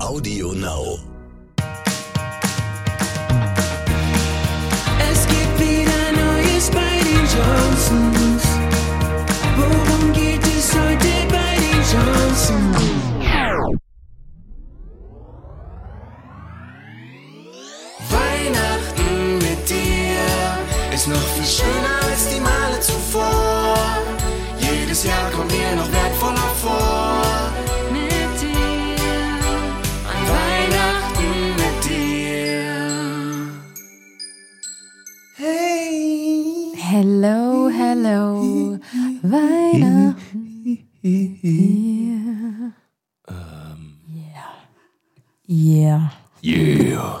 Audio 0.00 0.52
Now. 0.52 0.98
Es 5.10 5.26
gibt 5.26 5.58
wieder 5.58 6.12
Neues 6.12 6.70
bei 6.70 6.98
den 7.02 7.26
Johnsons. 7.26 8.17
Hello, 38.08 38.78
Weihnachten. 39.20 40.78
Yeah. 41.04 42.72
Yeah. 45.46 46.10
Yeah. 46.40 47.18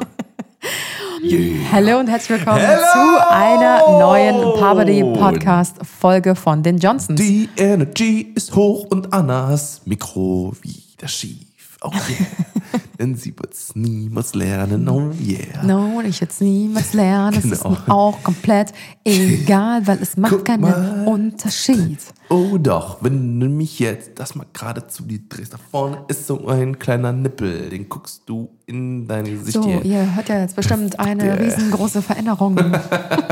Hallo 1.70 1.98
und 1.98 2.08
herzlich 2.08 2.38
willkommen 2.38 2.60
Hello! 2.60 2.80
zu 2.80 3.30
einer 3.30 3.80
neuen 4.00 4.40
Poverty 4.58 5.02
Podcast 5.02 5.76
Folge 5.84 6.34
von 6.34 6.62
den 6.62 6.78
Johnsons. 6.78 7.20
Die 7.20 7.50
Energy 7.58 8.32
ist 8.34 8.54
hoch 8.56 8.86
und 8.88 9.12
Annas 9.12 9.82
Mikro 9.84 10.54
wieder 10.62 11.06
schief. 11.06 11.47
Oh 11.82 11.90
yeah. 11.92 12.26
Denn 12.98 13.14
sie 13.14 13.32
wird's 13.38 13.76
niemals 13.76 14.34
lernen. 14.34 14.88
Oh 14.88 15.12
yeah. 15.24 15.62
No, 15.64 16.00
ich 16.00 16.18
jetzt 16.20 16.40
niemals 16.40 16.92
lernen. 16.94 17.38
Es 17.38 17.44
ist 17.44 17.62
Genau. 17.62 17.76
mir 17.86 17.94
auch 17.94 18.22
komplett 18.24 18.72
egal, 19.04 19.86
weil 19.86 20.02
es 20.02 20.16
macht 20.16 20.32
Guck 20.32 20.44
keinen 20.46 20.62
mal. 20.62 21.04
Unterschied. 21.06 21.98
Oh 22.28 22.58
doch, 22.58 22.98
wenn 23.02 23.38
du 23.38 23.46
mich 23.48 23.78
jetzt 23.78 24.10
das 24.18 24.34
mal 24.34 24.46
gerade 24.52 24.88
zu 24.88 25.04
dir 25.04 25.20
drehst, 25.28 25.54
da 25.54 25.58
vorne 25.70 26.04
ist 26.08 26.26
so 26.26 26.48
ein 26.48 26.78
kleiner 26.80 27.12
Nippel, 27.12 27.70
den 27.70 27.88
guckst 27.88 28.22
du 28.26 28.48
in 28.66 29.06
dein 29.06 29.24
Gesicht 29.24 29.54
So, 29.54 29.62
hier. 29.64 29.84
ihr 29.84 30.16
hört 30.16 30.28
ja 30.28 30.40
jetzt 30.40 30.56
bestimmt 30.56 30.98
eine 30.98 31.38
riesengroße 31.40 32.02
Veränderung. 32.02 32.56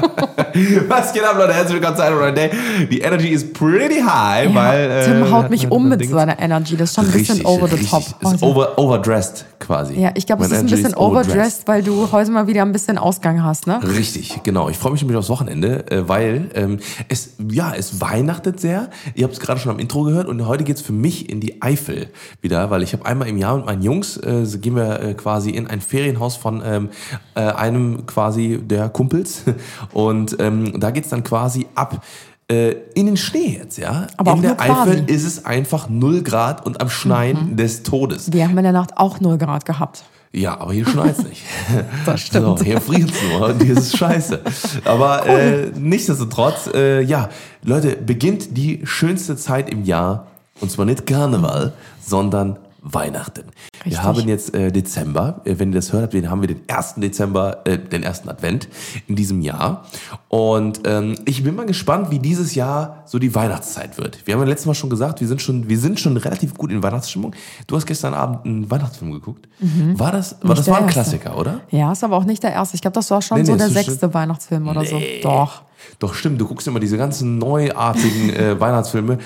Was 0.89 1.13
geht 1.13 1.25
ab, 1.25 1.37
Leute? 1.37 1.53
Herzlich 1.53 1.75
willkommen 1.75 1.97
zu 1.97 2.03
einem 2.03 2.19
neuen 2.19 2.35
Day. 2.35 2.51
Die 2.91 3.01
Energy 3.01 3.29
is 3.29 3.53
pretty 3.53 4.01
high, 4.01 4.55
weil... 4.55 4.91
äh, 4.91 5.05
Tim 5.05 5.31
haut 5.31 5.51
mich 5.51 5.71
um 5.71 5.89
mit 5.89 6.09
seiner 6.09 6.39
Energy. 6.39 6.77
Das 6.77 6.91
ist 6.91 6.95
schon 6.95 7.07
ein 7.07 7.13
bisschen 7.13 7.37
Richtig, 7.37 7.47
over 7.47 7.69
the 7.69 7.85
top. 7.85 8.03
Ist 8.03 8.25
heute. 8.25 8.45
over, 8.45 8.79
overdressed 8.79 9.45
quasi. 9.67 9.95
Ja, 9.95 10.13
ich 10.15 10.27
glaube, 10.27 10.45
es 10.45 10.51
ist 10.51 10.61
ein 10.61 10.67
bisschen 10.67 10.95
overdressed, 10.95 11.67
weil 11.67 11.83
du 11.83 12.13
heute 12.13 12.31
mal 12.31 12.47
wieder 12.47 12.63
ein 12.63 12.73
bisschen 12.73 12.99
Ausgang 12.99 13.43
hast, 13.43 13.67
ne? 13.67 13.81
Richtig, 13.83 14.43
genau. 14.43 14.69
Ich 14.69 14.79
freue 14.79 14.93
mich 14.93 15.03
nämlich 15.03 15.19
aufs 15.19 15.29
Wochenende, 15.29 15.91
äh, 15.91 16.09
weil 16.09 16.51
ähm, 16.55 16.79
es, 17.09 17.35
ja, 17.51 17.75
es 17.75 18.01
weihnachtet 18.01 18.61
sehr. 18.61 18.91
Ihr 19.15 19.25
habt 19.25 19.35
es 19.35 19.41
gerade 19.41 19.61
schon 19.61 19.73
am 19.73 19.79
Intro 19.79 20.05
gehört 20.05 20.29
und 20.29 20.47
heute 20.47 20.65
geht's 20.65 20.81
für 20.81 20.93
mich 20.93 21.29
in 21.29 21.41
die 21.41 21.63
Eifel 21.63 22.09
wieder, 22.41 22.71
weil 22.71 22.83
ich 22.83 22.93
habe 22.93 23.05
einmal 23.07 23.29
im 23.29 23.39
Jahr 23.39 23.57
mit 23.57 23.67
meinen 23.67 23.83
Jungs, 23.83 24.17
äh, 24.17 24.45
gehen 24.59 24.77
wir 24.77 25.01
äh, 25.01 25.15
quasi 25.15 25.51
in 25.51 25.67
ein 25.67 25.81
Ferienhaus 25.81 26.37
von 26.37 26.63
ähm, 26.65 26.91
äh, 27.35 27.41
einem 27.41 28.07
quasi 28.07 28.61
der 28.63 28.89
Kumpels 28.89 29.43
und 29.93 30.37
ähm, 30.39 30.79
da 30.79 30.91
geht's 30.91 31.09
dann 31.09 31.25
quasi 31.25 31.67
ab 31.75 32.03
in 32.49 33.07
den 33.07 33.17
Schnee 33.17 33.59
jetzt, 33.61 33.77
ja. 33.77 34.07
Aber 34.17 34.35
in 34.35 34.43
der. 34.43 34.61
Eifel 34.61 35.11
ist 35.11 35.25
es 35.25 35.45
einfach 35.45 35.89
0 35.89 36.23
Grad 36.23 36.65
und 36.65 36.81
am 36.81 36.89
Schneien 36.89 37.57
des 37.57 37.83
Todes. 37.83 38.33
Wir 38.33 38.45
haben 38.45 38.57
in 38.57 38.63
der 38.63 38.73
Nacht 38.73 38.97
auch 38.97 39.21
0 39.21 39.37
Grad 39.37 39.65
gehabt. 39.65 40.05
Ja, 40.37 40.61
aber 40.61 40.75
hier 40.75 40.87
schneit's 40.87 41.23
nicht. 41.25 41.43
Das 42.05 42.21
stimmt. 42.21 42.59
So, 42.59 42.65
hier 42.65 42.81
friert's 42.81 43.15
nur 43.33 43.49
und 43.49 43.63
hier 43.63 43.77
ist 43.77 43.95
es 43.95 43.97
scheiße. 43.97 44.43
Aber 44.85 45.27
äh, 45.27 45.71
nichtsdestotrotz, 45.79 46.69
äh, 46.75 47.01
ja, 47.01 47.31
Leute, 47.63 47.97
beginnt 47.97 48.57
die 48.57 48.83
schönste 48.85 49.37
Zeit 49.37 49.71
im 49.71 49.85
Jahr 49.85 50.27
und 50.61 50.71
zwar 50.71 50.85
nicht 50.85 51.07
Karneval, 51.07 51.73
sondern 52.05 52.59
Weihnachten. 52.83 53.45
Richtig. 53.87 53.93
Wir 53.93 54.03
haben 54.03 54.29
jetzt 54.29 54.55
äh, 54.55 54.71
Dezember, 54.73 55.41
äh, 55.45 55.55
wenn 55.59 55.71
ihr 55.71 55.77
das 55.77 55.93
hört, 55.93 56.13
den 56.13 56.29
haben 56.31 56.41
wir 56.41 56.49
den 56.49 56.61
1. 56.69 56.95
Dezember, 56.97 57.59
äh, 57.67 57.79
den 57.79 58.03
ersten 58.03 58.29
Advent 58.29 58.69
in 59.07 59.17
diesem 59.17 59.41
Jahr. 59.41 59.85
Und 60.29 60.81
ähm, 60.87 61.15
ich 61.25 61.43
bin 61.45 61.55
mal 61.55 61.67
gespannt, 61.67 62.11
wie 62.11 62.19
dieses 62.19 62.55
Jahr 62.55 63.03
so 63.07 63.19
die 63.19 63.35
Weihnachtszeit 63.35 63.97
wird. 63.97 64.27
Wir 64.27 64.35
haben 64.35 64.41
ja 64.43 64.49
letztes 64.49 64.67
Mal 64.67 64.75
schon 64.75 64.91
gesagt, 64.91 65.21
wir 65.21 65.29
sind 65.29 65.41
schon, 65.41 65.69
wir 65.69 65.79
sind 65.79 66.01
schon 66.01 66.17
relativ 66.17 66.55
gut 66.55 66.73
in 66.73 66.83
Weihnachtsstimmung. 66.83 67.35
Du 67.67 67.77
hast 67.77 67.87
gestern 67.87 68.13
Abend 68.15 68.45
einen 68.45 68.71
Weihnachtsfilm 68.71 69.13
geguckt. 69.13 69.49
War 69.95 70.13
das, 70.13 70.37
war, 70.43 70.49
Nicht 70.51 70.59
das 70.59 70.65
der 70.67 70.73
war 70.75 70.81
ein 70.81 70.85
erste. 70.87 71.01
Klassiker, 71.01 71.39
oder? 71.39 71.61
Ja, 71.71 71.93
ist 71.93 72.03
aber 72.05 72.17
auch 72.17 72.25
nicht 72.25 72.43
der 72.43 72.53
erste. 72.53 72.75
Ich 72.75 72.83
glaube, 72.83 72.95
das 72.95 73.11
war 73.11 73.23
schon 73.23 73.39
Nee, 73.39 73.45
so 73.45 73.53
nee, 73.53 73.59
der 73.59 73.69
das 73.69 73.77
ist 73.77 73.87
sechste 73.87 74.13
Weihnachtsfilm 74.13 74.67
oder 74.69 74.83
Nee. 74.83 75.21
so. 75.23 75.29
Doch. 75.29 75.63
Doch 75.99 76.15
stimmt, 76.15 76.41
du 76.41 76.47
guckst 76.47 76.67
immer 76.69 76.81
diese 76.81 76.99
ganzen 76.99 77.39
neuartigen 77.39 78.31
äh, 78.31 78.61
Weihnachtsfilme, 78.61 79.19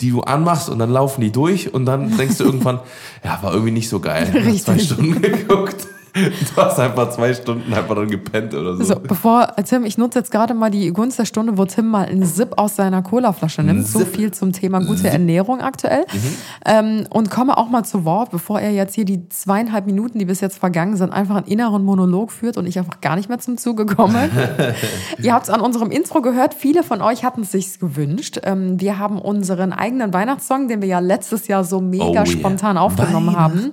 die 0.00 0.10
du 0.10 0.20
anmachst 0.20 0.68
und 0.68 0.78
dann 0.78 0.90
laufen 0.90 1.20
die 1.20 1.32
durch 1.32 1.72
und 1.72 1.86
dann 1.86 2.16
denkst 2.16 2.38
du 2.38 2.44
irgendwann, 2.44 2.80
ja, 3.24 3.38
war 3.42 3.52
irgendwie 3.52 3.72
nicht 3.72 3.88
so 3.88 4.00
geil. 4.00 4.30
Richtig. 4.34 4.64
Zwei 4.64 4.78
Stunden 4.78 5.22
geguckt. 5.22 5.86
Du 6.54 6.62
hast 6.62 6.78
einfach 6.78 7.10
zwei 7.10 7.32
Stunden 7.34 7.72
einfach 7.72 7.94
dann 7.94 8.08
gepennt 8.08 8.54
oder 8.54 8.76
so. 8.76 8.84
So, 8.84 8.94
bevor 8.96 9.54
Tim, 9.64 9.84
ich 9.84 9.98
nutze 9.98 10.18
jetzt 10.18 10.30
gerade 10.30 10.54
mal 10.54 10.70
die 10.70 10.92
Gunst 10.92 11.18
der 11.18 11.24
Stunde, 11.24 11.58
wo 11.58 11.64
Tim 11.64 11.88
mal 11.88 12.06
einen 12.06 12.24
Sip 12.24 12.54
aus 12.56 12.76
seiner 12.76 13.02
Colaflasche 13.02 13.62
nimmt. 13.62 13.86
So 13.86 14.00
viel 14.00 14.30
zum 14.32 14.52
Thema 14.52 14.80
gute 14.80 15.08
Ernährung 15.08 15.60
aktuell. 15.60 16.04
Ähm, 16.64 17.06
und 17.10 17.30
komme 17.30 17.56
auch 17.56 17.68
mal 17.68 17.84
zu 17.84 18.04
Wort, 18.04 18.30
bevor 18.30 18.60
er 18.60 18.70
jetzt 18.72 18.94
hier 18.94 19.04
die 19.04 19.28
zweieinhalb 19.28 19.86
Minuten, 19.86 20.18
die 20.18 20.24
bis 20.24 20.40
jetzt 20.40 20.58
vergangen 20.58 20.96
sind, 20.96 21.12
einfach 21.12 21.36
einen 21.36 21.46
inneren 21.46 21.84
Monolog 21.84 22.32
führt 22.32 22.56
und 22.56 22.66
ich 22.66 22.78
einfach 22.78 23.00
gar 23.00 23.16
nicht 23.16 23.28
mehr 23.28 23.38
zum 23.38 23.56
Zuge 23.58 23.86
komme. 23.86 24.30
Ihr 25.22 25.32
habt 25.34 25.44
es 25.44 25.50
an 25.50 25.60
unserem 25.60 25.90
Intro 25.90 26.22
gehört. 26.22 26.54
Viele 26.54 26.82
von 26.82 27.00
euch 27.02 27.24
hatten 27.24 27.42
es 27.42 27.52
sich 27.52 27.78
gewünscht. 27.78 28.40
Ähm, 28.44 28.80
wir 28.80 28.98
haben 28.98 29.20
unseren 29.20 29.72
eigenen 29.72 30.12
Weihnachtssong, 30.12 30.68
den 30.68 30.80
wir 30.80 30.88
ja 30.88 30.98
letztes 30.98 31.48
Jahr 31.48 31.64
so 31.64 31.80
mega 31.80 32.04
Oh 32.04 32.12
yeah. 32.14 32.26
spontan 32.26 32.78
aufgenommen 32.78 33.28
Weihnachten. 33.34 33.58
haben. 33.64 33.72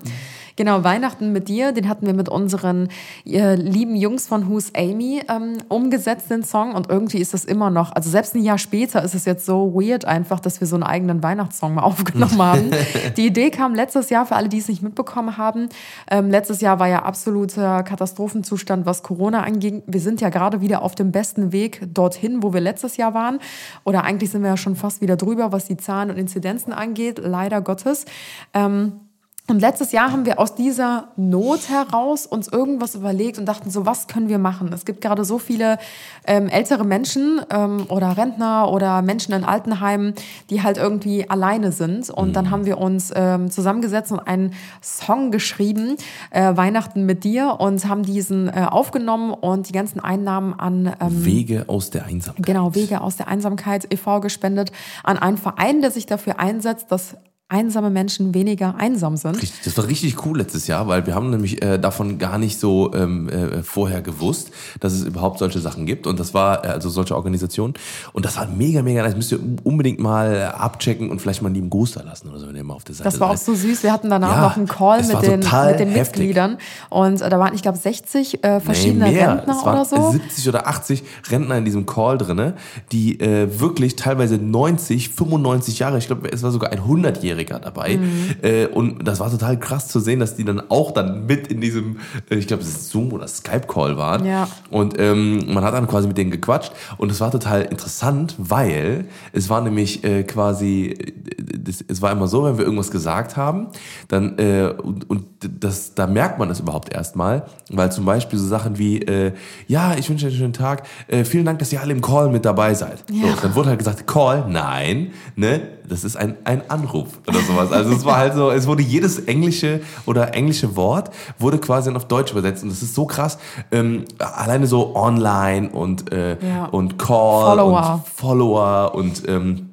Genau, 0.57 0.85
Weihnachten 0.85 1.33
mit 1.33 1.49
dir, 1.49 1.73
den 1.73 1.89
hatten 1.89 2.05
wir 2.05 2.13
mit 2.13 2.29
unseren 2.29 2.87
äh, 3.25 3.55
lieben 3.55 3.95
Jungs 3.95 4.27
von 4.27 4.49
Who's 4.49 4.71
Amy 4.73 5.21
ähm, 5.27 5.57
umgesetzt, 5.67 6.31
den 6.31 6.43
Song. 6.43 6.73
Und 6.73 6.89
irgendwie 6.89 7.17
ist 7.17 7.33
das 7.33 7.43
immer 7.43 7.69
noch, 7.69 7.91
also 7.91 8.09
selbst 8.09 8.35
ein 8.35 8.43
Jahr 8.43 8.57
später 8.57 9.03
ist 9.03 9.15
es 9.15 9.25
jetzt 9.25 9.45
so 9.45 9.73
weird 9.73 10.05
einfach, 10.05 10.39
dass 10.39 10.61
wir 10.61 10.67
so 10.67 10.75
einen 10.75 10.83
eigenen 10.83 11.21
Weihnachtssong 11.21 11.75
mal 11.75 11.81
aufgenommen 11.83 12.41
haben. 12.41 12.71
Die 13.17 13.27
Idee 13.27 13.49
kam 13.49 13.75
letztes 13.75 14.09
Jahr, 14.09 14.25
für 14.25 14.35
alle, 14.35 14.47
die 14.47 14.59
es 14.59 14.69
nicht 14.69 14.81
mitbekommen 14.81 15.37
haben. 15.37 15.67
Ähm, 16.09 16.29
letztes 16.29 16.61
Jahr 16.61 16.79
war 16.79 16.87
ja 16.87 17.03
absoluter 17.03 17.83
Katastrophenzustand, 17.83 18.85
was 18.85 19.03
Corona 19.03 19.43
anging. 19.43 19.83
Wir 19.87 19.99
sind 19.99 20.21
ja 20.21 20.29
gerade 20.29 20.61
wieder 20.61 20.83
auf 20.83 20.95
dem 20.95 21.11
besten 21.11 21.51
Weg 21.51 21.81
dorthin, 21.93 22.43
wo 22.43 22.53
wir 22.53 22.61
letztes 22.61 22.95
Jahr 22.95 23.13
waren. 23.13 23.39
Oder 23.83 24.05
eigentlich 24.05 24.31
sind 24.31 24.41
wir 24.41 24.51
ja 24.51 24.57
schon 24.57 24.77
fast 24.77 25.01
wieder 25.01 25.17
drüber, 25.17 25.51
was 25.51 25.65
die 25.65 25.75
Zahlen 25.75 26.09
und 26.09 26.17
Inzidenzen 26.17 26.71
angeht, 26.71 27.19
leider 27.21 27.61
Gottes. 27.61 28.05
Ähm, 28.53 29.01
und 29.47 29.59
letztes 29.59 29.91
Jahr 29.91 30.11
haben 30.11 30.25
wir 30.25 30.39
aus 30.39 30.55
dieser 30.55 31.09
Not 31.17 31.69
heraus 31.69 32.25
uns 32.25 32.47
irgendwas 32.47 32.95
überlegt 32.95 33.37
und 33.37 33.45
dachten 33.45 33.69
so, 33.69 33.85
was 33.85 34.07
können 34.07 34.27
wir 34.27 34.39
machen? 34.39 34.73
Es 34.73 34.85
gibt 34.85 35.01
gerade 35.01 35.23
so 35.23 35.37
viele 35.37 35.77
ähm, 36.25 36.47
ältere 36.47 36.83
Menschen 36.83 37.41
ähm, 37.51 37.85
oder 37.89 38.17
Rentner 38.17 38.71
oder 38.71 39.03
Menschen 39.03 39.35
in 39.35 39.43
Altenheimen, 39.43 40.15
die 40.49 40.63
halt 40.63 40.77
irgendwie 40.77 41.29
alleine 41.29 41.71
sind. 41.71 42.09
Und 42.09 42.35
dann 42.35 42.49
haben 42.49 42.65
wir 42.65 42.79
uns 42.79 43.13
ähm, 43.15 43.51
zusammengesetzt 43.51 44.11
und 44.11 44.19
einen 44.19 44.53
Song 44.81 45.29
geschrieben, 45.29 45.95
äh, 46.31 46.55
Weihnachten 46.57 47.05
mit 47.05 47.23
dir, 47.23 47.57
und 47.59 47.87
haben 47.87 48.01
diesen 48.01 48.47
äh, 48.47 48.65
aufgenommen 48.67 49.31
und 49.31 49.69
die 49.69 49.73
ganzen 49.73 49.99
Einnahmen 49.99 50.59
an 50.59 50.95
ähm, 50.99 51.23
Wege 51.23 51.65
aus 51.67 51.91
der 51.91 52.05
Einsamkeit. 52.05 52.45
genau, 52.47 52.73
Wege 52.73 53.01
aus 53.01 53.15
der 53.15 53.27
Einsamkeit 53.27 53.93
e.V. 53.93 54.21
gespendet 54.21 54.71
an 55.03 55.19
einen 55.19 55.37
Verein, 55.37 55.81
der 55.81 55.91
sich 55.91 56.07
dafür 56.07 56.39
einsetzt, 56.39 56.91
dass 56.91 57.15
einsame 57.47 57.91
Menschen 57.91 58.33
weniger 58.33 58.73
einsam 58.79 59.17
sind. 59.17 59.35
Richtig, 59.39 59.61
das 59.63 59.77
war 59.77 59.87
richtig 59.87 60.25
cool 60.25 60.39
letztes 60.39 60.65
Jahr, 60.65 60.87
weil 60.87 61.05
wir 61.05 61.13
haben 61.13 61.29
nämlich 61.29 61.61
äh, 61.63 61.77
davon 61.77 62.17
gar 62.17 62.39
nicht 62.39 62.59
so 62.59 62.91
ähm, 62.95 63.29
äh, 63.29 63.61
vorher 63.61 64.01
gewusst, 64.01 64.49
dass 64.79 64.93
es 64.93 65.03
überhaupt 65.03 65.37
solche 65.37 65.59
Sachen 65.59 65.85
gibt 65.85 66.07
und 66.07 66.19
das 66.19 66.33
war 66.33 66.65
äh, 66.65 66.69
also 66.69 66.89
solche 66.89 67.15
Organisationen 67.15 67.75
und 68.13 68.25
das 68.25 68.37
war 68.37 68.47
mega 68.47 68.81
mega 68.81 69.03
nice. 69.03 69.15
Müsst 69.15 69.31
ihr 69.31 69.39
unbedingt 69.63 69.99
mal 69.99 70.53
abchecken 70.57 71.11
und 71.11 71.21
vielleicht 71.21 71.43
mal 71.43 71.49
einen 71.49 71.55
lieben 71.55 71.69
Gruß 71.69 71.91
da 71.93 72.01
lassen 72.01 72.29
oder 72.29 72.39
so, 72.39 72.47
wenn 72.47 72.55
ihr 72.55 72.63
mal 72.63 72.73
auf 72.73 72.83
der 72.83 72.95
Seite 72.95 73.09
Das 73.11 73.19
war 73.19 73.29
auch 73.29 73.37
so 73.37 73.53
süß. 73.53 73.83
Wir 73.83 73.93
hatten 73.93 74.09
danach 74.09 74.37
Ja, 74.37 74.41
noch 74.41 74.57
einen 74.57 74.67
Call 74.67 75.03
mit 75.03 75.21
den, 75.21 75.39
mit 75.41 75.79
den. 75.79 75.93
Mitgliedern. 75.93 76.57
Und 76.89 77.21
äh, 77.21 77.29
da 77.29 77.37
waren, 77.39 77.53
ich 77.53 77.61
glaube, 77.61 77.77
60 77.77 78.43
äh, 78.43 78.59
verschiedene 78.59 79.05
Nee, 79.05 79.11
mehr. 79.13 79.37
Rentner 79.37 79.55
es 79.59 79.63
waren 79.65 79.75
oder 79.75 79.85
so. 79.85 80.11
70 80.13 80.49
oder 80.49 80.67
80 80.67 81.03
Rentner 81.29 81.57
in 81.59 81.65
diesem 81.65 81.85
Call 81.85 82.17
drinne, 82.17 82.55
die 82.91 83.19
äh, 83.19 83.59
wirklich 83.59 83.95
teilweise 83.95 84.37
90, 84.37 85.09
95 85.09 85.77
Jahre, 85.79 85.99
ich 85.99 86.07
glaube, 86.07 86.31
es 86.31 86.41
war 86.41 86.49
sogar 86.51 86.71
ein 86.71 86.79
100-Jähriger 86.79 87.34
dabei. 87.43 87.97
Mhm. 87.97 88.35
Äh, 88.41 88.65
und 88.67 89.07
das 89.07 89.19
war 89.19 89.29
total 89.29 89.59
krass 89.59 89.87
zu 89.87 89.99
sehen, 89.99 90.19
dass 90.19 90.35
die 90.35 90.45
dann 90.45 90.61
auch 90.69 90.91
dann 90.91 91.25
mit 91.25 91.47
in 91.47 91.61
diesem, 91.61 91.97
äh, 92.29 92.35
ich 92.35 92.47
glaube, 92.47 92.63
es 92.63 92.69
ist 92.69 92.89
Zoom 92.89 93.13
oder 93.13 93.27
Skype-Call 93.27 93.97
waren. 93.97 94.25
Ja. 94.25 94.47
Und 94.69 94.99
ähm, 94.99 95.53
man 95.53 95.63
hat 95.63 95.73
dann 95.73 95.87
quasi 95.87 96.07
mit 96.07 96.17
denen 96.17 96.31
gequatscht. 96.31 96.71
Und 96.97 97.11
es 97.11 97.21
war 97.21 97.31
total 97.31 97.63
interessant, 97.63 98.35
weil 98.37 99.05
es 99.33 99.49
war 99.49 99.61
nämlich 99.61 100.03
äh, 100.03 100.23
quasi, 100.23 100.87
äh, 100.87 101.13
das, 101.37 101.83
es 101.87 102.01
war 102.01 102.11
immer 102.11 102.27
so, 102.27 102.43
wenn 102.43 102.57
wir 102.57 102.65
irgendwas 102.65 102.91
gesagt 102.91 103.37
haben, 103.37 103.67
dann, 104.07 104.37
äh, 104.37 104.73
und, 104.81 105.09
und 105.09 105.34
das, 105.49 105.93
da 105.95 106.07
merkt 106.07 106.39
man 106.39 106.49
das 106.49 106.59
überhaupt 106.59 106.93
erstmal, 106.93 107.43
weil 107.71 107.91
zum 107.91 108.05
Beispiel 108.05 108.37
so 108.39 108.47
Sachen 108.47 108.77
wie, 108.77 109.01
äh, 109.01 109.33
ja, 109.67 109.95
ich 109.97 110.09
wünsche 110.09 110.25
euch 110.25 110.33
einen 110.33 110.39
schönen 110.39 110.53
Tag, 110.53 110.83
äh, 111.07 111.23
vielen 111.23 111.45
Dank, 111.45 111.59
dass 111.59 111.71
ihr 111.73 111.81
alle 111.81 111.93
im 111.93 112.01
Call 112.01 112.29
mit 112.29 112.45
dabei 112.45 112.73
seid. 112.73 113.03
Ja. 113.11 113.27
So, 113.35 113.41
dann 113.41 113.55
wurde 113.55 113.69
halt 113.69 113.79
gesagt, 113.79 114.07
Call, 114.07 114.45
nein, 114.49 115.11
ne, 115.35 115.61
das 115.87 116.03
ist 116.03 116.17
ein, 116.17 116.35
ein 116.45 116.69
Anruf 116.69 117.19
oder 117.27 117.39
sowas. 117.41 117.71
Also 117.71 117.91
es 117.93 118.05
war 118.05 118.17
halt 118.17 118.33
so, 118.33 118.49
es 118.51 118.65
wurde 118.67 118.81
jedes 118.81 119.19
englische 119.19 119.81
oder 120.05 120.33
englische 120.33 120.75
Wort 120.75 121.11
wurde 121.39 121.59
quasi 121.59 121.91
auf 121.91 122.07
Deutsch 122.07 122.31
übersetzt 122.31 122.63
und 122.63 122.69
das 122.69 122.81
ist 122.81 122.95
so 122.95 123.05
krass. 123.05 123.37
Ähm, 123.71 124.05
alleine 124.19 124.65
so 124.67 124.95
online 124.95 125.69
und, 125.69 126.11
äh, 126.11 126.37
Ja. 126.45 126.65
und 126.65 126.97
Call 126.97 127.45
Follower. 127.57 127.93
und 128.03 128.07
Follower 128.15 128.95
und 128.95 129.27
ähm, 129.27 129.64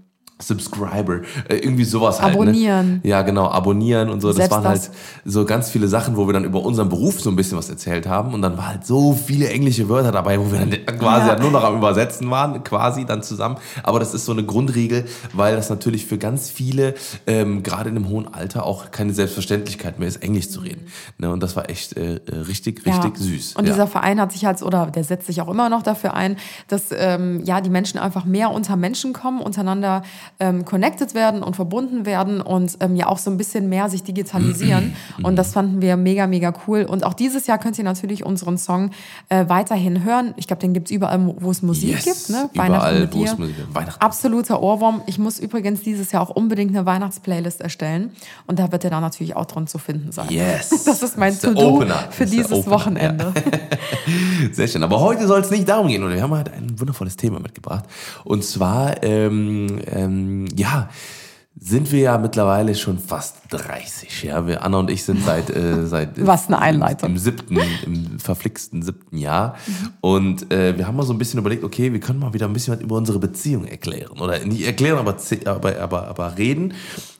Subscriber, 0.43 1.21
äh, 1.49 1.57
irgendwie 1.57 1.85
sowas 1.85 2.21
halt. 2.21 2.35
Abonnieren. 2.35 3.01
Ne? 3.03 3.09
Ja, 3.09 3.23
genau, 3.23 3.49
abonnieren 3.49 4.11
und 4.11 4.21
so. 4.21 4.29
Das 4.29 4.37
Selbst 4.37 4.51
waren 4.53 4.65
das. 4.65 4.89
halt 4.89 4.91
so 5.25 5.45
ganz 5.45 5.71
viele 5.71 5.89
Sachen, 5.89 6.17
wo 6.17 6.27
wir 6.27 6.33
dann 6.33 6.45
über 6.45 6.63
unseren 6.63 6.89
Beruf 6.89 7.21
so 7.21 7.31
ein 7.31 7.37
bisschen 7.37 7.57
was 7.59 7.69
erzählt 7.71 8.07
haben 8.07 8.35
und 8.35 8.43
dann 8.43 8.57
war 8.59 8.69
halt 8.69 8.87
so 8.87 9.13
viele 9.13 9.49
englische 9.49 9.89
Wörter 9.89 10.13
dabei, 10.13 10.39
wo 10.41 10.51
wir 10.53 10.59
dann 10.59 10.71
quasi 10.99 11.27
Ja. 11.27 11.33
halt 11.33 11.41
nur 11.41 11.51
noch 11.51 11.65
am 11.65 11.77
Übersetzen 11.77 12.31
waren, 12.31 12.63
quasi 12.65 13.05
dann 13.05 13.23
zusammen. 13.23 13.57
Aber 13.83 13.99
das 14.01 14.15
ist 14.15 14.25
so 14.25 14.33
eine 14.33 14.45
Grundregel, 14.45 15.05
weil 15.33 15.57
das 15.57 15.71
natürlich 15.71 16.07
für 16.07 16.19
ganz 16.19 16.51
viele, 16.51 16.95
ähm, 17.27 17.63
gerade 17.63 17.89
in 17.91 17.97
einem 17.97 18.09
hohen 18.09 18.33
Alter, 18.33 18.67
auch 18.67 18.91
keine 18.91 19.13
Selbstverständlichkeit 19.15 19.99
mehr 19.99 20.09
ist, 20.09 20.23
Englisch 20.23 20.49
zu 20.51 20.61
reden. 20.61 20.87
Ne? 21.19 21.31
Und 21.31 21.43
das 21.43 21.57
war 21.57 21.71
echt 21.71 21.97
äh, 21.97 22.17
äh, 22.17 22.37
richtig, 22.49 22.85
richtig 22.87 23.13
Ja. 23.17 23.23
süß. 23.23 23.55
Und 23.57 23.67
ja. 23.67 23.73
dieser 23.73 23.87
Verein 23.87 24.21
hat 24.21 24.33
sich 24.33 24.45
halt, 24.45 24.63
oder 24.63 24.87
der 24.87 25.05
setzt 25.05 25.27
sich 25.27 25.41
auch 25.41 25.49
immer 25.49 25.69
noch 25.69 25.83
dafür 25.83 26.15
ein, 26.15 26.37
dass 26.69 26.85
ähm, 26.93 27.43
ja 27.45 27.61
die 27.61 27.71
Menschen 27.71 27.99
einfach 27.99 28.25
mehr 28.25 28.51
unter 28.51 28.77
Menschen 28.77 29.13
kommen, 29.13 29.41
untereinander 29.41 30.03
ähm, 30.41 30.65
connected 30.65 31.15
werden 31.15 31.43
und 31.43 31.57
verbunden 31.57 32.07
werden 32.07 32.41
und 32.41 32.77
ähm, 32.81 32.97
ja 32.97 33.07
auch 33.07 33.19
so 33.19 33.31
ein 33.31 33.37
bisschen 33.37 33.69
mehr 33.69 33.89
sich 33.89 34.03
digitalisieren. 34.03 34.95
und 35.23 35.37
das 35.37 35.53
fanden 35.53 35.81
wir 35.81 35.97
mega, 35.97 36.27
mega 36.27 36.53
cool. 36.67 36.85
Und 36.85 37.05
auch 37.05 37.15
dieses 37.15 37.47
Jahr 37.47 37.59
könnt 37.59 37.79
ihr 37.79 37.85
natürlich 37.85 38.25
unseren 38.25 38.59
Song 38.59 38.91
äh, 39.29 39.49
weiterhin 39.49 40.05
hören. 40.05 40.35
Ich 40.37 40.47
glaube, 40.47 40.61
den 40.61 40.73
gibt's 40.73 40.91
überall, 40.91 41.35
wo 41.39 41.51
es 41.51 41.63
Musik 41.63 41.91
Yes, 41.91 42.05
gibt. 42.05 42.31
Ne? 42.31 42.51
überall, 42.53 43.09
wo 43.13 43.25
es 43.25 43.39
Musik 43.39 43.57
gibt. 43.57 43.75
Weihnachten. 43.75 44.01
Absoluter 44.01 44.63
Ohrwurm. 44.63 45.03
Ich 45.07 45.19
muss 45.19 45.39
übrigens 45.39 45.83
dieses 45.83 46.13
Jahr 46.13 46.23
auch 46.23 46.31
unbedingt 46.31 46.75
eine 46.75 46.87
Weihnachtsplaylist 46.87 47.61
erstellen. 47.61 48.11
Und 48.47 48.59
da 48.59 48.73
wird 48.73 48.85
er 48.85 48.91
dann 48.91 49.03
natürlich 49.03 49.37
auch 49.37 49.47
drin 49.47 49.67
zu 49.67 49.79
finden 49.79 50.13
sein. 50.13 50.29
Yes. 50.31 50.71
Das 50.93 51.03
ist 51.03 51.17
mein 51.17 51.39
To-Do 51.39 51.85
für 52.11 52.27
dieses 52.27 52.67
Wochenende. 52.67 53.33
Sehr 54.53 54.69
schön. 54.69 54.83
Aber 54.83 55.01
heute 55.01 55.27
soll 55.27 55.41
es 55.41 55.51
nicht 55.51 55.69
darum 55.69 55.89
gehen. 55.89 56.03
Und 56.03 56.13
wir 56.13 56.21
haben 56.21 56.33
heute 56.33 56.53
ein 56.53 56.79
wundervolles 56.79 57.17
Thema 57.17 57.41
mitgebracht. 57.41 57.85
Und 58.25 58.45
zwar, 58.45 59.03
ähm, 59.03 59.81
ähm, 59.87 60.22
ja, 60.57 60.89
sind 61.59 61.93
wir 61.93 62.01
ja 62.01 62.19
mittlerweile 62.19 62.75
schon 62.75 62.99
fast 62.99 63.37
30. 63.51 64.23
Ja, 64.25 64.47
wir, 64.47 64.65
Anna 64.65 64.79
und 64.79 64.91
ich 64.91 65.05
sind 65.05 65.23
seit, 65.23 65.51
äh, 65.51 65.87
seit 65.87 66.25
Was 66.27 66.49
eine 66.49 66.59
Einleitung. 66.59 67.11
Im, 67.11 67.17
im 67.17 67.21
siebten, 67.21 67.59
im 67.85 68.19
verflixten 68.19 68.83
siebten 68.83 69.19
Jahr. 69.19 69.57
Und 70.01 70.51
äh, 70.51 70.77
wir 70.79 70.87
haben 70.87 70.97
mal 70.97 71.05
so 71.05 71.13
ein 71.13 71.19
bisschen 71.19 71.39
überlegt, 71.39 71.63
okay, 71.63 71.93
wir 71.93 72.01
können 72.01 72.19
mal 72.19 72.33
wieder 72.33 72.47
ein 72.47 72.53
bisschen 72.55 72.75
was 72.75 72.83
über 72.83 72.97
unsere 72.97 73.19
Beziehung 73.19 73.67
erklären. 73.67 74.19
Oder 74.19 74.39
nicht 74.45 74.65
erklären, 74.65 74.99
aber, 74.99 75.17
aber, 75.45 75.79
aber, 75.79 76.09
aber 76.09 76.39
reden. 76.39 76.73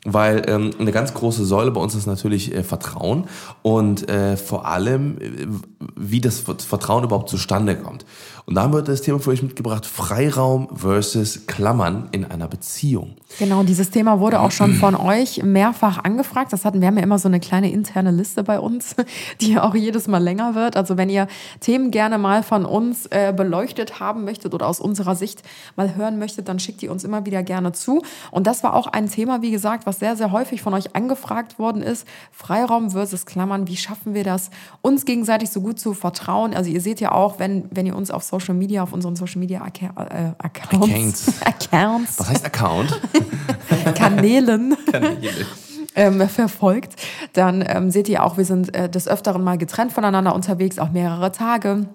Weil 0.05 0.43
ähm, 0.49 0.71
eine 0.79 0.93
ganz 0.93 1.15
große 1.15 1.45
Säule 1.45 1.71
bei 1.71 1.81
uns 1.81 1.95
ist 1.95 2.07
natürlich 2.07 2.55
äh, 2.55 2.65
Vertrauen. 2.65 3.27
Und 3.61 4.09
äh, 4.09 4.39
vor 4.39 4.67
allem, 4.67 5.19
äh, 5.19 5.47
wie 5.95 6.23
das 6.23 6.41
Vertrauen 6.41 7.05
überhaupt 7.05 7.29
zustande 7.29 7.77
kommt. 7.77 8.07
Und 8.45 8.57
da 8.57 8.63
haben 8.63 8.73
wir 8.73 8.83
das 8.83 9.03
Thema 9.03 9.21
für 9.21 9.31
euch 9.31 9.43
mitgebracht, 9.43 9.87
Freiraum 9.87 10.69
versus 10.75 11.47
Klammern 11.47 12.09
in 12.11 12.25
einer 12.25 12.49
Beziehung. 12.49 13.17
Genau, 13.39 13.63
dieses 13.63 13.91
Thema 13.91 14.19
wurde 14.21 14.41
auch 14.41 14.51
schon 14.51 14.75
von 14.75 14.95
euch 14.95 15.43
mehrfach 15.43 16.03
angefragt. 16.03 16.53
Das 16.53 16.65
hatten 16.65 16.81
wir 16.81 16.89
haben 16.89 16.97
ja 16.97 17.03
immer 17.03 17.19
so 17.19 17.29
eine 17.29 17.41
kleine 17.41 17.71
interne 17.71 18.11
Liste 18.11 18.43
bei 18.43 18.59
uns, 18.59 18.97
die 19.41 19.59
auch 19.59 19.75
jedes 19.75 20.09
Mal 20.09 20.23
länger 20.23 20.55
wird. 20.55 20.77
Also 20.77 20.97
wenn 20.97 21.09
ihr 21.09 21.29
Themen 21.61 21.91
gerne 21.91 22.19
mal 22.19 22.43
von 22.43 22.67
uns 22.67 23.07
äh, 23.07 23.33
beleuchtet 23.35 24.01
haben 24.01 24.25
möchtet 24.25 24.55
oder 24.55 24.67
aus 24.67 24.81
unserer 24.81 25.15
Sicht 25.15 25.43
mal 25.77 25.95
hören 25.95 26.19
möchtet, 26.19 26.49
dann 26.49 26.59
schickt 26.59 26.83
die 26.83 26.89
uns 26.89 27.05
immer 27.05 27.25
wieder 27.25 27.43
gerne 27.43 27.73
zu. 27.73 28.03
Und 28.33 28.47
das 28.47 28.65
war 28.65 28.75
auch 28.75 28.89
ein 28.89 29.09
Thema, 29.09 29.41
wie 29.41 29.53
gesagt, 29.53 29.87
was 29.87 30.01
sehr, 30.01 30.17
sehr 30.17 30.33
häufig 30.33 30.63
von 30.63 30.75
euch 30.75 30.97
angefragt 30.97 31.59
worden 31.59 31.83
ist. 31.83 32.07
Freiraum 32.33 32.91
versus 32.91 33.25
Klammern. 33.25 33.69
Wie 33.69 33.77
schaffen 33.77 34.15
wir 34.15 34.25
das, 34.25 34.51
uns 34.83 35.05
gegenseitig 35.05 35.51
so 35.51 35.61
gut 35.61 35.79
zu 35.79 35.95
vertrauen? 35.95 36.55
Also 36.55 36.71
ihr 36.71 36.81
seht 36.81 37.01
ja 37.01 37.13
auch, 37.13 37.39
wenn, 37.39 37.65
wenn 37.71 37.87
ihr 37.87 37.97
uns 37.97 38.11
auf 38.11 38.25
Social 38.33 38.55
Media, 38.55 38.83
auf 38.83 38.95
unseren 38.95 39.15
Social 39.15 39.39
Media 39.39 39.63
äh, 39.67 40.33
Accounts, 40.39 41.29
Accounts. 41.39 41.43
Accounts 41.45 42.19
Was 42.19 42.29
heißt 42.31 42.47
Account? 42.47 43.01
Kanälen 43.95 44.75
ähm, 45.95 46.27
verfolgt, 46.29 46.97
dann 47.35 47.63
ähm, 47.67 47.91
seht 47.91 48.09
ihr 48.09 48.25
auch, 48.25 48.39
wir 48.39 48.47
sind 48.47 48.75
äh, 48.75 48.89
des 48.89 49.07
Öfteren 49.07 49.45
mal 49.45 49.59
getrennt 49.59 49.93
voneinander 49.93 50.35
unterwegs, 50.35 50.79
auch 50.79 50.91
mehrere 50.91 51.31
Tage. 51.31 51.87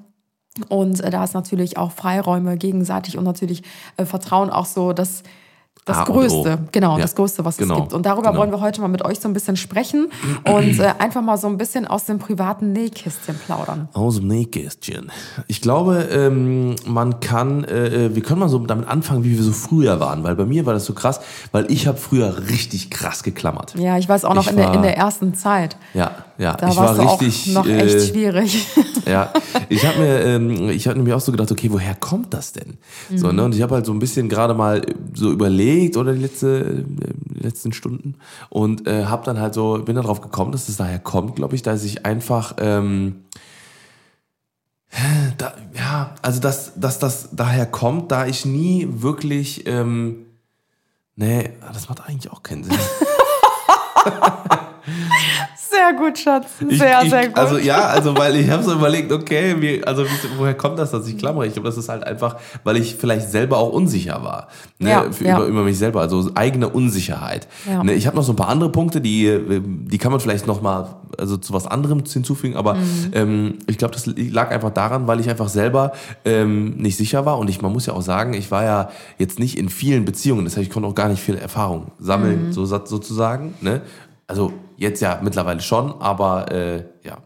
Und 0.69 1.01
äh, 1.01 1.09
da 1.09 1.23
ist 1.23 1.33
natürlich 1.33 1.77
auch 1.77 1.91
Freiräume 1.91 2.55
gegenseitig 2.57 3.17
und 3.17 3.23
natürlich 3.23 3.63
äh, 3.97 4.05
Vertrauen 4.05 4.51
auch 4.51 4.65
so 4.67 4.93
das, 4.93 5.23
das 5.87 5.97
A. 5.97 6.03
Größte, 6.03 6.59
genau, 6.71 6.97
Ja, 6.97 7.01
das 7.01 7.15
Größte, 7.15 7.43
was 7.45 7.57
genau, 7.57 7.75
es 7.75 7.79
gibt. 7.81 7.93
Und 7.93 8.05
darüber 8.05 8.29
genau. 8.29 8.41
wollen 8.41 8.51
wir 8.51 8.59
heute 8.59 8.81
mal 8.81 8.89
mit 8.89 9.03
euch 9.03 9.19
so 9.19 9.27
ein 9.27 9.33
bisschen 9.33 9.55
sprechen 9.55 10.09
und 10.45 10.79
äh, 10.79 10.93
einfach 10.99 11.21
mal 11.21 11.37
so 11.37 11.47
ein 11.47 11.57
bisschen 11.57 11.87
aus 11.87 12.05
dem 12.05 12.19
privaten 12.19 12.73
Nähkästchen 12.73 13.35
plaudern. 13.45 13.87
Aus 13.93 14.17
dem 14.17 14.27
Nähkästchen. 14.27 15.11
Ich 15.47 15.61
glaube, 15.61 16.07
ähm, 16.11 16.75
man 16.85 17.19
kann, 17.21 17.63
äh, 17.63 18.13
wir 18.13 18.21
können 18.21 18.41
mal 18.41 18.49
so 18.49 18.59
damit 18.59 18.87
anfangen, 18.87 19.23
wie 19.23 19.37
wir 19.37 19.43
so 19.43 19.53
früher 19.53 19.99
waren, 19.99 20.23
weil 20.23 20.35
bei 20.35 20.45
mir 20.45 20.65
war 20.65 20.73
das 20.73 20.85
so 20.85 20.93
krass, 20.93 21.21
weil 21.51 21.71
ich 21.71 21.87
habe 21.87 21.97
früher 21.97 22.49
richtig 22.49 22.91
krass 22.91 23.23
geklammert. 23.23 23.75
Ja, 23.75 23.97
ich 23.97 24.09
weiß 24.09 24.25
auch 24.25 24.33
noch 24.33 24.47
in, 24.47 24.57
der, 24.57 24.73
in 24.73 24.81
der 24.81 24.97
ersten 24.97 25.33
Zeit. 25.33 25.77
Ja, 25.93 26.11
ja, 26.37 26.53
Da 26.55 26.69
ich 26.69 26.75
war 26.77 26.97
richtig. 26.99 27.47
noch 27.53 27.65
äh, 27.65 27.85
echt 27.85 28.09
schwierig. 28.09 28.67
Ja, 29.07 29.31
ich 29.69 29.85
habe 29.85 29.99
mir, 29.99 30.19
ähm, 30.25 30.69
ich 30.69 30.85
habe 30.85 30.97
nämlich 30.97 31.13
auch 31.13 31.21
so 31.21 31.31
gedacht, 31.31 31.49
okay, 31.49 31.71
woher 31.71 31.95
kommt 31.95 32.33
das 32.33 32.51
denn? 32.51 32.77
So, 33.15 33.27
Mhm. 33.29 33.35
ne? 33.37 33.43
Und 33.45 33.55
ich 33.55 33.61
habe 33.61 33.73
halt 33.75 33.85
so 33.85 33.93
ein 33.93 33.99
bisschen 33.99 34.27
gerade 34.27 34.53
mal 34.53 34.81
so 35.13 35.31
überlegt 35.31 35.95
oder 35.95 36.11
die 36.11 36.19
letzte, 36.21 36.83
äh, 37.01 37.41
letzten 37.41 37.71
Stunden 37.71 38.15
und 38.49 38.85
äh, 38.85 39.05
habe 39.05 39.23
dann 39.23 39.39
halt 39.39 39.53
so, 39.53 39.77
bin 39.79 39.95
darauf 39.95 40.19
gekommen, 40.19 40.51
dass 40.51 40.67
es 40.67 40.75
daher 40.75 40.99
kommt, 40.99 41.37
glaube 41.37 41.55
ich, 41.55 41.61
dass 41.61 41.85
ich 41.85 42.05
einfach 42.05 42.55
ähm, 42.57 43.23
da, 45.37 45.53
ja, 45.73 46.13
also 46.21 46.41
dass, 46.41 46.73
dass 46.75 46.99
das 46.99 47.29
daher 47.31 47.65
kommt, 47.65 48.11
da 48.11 48.25
ich 48.25 48.45
nie 48.45 48.87
wirklich, 48.89 49.65
ähm, 49.67 50.25
nee, 51.15 51.51
das 51.73 51.87
macht 51.87 52.01
eigentlich 52.05 52.29
auch 52.31 52.43
keinen 52.43 52.65
Sinn. 52.65 52.73
Sehr 55.55 55.93
gut, 55.97 56.17
Schatz. 56.17 56.47
Ich- 56.67 56.77
Sehr, 56.79 57.01
ich, 57.03 57.09
sehr 57.09 57.27
gut. 57.27 57.37
Also 57.37 57.57
ja, 57.57 57.87
also 57.87 58.17
weil 58.17 58.35
ich 58.37 58.49
habe 58.49 58.63
so 58.63 58.73
überlegt, 58.73 59.11
okay, 59.11 59.55
wie, 59.59 59.83
also 59.83 60.05
woher 60.37 60.53
kommt 60.55 60.79
das, 60.79 60.91
dass 60.91 61.07
ich 61.07 61.17
klammere? 61.17 61.45
Ich 61.45 61.53
glaube, 61.53 61.67
das 61.67 61.77
ist 61.77 61.89
halt 61.89 62.03
einfach, 62.05 62.37
weil 62.63 62.77
ich 62.77 62.95
vielleicht 62.95 63.29
selber 63.29 63.57
auch 63.57 63.71
unsicher 63.73 64.23
war. 64.23 64.47
Ne, 64.79 64.89
Ja, 64.89 65.11
für, 65.11 65.25
ja. 65.25 65.35
Über, 65.37 65.45
über 65.47 65.63
mich 65.63 65.77
selber, 65.77 66.01
also 66.01 66.31
eigene 66.35 66.69
Unsicherheit. 66.69 67.47
Ja. 67.69 67.83
Ne, 67.83 67.93
ich 67.93 68.07
habe 68.07 68.15
noch 68.15 68.23
so 68.23 68.31
ein 68.33 68.37
paar 68.37 68.47
andere 68.49 68.71
Punkte, 68.71 69.01
die, 69.01 69.61
die 69.61 69.97
kann 69.97 70.11
man 70.11 70.21
vielleicht 70.21 70.47
noch 70.47 70.61
mal 70.61 70.95
also 71.17 71.37
zu 71.37 71.53
was 71.53 71.67
anderem 71.67 72.03
hinzufügen, 72.11 72.55
aber 72.55 72.75
Mhm. 72.75 73.11
ähm, 73.13 73.53
ich 73.67 73.77
glaube, 73.77 73.93
das 73.93 74.05
lag 74.07 74.51
einfach 74.51 74.69
daran, 74.71 75.07
weil 75.07 75.19
ich 75.19 75.29
einfach 75.29 75.49
selber 75.49 75.93
ähm, 76.25 76.75
nicht 76.77 76.95
sicher 76.97 77.25
war 77.25 77.37
und 77.39 77.49
ich, 77.49 77.61
man 77.61 77.71
muss 77.73 77.85
ja 77.85 77.93
auch 77.93 78.01
sagen, 78.01 78.33
ich 78.33 78.51
war 78.51 78.63
ja 78.63 78.89
jetzt 79.17 79.39
nicht 79.39 79.57
in 79.57 79.69
vielen 79.69 80.05
Beziehungen, 80.05 80.45
das 80.45 80.55
heißt, 80.57 80.67
ich 80.67 80.69
konnte 80.69 80.87
auch 80.87 80.95
gar 80.95 81.09
nicht 81.09 81.21
viel 81.21 81.35
Erfahrung 81.37 81.91
sammeln, 81.99 82.47
Mhm. 82.47 82.53
so 82.53 82.65
sozusagen. 82.65 83.53
Ne? 83.61 83.81
Also 84.27 84.51
jetzt 84.75 85.01
ja 85.01 85.19
mittlerweile 85.23 85.61
schon, 85.61 86.01
aber 86.01 86.51
äh, 86.51 86.83
ja. 87.03 87.17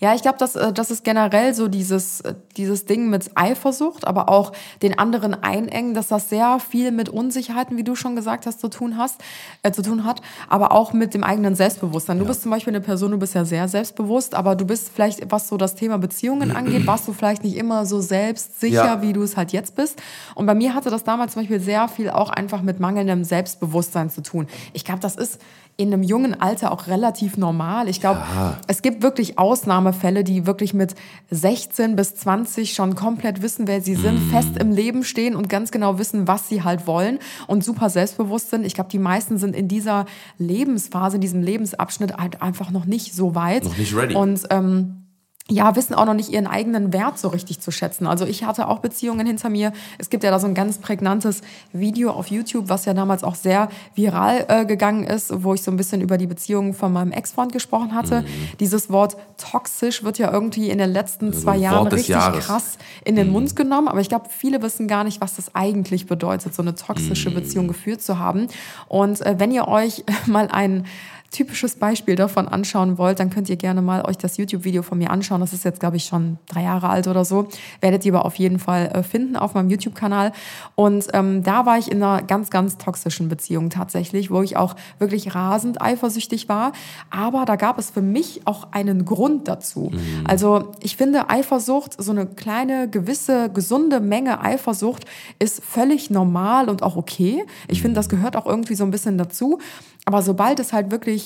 Ja, 0.00 0.14
ich 0.14 0.20
glaube, 0.20 0.36
das, 0.38 0.54
äh, 0.54 0.70
das 0.72 0.90
ist 0.90 1.02
generell 1.02 1.54
so 1.54 1.66
dieses, 1.66 2.20
äh, 2.22 2.34
dieses 2.58 2.84
Ding 2.84 3.08
mit 3.08 3.30
Eifersucht, 3.36 4.06
aber 4.06 4.28
auch 4.28 4.52
den 4.82 4.98
anderen 4.98 5.32
einengen, 5.42 5.94
dass 5.94 6.08
das 6.08 6.28
sehr 6.28 6.58
viel 6.60 6.90
mit 6.90 7.08
Unsicherheiten, 7.08 7.78
wie 7.78 7.84
du 7.84 7.94
schon 7.94 8.14
gesagt 8.14 8.44
hast, 8.44 8.60
zu 8.60 8.68
tun 8.68 8.98
hast, 8.98 9.22
äh, 9.62 9.70
zu 9.72 9.80
tun 9.80 10.04
hat, 10.04 10.20
aber 10.48 10.72
auch 10.72 10.92
mit 10.92 11.14
dem 11.14 11.24
eigenen 11.24 11.54
Selbstbewusstsein. 11.54 12.18
Du 12.18 12.26
bist 12.26 12.42
zum 12.42 12.50
Beispiel 12.50 12.72
eine 12.74 12.82
Person, 12.82 13.12
du 13.12 13.18
bist 13.18 13.34
ja 13.34 13.46
sehr 13.46 13.66
selbstbewusst, 13.66 14.34
aber 14.34 14.56
du 14.56 14.66
bist 14.66 14.90
vielleicht, 14.94 15.30
was 15.32 15.48
so 15.48 15.56
das 15.56 15.74
Thema 15.74 15.96
Beziehungen 15.96 16.50
angeht, 16.56 16.86
warst 16.86 17.08
du 17.08 17.14
vielleicht 17.14 17.42
nicht 17.42 17.56
immer 17.56 17.86
so 17.86 18.00
selbstsicher, 18.00 18.84
Ja. 18.84 19.02
wie 19.02 19.14
du 19.14 19.22
es 19.22 19.38
halt 19.38 19.52
jetzt 19.52 19.74
bist. 19.74 20.02
Und 20.34 20.44
bei 20.44 20.54
mir 20.54 20.74
hatte 20.74 20.90
das 20.90 21.04
damals 21.04 21.32
zum 21.32 21.42
Beispiel 21.42 21.60
sehr 21.60 21.88
viel 21.88 22.10
auch 22.10 22.28
einfach 22.28 22.60
mit 22.60 22.78
mangelndem 22.78 23.24
Selbstbewusstsein 23.24 24.10
zu 24.10 24.20
tun. 24.22 24.48
Ich 24.74 24.84
glaube, 24.84 25.00
das 25.00 25.16
ist 25.16 25.40
in 25.78 25.92
einem 25.92 26.02
jungen 26.02 26.38
Alter 26.40 26.70
auch 26.70 26.86
relativ 26.86 27.36
normal. 27.36 27.88
Ich 27.88 28.00
glaube, 28.00 28.20
Ja. 28.20 28.58
es 28.66 28.82
gibt 28.82 29.02
wirklich 29.02 29.38
Ausnahmefälle, 29.38 30.22
die 30.22 30.46
wirklich 30.46 30.74
mit 30.74 30.94
16 31.30 31.96
bis 31.96 32.14
20 32.14 32.74
schon 32.74 32.94
komplett 32.94 33.42
wissen, 33.42 33.66
wer 33.66 33.80
sie 33.80 33.94
sind, 33.94 34.18
fest 34.30 34.58
im 34.58 34.70
Leben 34.70 35.02
stehen 35.02 35.34
und 35.34 35.48
ganz 35.48 35.70
genau 35.70 35.98
wissen, 35.98 36.28
was 36.28 36.48
sie 36.48 36.62
halt 36.62 36.86
wollen 36.86 37.18
und 37.46 37.64
super 37.64 37.88
selbstbewusst 37.90 38.50
sind. 38.50 38.66
Ich 38.66 38.74
glaube, 38.74 38.90
die 38.90 38.98
meisten 38.98 39.38
sind 39.38 39.56
in 39.56 39.66
dieser 39.66 40.04
Lebensphase, 40.38 41.16
in 41.16 41.20
diesem 41.22 41.42
Lebensabschnitt 41.42 42.16
halt 42.18 42.42
einfach 42.42 42.70
noch 42.70 42.84
nicht 42.84 43.14
so 43.14 43.34
weit. 43.34 43.64
Noch 43.64 43.78
nicht 43.78 43.96
ready. 43.96 44.14
Und 44.14 44.42
ähm, 44.50 45.01
ja, 45.50 45.74
wissen 45.74 45.94
auch 45.94 46.06
noch 46.06 46.14
nicht 46.14 46.30
ihren 46.30 46.46
eigenen 46.46 46.92
Wert 46.92 47.18
so 47.18 47.28
richtig 47.28 47.60
zu 47.60 47.72
schätzen. 47.72 48.06
Also 48.06 48.24
ich 48.24 48.44
hatte 48.44 48.68
auch 48.68 48.78
Beziehungen 48.78 49.26
hinter 49.26 49.50
mir. 49.50 49.72
Es 49.98 50.08
gibt 50.08 50.22
ja 50.22 50.30
da 50.30 50.38
so 50.38 50.46
ein 50.46 50.54
ganz 50.54 50.78
prägnantes 50.78 51.42
Video 51.72 52.12
auf 52.12 52.28
YouTube, 52.28 52.68
was 52.68 52.84
ja 52.84 52.94
damals 52.94 53.24
auch 53.24 53.34
sehr 53.34 53.68
viral 53.94 54.46
äh, 54.48 54.64
gegangen 54.64 55.04
ist, 55.04 55.42
wo 55.42 55.52
ich 55.52 55.62
so 55.62 55.70
ein 55.70 55.76
bisschen 55.76 56.00
über 56.00 56.16
die 56.16 56.28
Beziehungen 56.28 56.74
von 56.74 56.92
meinem 56.92 57.10
Ex-Freund 57.10 57.52
gesprochen 57.52 57.94
hatte. 57.94 58.22
Mhm. 58.22 58.26
Dieses 58.60 58.88
Wort 58.90 59.16
toxisch 59.36 60.04
wird 60.04 60.18
ja 60.18 60.32
irgendwie 60.32 60.70
in 60.70 60.78
den 60.78 60.90
letzten 60.90 61.26
also 61.26 61.40
zwei 61.40 61.56
Jahren 61.56 61.88
richtig 61.88 62.08
Jahres. 62.08 62.46
krass 62.46 62.78
in 63.04 63.16
den 63.16 63.26
mhm. 63.26 63.32
Mund 63.32 63.56
genommen. 63.56 63.88
Aber 63.88 64.00
ich 64.00 64.08
glaube, 64.08 64.26
viele 64.30 64.62
wissen 64.62 64.86
gar 64.86 65.02
nicht, 65.02 65.20
was 65.20 65.34
das 65.36 65.54
eigentlich 65.54 66.06
bedeutet, 66.06 66.54
so 66.54 66.62
eine 66.62 66.76
toxische 66.76 67.30
mhm. 67.30 67.34
Beziehung 67.34 67.68
geführt 67.68 68.00
zu 68.00 68.18
haben. 68.18 68.46
Und 68.86 69.20
äh, 69.22 69.34
wenn 69.38 69.50
ihr 69.50 69.66
euch 69.66 70.04
mal 70.26 70.48
einen 70.48 70.86
typisches 71.32 71.76
Beispiel 71.76 72.14
davon 72.14 72.46
anschauen 72.46 72.98
wollt, 72.98 73.18
dann 73.18 73.30
könnt 73.30 73.48
ihr 73.48 73.56
gerne 73.56 73.82
mal 73.82 74.04
euch 74.04 74.18
das 74.18 74.36
YouTube-Video 74.36 74.82
von 74.82 74.98
mir 74.98 75.10
anschauen. 75.10 75.40
Das 75.40 75.52
ist 75.52 75.64
jetzt, 75.64 75.80
glaube 75.80 75.96
ich, 75.96 76.04
schon 76.04 76.38
drei 76.46 76.62
Jahre 76.62 76.88
alt 76.90 77.08
oder 77.08 77.24
so. 77.24 77.48
Werdet 77.80 78.04
ihr 78.04 78.14
aber 78.14 78.24
auf 78.26 78.36
jeden 78.36 78.58
Fall 78.58 78.86
äh, 78.94 79.02
finden 79.02 79.36
auf 79.36 79.54
meinem 79.54 79.70
YouTube-Kanal. 79.70 80.32
Und 80.74 81.08
ähm, 81.14 81.42
da 81.42 81.66
war 81.66 81.78
ich 81.78 81.90
in 81.90 82.02
einer 82.02 82.22
ganz, 82.22 82.50
ganz 82.50 82.78
toxischen 82.78 83.28
Beziehung 83.28 83.70
tatsächlich, 83.70 84.30
wo 84.30 84.42
ich 84.42 84.56
auch 84.56 84.76
wirklich 84.98 85.34
rasend 85.34 85.80
eifersüchtig 85.80 86.48
war. 86.48 86.72
Aber 87.10 87.44
da 87.46 87.56
gab 87.56 87.78
es 87.78 87.90
für 87.90 88.02
mich 88.02 88.42
auch 88.46 88.68
einen 88.72 89.04
Grund 89.04 89.48
dazu. 89.48 89.90
Mhm. 89.92 90.24
Also 90.24 90.72
ich 90.80 90.96
finde 90.96 91.30
Eifersucht, 91.30 91.94
so 92.00 92.12
eine 92.12 92.26
kleine, 92.26 92.88
gewisse, 92.88 93.50
gesunde 93.50 94.00
Menge 94.00 94.42
Eifersucht 94.42 95.06
ist 95.38 95.64
völlig 95.64 96.10
normal 96.10 96.68
und 96.68 96.82
auch 96.82 96.96
okay. 96.96 97.44
Ich 97.68 97.80
finde, 97.80 97.94
das 97.94 98.10
gehört 98.10 98.36
auch 98.36 98.46
irgendwie 98.46 98.74
so 98.74 98.84
ein 98.84 98.90
bisschen 98.90 99.16
dazu. 99.16 99.58
Aber 100.04 100.20
sobald 100.22 100.58
es 100.58 100.72
halt 100.72 100.90
wirklich 100.90 101.21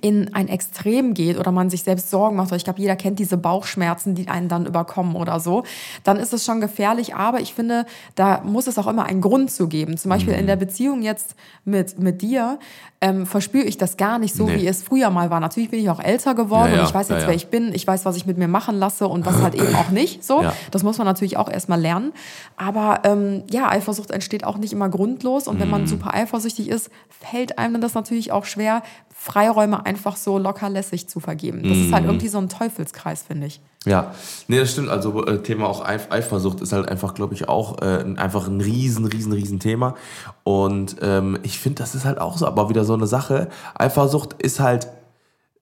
in 0.00 0.34
ein 0.34 0.48
Extrem 0.48 1.14
geht 1.14 1.38
oder 1.38 1.50
man 1.50 1.70
sich 1.70 1.82
selbst 1.82 2.10
Sorgen 2.10 2.36
macht, 2.36 2.48
oder 2.48 2.56
ich 2.56 2.64
glaube, 2.64 2.80
jeder 2.80 2.94
kennt 2.94 3.18
diese 3.18 3.38
Bauchschmerzen, 3.38 4.14
die 4.14 4.28
einen 4.28 4.48
dann 4.48 4.66
überkommen 4.66 5.16
oder 5.16 5.40
so, 5.40 5.64
dann 6.04 6.18
ist 6.18 6.34
es 6.34 6.44
schon 6.44 6.60
gefährlich. 6.60 7.14
Aber 7.14 7.40
ich 7.40 7.54
finde, 7.54 7.86
da 8.14 8.42
muss 8.44 8.66
es 8.66 8.78
auch 8.78 8.86
immer 8.86 9.06
einen 9.06 9.22
Grund 9.22 9.50
zu 9.50 9.66
geben. 9.66 9.96
Zum 9.96 10.10
Beispiel 10.10 10.34
mhm. 10.34 10.40
in 10.40 10.46
der 10.46 10.56
Beziehung 10.56 11.02
jetzt 11.02 11.34
mit, 11.64 11.98
mit 11.98 12.20
dir 12.20 12.58
ähm, 13.00 13.26
verspüre 13.26 13.64
ich 13.64 13.78
das 13.78 13.96
gar 13.96 14.18
nicht 14.18 14.34
so, 14.34 14.46
nee. 14.46 14.56
wie 14.56 14.66
es 14.66 14.82
früher 14.82 15.10
mal 15.10 15.30
war. 15.30 15.40
Natürlich 15.40 15.70
bin 15.70 15.80
ich 15.80 15.88
auch 15.88 16.00
älter 16.00 16.34
geworden 16.34 16.70
ja, 16.70 16.76
ja. 16.76 16.80
und 16.82 16.88
ich 16.88 16.94
weiß 16.94 17.08
jetzt, 17.08 17.22
ja, 17.22 17.28
wer 17.28 17.34
ich 17.34 17.46
bin. 17.46 17.72
Ich 17.72 17.86
weiß, 17.86 18.04
was 18.04 18.16
ich 18.16 18.26
mit 18.26 18.38
mir 18.38 18.48
machen 18.48 18.76
lasse 18.76 19.06
und 19.06 19.24
was 19.24 19.36
halt 19.42 19.54
eben 19.54 19.74
auch 19.74 19.90
nicht. 19.90 20.24
So, 20.24 20.44
das 20.70 20.82
muss 20.82 20.98
man 20.98 21.06
natürlich 21.06 21.36
auch 21.36 21.48
erstmal 21.48 21.80
lernen. 21.80 22.12
Aber 22.56 23.00
ähm, 23.04 23.44
ja, 23.50 23.68
Eifersucht 23.68 24.10
entsteht 24.10 24.44
auch 24.44 24.58
nicht 24.58 24.72
immer 24.72 24.88
grundlos. 24.88 25.48
Und 25.48 25.56
mhm. 25.56 25.60
wenn 25.60 25.70
man 25.70 25.80
mhm. 25.82 25.86
super 25.86 26.12
eifersüchtig 26.12 26.68
ist, 26.68 26.90
fällt 27.08 27.58
einem 27.58 27.80
das 27.80 27.94
natürlich 27.94 28.32
auch 28.32 28.44
schwer, 28.44 28.82
Freiräume 29.20 29.84
einfach 29.84 30.16
so 30.16 30.38
locker 30.38 30.70
lässig 30.70 31.08
zu 31.08 31.18
vergeben. 31.18 31.64
Das 31.64 31.76
mm. 31.76 31.86
ist 31.86 31.92
halt 31.92 32.04
mhm. 32.04 32.10
irgendwie 32.10 32.28
so 32.28 32.38
ein 32.38 32.48
Teufelskreis, 32.48 33.24
finde 33.24 33.48
ich. 33.48 33.60
Ja, 33.84 34.14
nee, 34.46 34.60
das 34.60 34.70
stimmt. 34.70 34.90
Also 34.90 35.26
äh, 35.26 35.42
Thema 35.42 35.66
auch 35.66 35.84
Eif 35.84 36.06
Eifersucht 36.10 36.60
ist 36.60 36.72
halt 36.72 36.88
einfach, 36.88 37.14
glaube 37.14 37.34
ich, 37.34 37.48
auch 37.48 37.82
äh, 37.82 38.04
einfach 38.16 38.46
ein 38.46 38.60
riesen, 38.60 39.06
riesen, 39.06 39.32
riesen 39.32 39.58
Thema. 39.58 39.96
Und 40.44 40.96
ähm, 41.02 41.36
ich 41.42 41.58
finde, 41.58 41.82
das 41.82 41.96
ist 41.96 42.04
halt 42.04 42.20
auch 42.20 42.38
so, 42.38 42.46
aber 42.46 42.68
wieder 42.68 42.84
so 42.84 42.94
eine 42.94 43.08
Sache. 43.08 43.48
Eifersucht 43.74 44.34
ist 44.40 44.60
halt, 44.60 44.86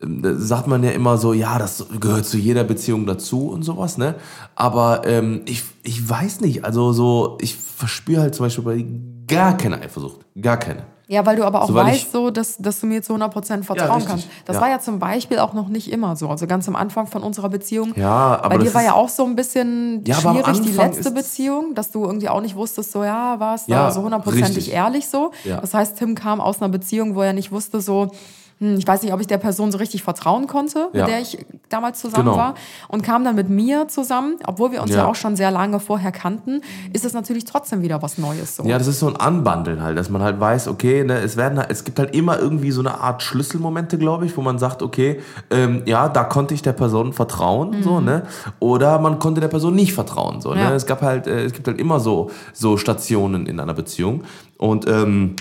äh, 0.02 0.06
sagt 0.34 0.66
man 0.66 0.84
ja 0.84 0.90
immer 0.90 1.16
so, 1.16 1.32
ja, 1.32 1.58
das 1.58 1.86
gehört 1.98 2.26
zu 2.26 2.36
jeder 2.36 2.62
Beziehung 2.62 3.06
dazu 3.06 3.48
und 3.48 3.62
sowas, 3.62 3.96
ne? 3.96 4.16
Aber 4.54 5.06
ähm, 5.06 5.40
ich, 5.46 5.62
ich 5.82 6.06
weiß 6.06 6.42
nicht, 6.42 6.66
also 6.66 6.92
so, 6.92 7.38
ich 7.40 7.56
verspüre 7.56 8.20
halt 8.20 8.34
zum 8.34 8.44
Beispiel 8.44 8.64
bei 8.64 8.86
gar 9.26 9.56
keine 9.56 9.80
Eifersucht. 9.80 10.26
Gar 10.40 10.58
keine. 10.58 10.95
Ja, 11.08 11.24
weil 11.24 11.36
du 11.36 11.44
aber 11.44 11.62
auch 11.62 11.68
so, 11.68 11.74
weißt, 11.74 12.10
so, 12.10 12.30
dass, 12.30 12.56
dass 12.56 12.80
du 12.80 12.86
mir 12.86 13.00
zu 13.00 13.14
100% 13.14 13.62
vertrauen 13.62 14.00
ja, 14.00 14.06
kannst. 14.06 14.28
Das 14.44 14.56
ja. 14.56 14.62
war 14.62 14.68
ja 14.68 14.80
zum 14.80 14.98
Beispiel 14.98 15.38
auch 15.38 15.52
noch 15.52 15.68
nicht 15.68 15.92
immer 15.92 16.16
so. 16.16 16.28
Also 16.28 16.48
ganz 16.48 16.66
am 16.66 16.74
Anfang 16.74 17.06
von 17.06 17.22
unserer 17.22 17.48
Beziehung. 17.48 17.92
Ja, 17.96 18.40
aber 18.42 18.56
Bei 18.56 18.58
dir 18.58 18.74
war 18.74 18.82
ja 18.82 18.94
auch 18.94 19.08
so 19.08 19.24
ein 19.24 19.36
bisschen 19.36 20.02
ja, 20.04 20.16
schwierig 20.16 20.62
die 20.62 20.72
letzte 20.72 21.12
Beziehung, 21.12 21.74
dass 21.76 21.92
du 21.92 22.04
irgendwie 22.04 22.28
auch 22.28 22.40
nicht 22.40 22.56
wusstest, 22.56 22.90
so, 22.90 23.04
ja, 23.04 23.38
war 23.38 23.54
es 23.54 23.66
da 23.66 23.90
so 23.92 24.02
hundertprozentig 24.02 24.72
ehrlich 24.72 25.08
so. 25.08 25.30
Das 25.44 25.74
heißt, 25.74 25.96
Tim 25.96 26.14
kam 26.16 26.40
aus 26.40 26.60
einer 26.60 26.70
Beziehung, 26.70 27.14
wo 27.14 27.22
er 27.22 27.32
nicht 27.32 27.52
wusste, 27.52 27.80
so, 27.80 28.10
hm, 28.58 28.76
ich 28.78 28.86
weiß 28.86 29.02
nicht, 29.02 29.12
ob 29.12 29.20
ich 29.20 29.26
der 29.26 29.36
Person 29.36 29.70
so 29.70 29.76
richtig 29.76 30.02
vertrauen 30.02 30.46
konnte, 30.46 30.88
mit 30.92 31.00
ja. 31.00 31.06
der 31.06 31.20
ich 31.20 31.44
damals 31.68 32.00
zusammen 32.00 32.24
genau. 32.24 32.38
war 32.38 32.54
und 32.88 33.02
kam 33.02 33.22
dann 33.22 33.34
mit 33.34 33.50
mir 33.50 33.86
zusammen, 33.88 34.36
obwohl 34.46 34.72
wir 34.72 34.80
uns 34.80 34.92
ja. 34.92 34.98
ja. 34.98 35.06
auch 35.06 35.14
schon 35.14 35.36
sehr 35.36 35.50
lange 35.50 35.78
vorher 35.78 36.10
kannten, 36.10 36.62
ist 36.94 37.04
es 37.04 37.12
natürlich 37.12 37.44
trotzdem 37.44 37.82
wieder 37.82 38.00
was 38.00 38.16
Neues. 38.16 38.56
So. 38.56 38.64
Ja, 38.64 38.78
das 38.78 38.86
ist 38.86 39.00
so 39.00 39.08
ein 39.08 39.16
Anbandeln 39.16 39.82
halt, 39.82 39.98
dass 39.98 40.08
man 40.08 40.22
halt 40.22 40.40
weiß, 40.40 40.68
okay, 40.68 41.04
ne, 41.04 41.18
es 41.18 41.36
werden, 41.36 41.62
es 41.68 41.84
gibt 41.84 41.98
halt 41.98 42.14
immer 42.14 42.38
irgendwie 42.38 42.70
so 42.70 42.80
eine 42.80 42.98
Art 42.98 43.22
Schlüsselmomente, 43.22 43.98
glaube 43.98 44.24
ich, 44.24 44.34
wo 44.38 44.40
man 44.40 44.58
sagt, 44.58 44.82
okay, 44.82 45.20
ähm, 45.50 45.82
ja, 45.84 46.08
da 46.08 46.24
konnte 46.24 46.54
ich 46.54 46.62
der 46.62 46.72
Person 46.72 47.12
vertrauen, 47.12 47.70
mhm. 47.78 47.82
so, 47.82 48.00
ne, 48.00 48.22
oder 48.58 48.98
man 49.00 49.18
konnte 49.18 49.42
der 49.42 49.48
Person 49.48 49.74
nicht 49.74 49.92
vertrauen, 49.92 50.40
so, 50.40 50.54
ne. 50.54 50.60
ja. 50.60 50.70
ne, 50.70 50.76
es 50.76 50.86
gab 50.86 51.02
halt, 51.02 51.26
äh, 51.26 51.44
es 51.44 51.52
gibt 51.52 51.66
halt 51.66 51.78
immer 51.78 52.00
so, 52.00 52.30
so 52.54 52.78
Stationen 52.78 53.44
in 53.44 53.60
einer 53.60 53.74
Beziehung 53.74 54.22
und, 54.56 54.88
ähm, 54.88 55.36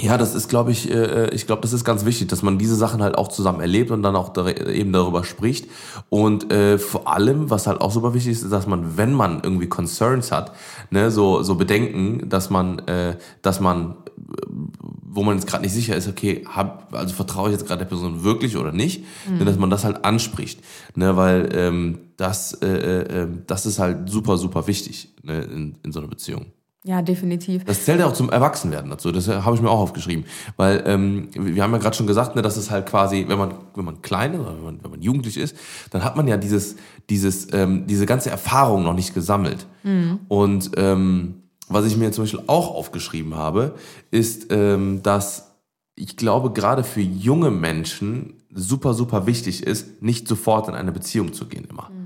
ja, 0.00 0.16
das 0.16 0.34
ist, 0.34 0.48
glaube 0.48 0.72
ich, 0.72 0.90
äh, 0.90 1.28
ich 1.34 1.46
glaube, 1.46 1.60
das 1.60 1.74
ist 1.74 1.84
ganz 1.84 2.06
wichtig, 2.06 2.28
dass 2.28 2.42
man 2.42 2.56
diese 2.56 2.76
Sachen 2.76 3.02
halt 3.02 3.16
auch 3.18 3.28
zusammen 3.28 3.60
erlebt 3.60 3.90
und 3.90 4.02
dann 4.02 4.16
auch 4.16 4.30
da, 4.30 4.48
eben 4.48 4.90
darüber 4.90 5.22
spricht. 5.22 5.68
Und 6.08 6.50
äh, 6.50 6.78
vor 6.78 7.08
allem, 7.08 7.50
was 7.50 7.66
halt 7.66 7.82
auch 7.82 7.92
super 7.92 8.14
wichtig 8.14 8.32
ist, 8.32 8.42
ist, 8.42 8.52
dass 8.52 8.66
man, 8.66 8.96
wenn 8.96 9.12
man 9.12 9.42
irgendwie 9.42 9.68
Concerns 9.68 10.32
hat, 10.32 10.52
ne, 10.90 11.10
so 11.10 11.42
so 11.42 11.56
Bedenken, 11.56 12.30
dass 12.30 12.48
man, 12.48 12.78
äh, 12.88 13.18
dass 13.42 13.60
man, 13.60 13.96
wo 15.02 15.24
man 15.24 15.36
jetzt 15.36 15.46
gerade 15.46 15.62
nicht 15.62 15.74
sicher 15.74 15.94
ist, 15.94 16.08
okay, 16.08 16.46
hab, 16.48 16.94
also 16.94 17.14
vertraue 17.14 17.50
ich 17.50 17.52
jetzt 17.52 17.66
gerade 17.66 17.80
der 17.80 17.88
Person 17.88 18.24
wirklich 18.24 18.56
oder 18.56 18.72
nicht, 18.72 19.04
mhm. 19.28 19.38
ne, 19.38 19.44
dass 19.44 19.58
man 19.58 19.68
das 19.68 19.84
halt 19.84 20.06
anspricht, 20.06 20.60
ne, 20.94 21.18
weil 21.18 21.50
ähm, 21.52 21.98
das, 22.16 22.54
äh, 22.62 22.66
äh, 22.66 23.28
das 23.46 23.66
ist 23.66 23.78
halt 23.78 24.08
super, 24.08 24.38
super 24.38 24.66
wichtig 24.66 25.14
ne, 25.22 25.42
in, 25.42 25.76
in 25.82 25.92
so 25.92 26.00
einer 26.00 26.08
Beziehung. 26.08 26.46
Ja, 26.84 27.00
definitiv. 27.00 27.64
Das 27.64 27.84
zählt 27.84 28.00
ja 28.00 28.06
auch 28.06 28.12
zum 28.12 28.28
Erwachsenwerden 28.28 28.90
dazu. 28.90 29.12
Das 29.12 29.28
habe 29.28 29.54
ich 29.54 29.62
mir 29.62 29.70
auch 29.70 29.78
aufgeschrieben. 29.78 30.24
Weil 30.56 30.82
ähm, 30.86 31.28
wir 31.32 31.62
haben 31.62 31.72
ja 31.72 31.78
gerade 31.78 31.96
schon 31.96 32.08
gesagt, 32.08 32.34
ne, 32.34 32.42
dass 32.42 32.56
es 32.56 32.72
halt 32.72 32.86
quasi, 32.86 33.26
wenn 33.28 33.38
man, 33.38 33.54
wenn 33.76 33.84
man 33.84 34.02
klein 34.02 34.34
ist 34.34 34.40
oder 34.40 34.56
wenn 34.56 34.64
man, 34.64 34.82
wenn 34.82 34.90
man 34.90 35.02
jugendlich 35.02 35.36
ist, 35.36 35.56
dann 35.90 36.02
hat 36.02 36.16
man 36.16 36.26
ja 36.26 36.36
dieses, 36.36 36.76
dieses, 37.08 37.52
ähm, 37.52 37.86
diese 37.86 38.04
ganze 38.04 38.30
Erfahrung 38.30 38.82
noch 38.82 38.94
nicht 38.94 39.14
gesammelt. 39.14 39.66
Mhm. 39.84 40.20
Und 40.26 40.72
ähm, 40.76 41.42
was 41.68 41.86
ich 41.86 41.96
mir 41.96 42.10
zum 42.10 42.24
Beispiel 42.24 42.42
auch 42.48 42.74
aufgeschrieben 42.74 43.36
habe, 43.36 43.76
ist, 44.10 44.48
ähm, 44.50 45.02
dass 45.04 45.52
ich 45.94 46.16
glaube, 46.16 46.52
gerade 46.52 46.82
für 46.82 47.00
junge 47.00 47.52
Menschen 47.52 48.42
super, 48.52 48.94
super 48.94 49.26
wichtig 49.26 49.62
ist, 49.62 50.02
nicht 50.02 50.26
sofort 50.26 50.68
in 50.68 50.74
eine 50.74 50.90
Beziehung 50.90 51.32
zu 51.32 51.46
gehen 51.46 51.66
immer. 51.70 51.90
Mhm. 51.90 52.01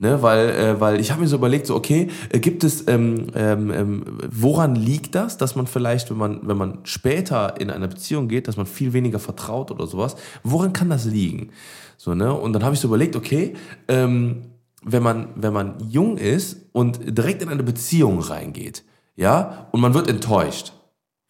Ne, 0.00 0.22
weil, 0.22 0.50
äh, 0.50 0.80
weil 0.80 1.00
ich 1.00 1.10
habe 1.10 1.22
mir 1.22 1.26
so 1.26 1.34
überlegt, 1.34 1.66
so 1.66 1.74
okay, 1.74 2.06
äh, 2.28 2.38
gibt 2.38 2.62
es, 2.62 2.86
ähm, 2.86 3.26
ähm, 3.34 3.72
ähm, 3.72 4.04
woran 4.30 4.76
liegt 4.76 5.16
das, 5.16 5.38
dass 5.38 5.56
man 5.56 5.66
vielleicht, 5.66 6.08
wenn 6.10 6.16
man, 6.16 6.46
wenn 6.46 6.56
man 6.56 6.78
später 6.84 7.60
in 7.60 7.68
eine 7.68 7.88
Beziehung 7.88 8.28
geht, 8.28 8.46
dass 8.46 8.56
man 8.56 8.66
viel 8.66 8.92
weniger 8.92 9.18
vertraut 9.18 9.72
oder 9.72 9.88
sowas? 9.88 10.14
Woran 10.44 10.72
kann 10.72 10.88
das 10.88 11.04
liegen? 11.04 11.50
So, 11.96 12.14
ne? 12.14 12.32
Und 12.32 12.52
dann 12.52 12.62
habe 12.62 12.76
ich 12.76 12.80
so 12.80 12.86
überlegt, 12.86 13.16
okay, 13.16 13.54
ähm, 13.88 14.42
wenn 14.84 15.02
man, 15.02 15.30
wenn 15.34 15.52
man 15.52 15.74
jung 15.90 16.16
ist 16.16 16.58
und 16.70 17.00
direkt 17.18 17.42
in 17.42 17.48
eine 17.48 17.64
Beziehung 17.64 18.20
reingeht, 18.20 18.84
ja, 19.16 19.66
und 19.72 19.80
man 19.80 19.94
wird 19.94 20.08
enttäuscht, 20.08 20.74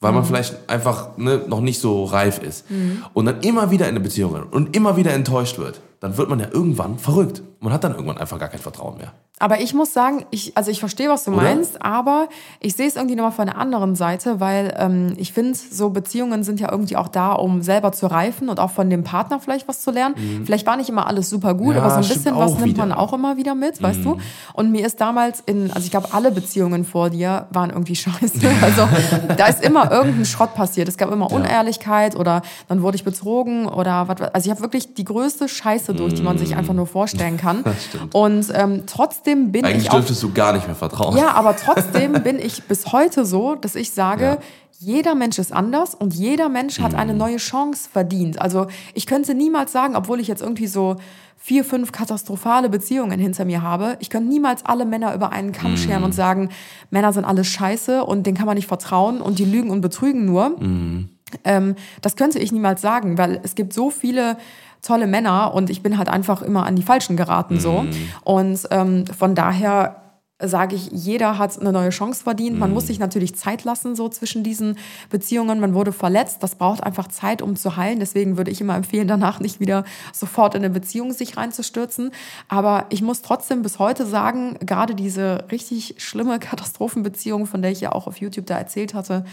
weil 0.00 0.12
man 0.12 0.22
mhm. 0.22 0.26
vielleicht 0.26 0.70
einfach 0.70 1.16
ne, 1.16 1.42
noch 1.48 1.60
nicht 1.60 1.80
so 1.80 2.04
reif 2.04 2.38
ist 2.38 2.70
mhm. 2.70 3.04
und 3.14 3.26
dann 3.26 3.40
immer 3.40 3.70
wieder 3.70 3.86
in 3.86 3.90
eine 3.90 4.00
Beziehung 4.00 4.34
und 4.50 4.76
immer 4.76 4.96
wieder 4.96 5.12
enttäuscht 5.12 5.58
wird, 5.58 5.80
dann 6.00 6.16
wird 6.16 6.28
man 6.28 6.38
ja 6.38 6.48
irgendwann 6.52 6.98
verrückt. 6.98 7.42
Man 7.60 7.72
hat 7.72 7.82
dann 7.82 7.92
irgendwann 7.92 8.18
einfach 8.18 8.38
gar 8.38 8.48
kein 8.48 8.60
Vertrauen 8.60 8.98
mehr. 8.98 9.12
Aber 9.38 9.60
ich 9.60 9.74
muss 9.74 9.92
sagen, 9.92 10.24
ich, 10.30 10.56
also 10.56 10.70
ich 10.70 10.80
verstehe, 10.80 11.08
was 11.08 11.24
du 11.24 11.32
Oder? 11.32 11.42
meinst, 11.42 11.82
aber 11.82 12.28
ich 12.60 12.74
sehe 12.74 12.86
es 12.86 12.96
irgendwie 12.96 13.14
nochmal 13.14 13.32
von 13.32 13.46
der 13.46 13.56
anderen 13.56 13.94
Seite, 13.94 14.40
weil 14.40 14.74
ähm, 14.78 15.14
ich 15.16 15.32
finde, 15.32 15.56
so 15.56 15.90
Beziehungen 15.90 16.42
sind 16.42 16.60
ja 16.60 16.70
irgendwie 16.70 16.96
auch 16.96 17.08
da, 17.08 17.32
um 17.32 17.62
selber 17.62 17.92
zu 17.92 18.06
reifen 18.06 18.48
und 18.48 18.60
auch 18.60 18.70
von 18.70 18.90
dem 18.90 19.04
Partner 19.04 19.40
vielleicht 19.40 19.68
was 19.68 19.80
zu 19.80 19.90
lernen. 19.90 20.14
Mhm. 20.18 20.46
Vielleicht 20.46 20.66
war 20.66 20.76
nicht 20.76 20.88
immer 20.88 21.06
alles 21.06 21.30
super 21.30 21.54
gut, 21.54 21.74
ja, 21.74 21.82
aber 21.82 21.90
so 21.90 21.96
ein 21.96 22.14
bisschen 22.14 22.36
was 22.36 22.54
nimmt 22.54 22.64
wieder. 22.64 22.86
man 22.86 22.92
auch 22.92 23.12
immer 23.12 23.36
wieder 23.36 23.54
mit, 23.54 23.80
mhm. 23.80 23.84
weißt 23.84 24.04
du? 24.04 24.18
Und 24.54 24.72
mir 24.72 24.84
ist 24.86 25.00
damals 25.00 25.42
in, 25.46 25.70
also 25.70 25.84
ich 25.84 25.90
glaube, 25.90 26.08
alle 26.12 26.30
Beziehungen 26.30 26.84
vor 26.84 27.10
dir 27.10 27.46
waren 27.50 27.70
irgendwie 27.70 27.96
scheiße. 27.96 28.38
Also 28.60 28.88
da 29.36 29.46
ist 29.46 29.64
immer 29.64 29.90
irgendein 29.90 30.24
Schrott 30.24 30.54
passiert. 30.54 30.88
Es 30.88 30.96
gab 30.96 31.12
immer 31.12 31.30
Unehrlichkeit 31.30 32.16
oder 32.16 32.42
dann 32.66 32.82
wurde 32.82 32.96
ich 32.96 33.04
betrogen 33.04 33.66
oder 33.66 34.08
was. 34.08 34.20
Also 34.20 34.46
ich 34.46 34.50
habe 34.50 34.62
wirklich 34.62 34.94
die 34.94 35.04
größte 35.04 35.48
Scheiße 35.48 35.94
durch, 35.94 36.14
die 36.14 36.22
man 36.22 36.38
sich 36.38 36.56
einfach 36.56 36.74
nur 36.74 36.86
vorstellen 36.86 37.36
kann. 37.36 37.64
Und 38.12 38.46
ähm, 38.54 38.84
trotzdem 38.86 39.27
bin 39.34 39.64
Eigentlich 39.64 39.84
ich. 39.84 39.90
Eigentlich 39.90 39.90
dürftest 39.90 40.22
du 40.22 40.32
gar 40.32 40.52
nicht 40.52 40.66
mehr 40.66 40.76
vertrauen. 40.76 41.16
Ja, 41.16 41.32
aber 41.32 41.56
trotzdem 41.64 42.12
bin 42.22 42.38
ich 42.38 42.64
bis 42.64 42.92
heute 42.92 43.24
so, 43.24 43.54
dass 43.54 43.74
ich 43.74 43.92
sage, 43.92 44.24
ja. 44.24 44.38
jeder 44.78 45.14
Mensch 45.14 45.38
ist 45.38 45.52
anders 45.52 45.94
und 45.94 46.14
jeder 46.14 46.48
Mensch 46.48 46.80
hat 46.80 46.94
eine 46.94 47.12
mhm. 47.12 47.18
neue 47.18 47.36
Chance 47.36 47.88
verdient. 47.92 48.40
Also 48.40 48.66
ich 48.94 49.06
könnte 49.06 49.34
niemals 49.34 49.72
sagen, 49.72 49.96
obwohl 49.96 50.20
ich 50.20 50.28
jetzt 50.28 50.42
irgendwie 50.42 50.66
so 50.66 50.96
vier, 51.40 51.64
fünf 51.64 51.92
katastrophale 51.92 52.68
Beziehungen 52.68 53.18
hinter 53.18 53.44
mir 53.44 53.62
habe. 53.62 53.96
Ich 54.00 54.10
könnte 54.10 54.28
niemals 54.28 54.66
alle 54.66 54.84
Männer 54.84 55.14
über 55.14 55.32
einen 55.32 55.52
Kamm 55.52 55.76
scheren 55.76 56.02
mm. 56.02 56.04
und 56.04 56.12
sagen, 56.12 56.50
Männer 56.90 57.12
sind 57.12 57.24
alles 57.24 57.46
scheiße 57.46 58.04
und 58.04 58.26
denen 58.26 58.36
kann 58.36 58.46
man 58.46 58.56
nicht 58.56 58.66
vertrauen 58.66 59.20
und 59.20 59.38
die 59.38 59.44
lügen 59.44 59.70
und 59.70 59.80
betrügen 59.80 60.24
nur. 60.24 60.50
Mm. 60.50 61.08
Ähm, 61.44 61.76
das 62.02 62.16
könnte 62.16 62.38
ich 62.38 62.52
niemals 62.52 62.80
sagen, 62.82 63.18
weil 63.18 63.40
es 63.42 63.54
gibt 63.54 63.72
so 63.72 63.90
viele 63.90 64.36
tolle 64.82 65.06
Männer 65.06 65.54
und 65.54 65.70
ich 65.70 65.82
bin 65.82 65.98
halt 65.98 66.08
einfach 66.08 66.42
immer 66.42 66.66
an 66.66 66.76
die 66.76 66.82
Falschen 66.82 67.16
geraten 67.16 67.60
so. 67.60 67.82
Mhm. 67.82 67.90
Und 68.24 68.60
ähm, 68.70 69.06
von 69.06 69.34
daher 69.34 70.07
sage 70.40 70.76
ich, 70.76 70.90
jeder 70.92 71.36
hat 71.36 71.60
eine 71.60 71.72
neue 71.72 71.90
Chance 71.90 72.22
verdient. 72.22 72.58
Man 72.58 72.72
muss 72.72 72.86
sich 72.86 73.00
natürlich 73.00 73.34
Zeit 73.34 73.64
lassen, 73.64 73.96
so 73.96 74.08
zwischen 74.08 74.44
diesen 74.44 74.78
Beziehungen. 75.10 75.58
Man 75.58 75.74
wurde 75.74 75.90
verletzt. 75.90 76.42
Das 76.42 76.54
braucht 76.54 76.82
einfach 76.84 77.08
Zeit, 77.08 77.42
um 77.42 77.56
zu 77.56 77.76
heilen. 77.76 77.98
Deswegen 77.98 78.36
würde 78.36 78.52
ich 78.52 78.60
immer 78.60 78.76
empfehlen, 78.76 79.08
danach 79.08 79.40
nicht 79.40 79.58
wieder 79.58 79.84
sofort 80.12 80.54
in 80.54 80.62
eine 80.62 80.70
Beziehung 80.70 81.12
sich 81.12 81.36
reinzustürzen. 81.36 82.12
Aber 82.46 82.86
ich 82.90 83.02
muss 83.02 83.22
trotzdem 83.22 83.62
bis 83.62 83.80
heute 83.80 84.06
sagen, 84.06 84.56
gerade 84.60 84.94
diese 84.94 85.44
richtig 85.50 85.96
schlimme 85.98 86.38
Katastrophenbeziehung, 86.38 87.46
von 87.46 87.60
der 87.60 87.72
ich 87.72 87.80
ja 87.80 87.90
auch 87.92 88.06
auf 88.06 88.18
YouTube 88.18 88.46
da 88.46 88.58
erzählt 88.58 88.94
hatte, 88.94 89.24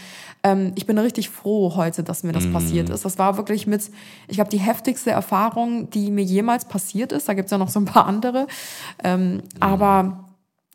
ähm, 0.43 0.71
ich 0.75 0.88
bin 0.88 0.97
richtig 0.97 1.29
froh 1.29 1.75
heute, 1.75 2.01
dass 2.01 2.24
mir 2.24 2.31
das 2.31 2.51
passiert 2.51 2.89
ist. 2.89 3.05
Das 3.05 3.19
war 3.19 3.38
wirklich 3.38 3.67
mit, 3.67 3.91
ich 4.27 4.38
glaube, 4.38 4.50
die 4.50 4.57
heftigste 4.57 5.12
Erfahrung, 5.12 5.89
die 5.91 6.09
mir 6.09 6.24
jemals 6.24 6.65
passiert 6.65 7.12
ist. 7.12 7.29
Da 7.29 7.33
gibt 7.33 7.45
es 7.45 7.51
ja 7.51 7.59
noch 7.59 7.69
so 7.69 7.79
ein 7.79 7.85
paar 7.85 8.07
andere. 8.07 8.47
Ähm, 9.03 9.43
Aber 9.59 10.25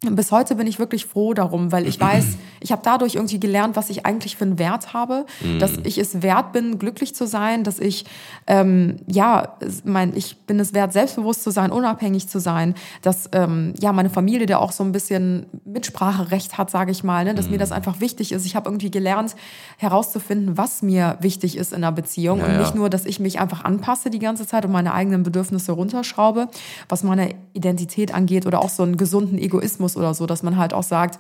bis 0.03 0.33
heute 0.33 0.55
bin 0.55 0.67
ich 0.67 0.79
wirklich 0.79 1.05
froh 1.05 1.35
darum, 1.35 1.73
weil 1.73 1.87
ich 1.87 2.01
weiß, 2.01 2.25
ich 2.61 2.73
habe 2.73 2.81
dadurch 2.83 3.17
irgendwie 3.17 3.39
gelernt, 3.39 3.77
was 3.77 3.91
ich 3.91 4.07
eigentlich 4.07 4.37
für 4.37 4.45
einen 4.45 4.59
Wert 4.59 4.95
habe, 4.95 5.27
dass 5.59 5.73
ich 5.85 5.99
es 5.99 6.23
wert 6.23 6.53
bin, 6.53 6.79
glücklich 6.79 7.15
zu 7.15 7.27
sein, 7.27 7.65
dass 7.65 7.79
ich 7.79 8.07
ähm, 8.47 8.97
ja, 9.07 9.57
mein, 9.85 10.17
ich 10.17 10.39
bin 10.39 10.59
es 10.59 10.73
wert, 10.73 10.95
selbstbewusst 10.95 11.43
zu 11.43 11.51
sein, 11.51 11.71
unabhängig 11.71 12.29
zu 12.29 12.39
sein, 12.39 12.75
dass 13.03 13.29
ähm, 13.33 13.75
ja 13.79 13.93
meine 13.93 14.09
Familie, 14.09 14.47
der 14.47 14.61
auch 14.61 14.73
so 14.73 14.83
ein 14.85 14.93
bisschen 14.93 15.47
Mitspracherecht 15.67 16.57
hat, 16.57 16.71
sage 16.71 16.93
ich 16.93 17.05
mal, 17.05 17.25
ne, 17.25 17.35
dass 17.35 17.51
mir 17.51 17.59
das 17.59 17.73
einfach 17.73 18.01
wichtig 18.01 18.33
ist. 18.33 18.47
Ich 18.47 18.57
habe 18.57 18.69
irgendwie 18.69 18.91
gelernt, 18.91 19.37
herauszufinden, 19.77 20.57
was 20.57 20.81
mir 20.81 21.19
wichtig 21.21 21.57
ist 21.59 21.73
in 21.73 21.79
einer 21.79 21.93
Beziehung 21.93 22.39
Ja, 22.39 22.47
und 22.47 22.53
ja. 22.53 22.59
nicht 22.61 22.75
nur, 22.75 22.89
dass 22.89 23.05
ich 23.05 23.21
mich 23.21 23.39
einfach 23.39 23.65
anpasse 23.65 24.09
die 24.09 24.19
ganze 24.19 24.47
Zeit 24.47 24.65
und 24.65 24.73
meine 24.73 24.95
eigenen 24.95 25.23
Bedürfnisse 25.23 25.73
runterschraube, 25.73 26.49
was 26.89 27.03
meine 27.03 27.35
Identität 27.53 28.15
angeht 28.15 28.47
oder 28.47 28.61
auch 28.61 28.71
so 28.71 28.83
einen 28.83 28.97
gesunden 28.97 29.39
Egoismus 29.39 29.90
oder 29.97 30.15
so, 30.15 30.27
dass 30.27 30.43
man 30.43 30.57
halt 30.57 30.75
auch 30.75 30.83
sagt, 30.83 31.19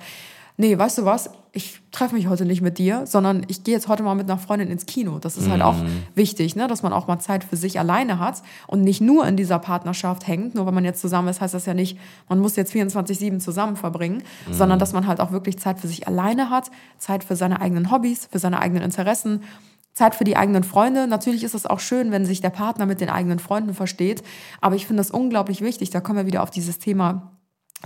nee, 0.61 0.77
weißt 0.77 0.99
du 0.99 1.05
was, 1.05 1.31
ich 1.53 1.81
treffe 1.91 2.15
mich 2.15 2.29
heute 2.29 2.45
nicht 2.45 2.61
mit 2.61 2.79
dir, 2.79 3.07
sondern 3.07 3.45
ich 3.49 3.65
gehe 3.65 3.75
jetzt 3.75 3.89
heute 3.89 4.03
mal 4.03 4.15
mit 4.15 4.31
einer 4.31 4.39
Freundin 4.39 4.69
ins 4.69 4.87
Kino. 4.87 5.19
Das 5.19 5.37
ist 5.37 5.49
halt 5.49 5.63
auch 5.63 5.75
wichtig, 6.15 6.55
ne? 6.55 6.69
dass 6.69 6.83
man 6.83 6.93
auch 6.93 7.09
mal 7.09 7.19
Zeit 7.19 7.43
für 7.43 7.57
sich 7.57 7.81
alleine 7.81 8.21
hat 8.21 8.43
und 8.69 8.83
nicht 8.83 9.01
nur 9.01 9.27
in 9.27 9.37
dieser 9.37 9.59
Partnerschaft 9.59 10.29
hängt. 10.29 10.55
Nur 10.55 10.67
weil 10.67 10.73
man 10.73 10.85
jetzt 10.85 11.01
zusammen 11.01 11.29
ist, 11.29 11.41
heißt 11.41 11.55
das 11.55 11.67
ja 11.67 11.75
nicht, 11.75 11.99
man 12.29 12.39
muss 12.39 12.55
jetzt 12.55 12.73
24-7 12.73 13.41
zusammen 13.41 13.77
verbringen, 13.77 14.23
sondern 14.53 14.79
dass 14.79 14.93
man 14.93 15.07
halt 15.07 15.19
auch 15.21 15.33
wirklich 15.33 15.59
Zeit 15.59 15.81
für 15.81 15.89
sich 15.89 16.07
alleine 16.07 16.51
hat, 16.51 16.71
Zeit 16.99 17.25
für 17.25 17.35
seine 17.35 17.61
eigenen 17.61 17.91
Hobbys, 17.91 18.29
für 18.31 18.39
seine 18.39 18.61
eigenen 18.61 18.85
Interessen, 18.85 19.43
Zeit 19.93 20.15
für 20.15 20.25
die 20.25 20.37
eigenen 20.37 20.63
Freunde. 20.63 21.09
Natürlich 21.09 21.43
ist 21.43 21.55
es 21.55 21.67
auch 21.67 21.81
schön, 21.81 22.13
wenn 22.13 22.25
sich 22.25 22.43
der 22.43 22.51
Partner 22.51 22.87
mit 22.87 23.01
den 23.01 23.11
eigenen 23.11 23.41
Freunden 23.41 23.75
versteht. 23.75 24.23
Aber 24.61 24.77
ich 24.77 24.87
finde 24.87 25.01
es 25.01 25.11
unglaublich 25.11 25.63
wichtig, 25.63 25.91
da 25.91 26.01
kommen 26.01 26.19
wir 26.19 26.27
wieder 26.27 26.45
auf 26.45 26.51
dieses 26.51 26.79
Thema 26.79 27.33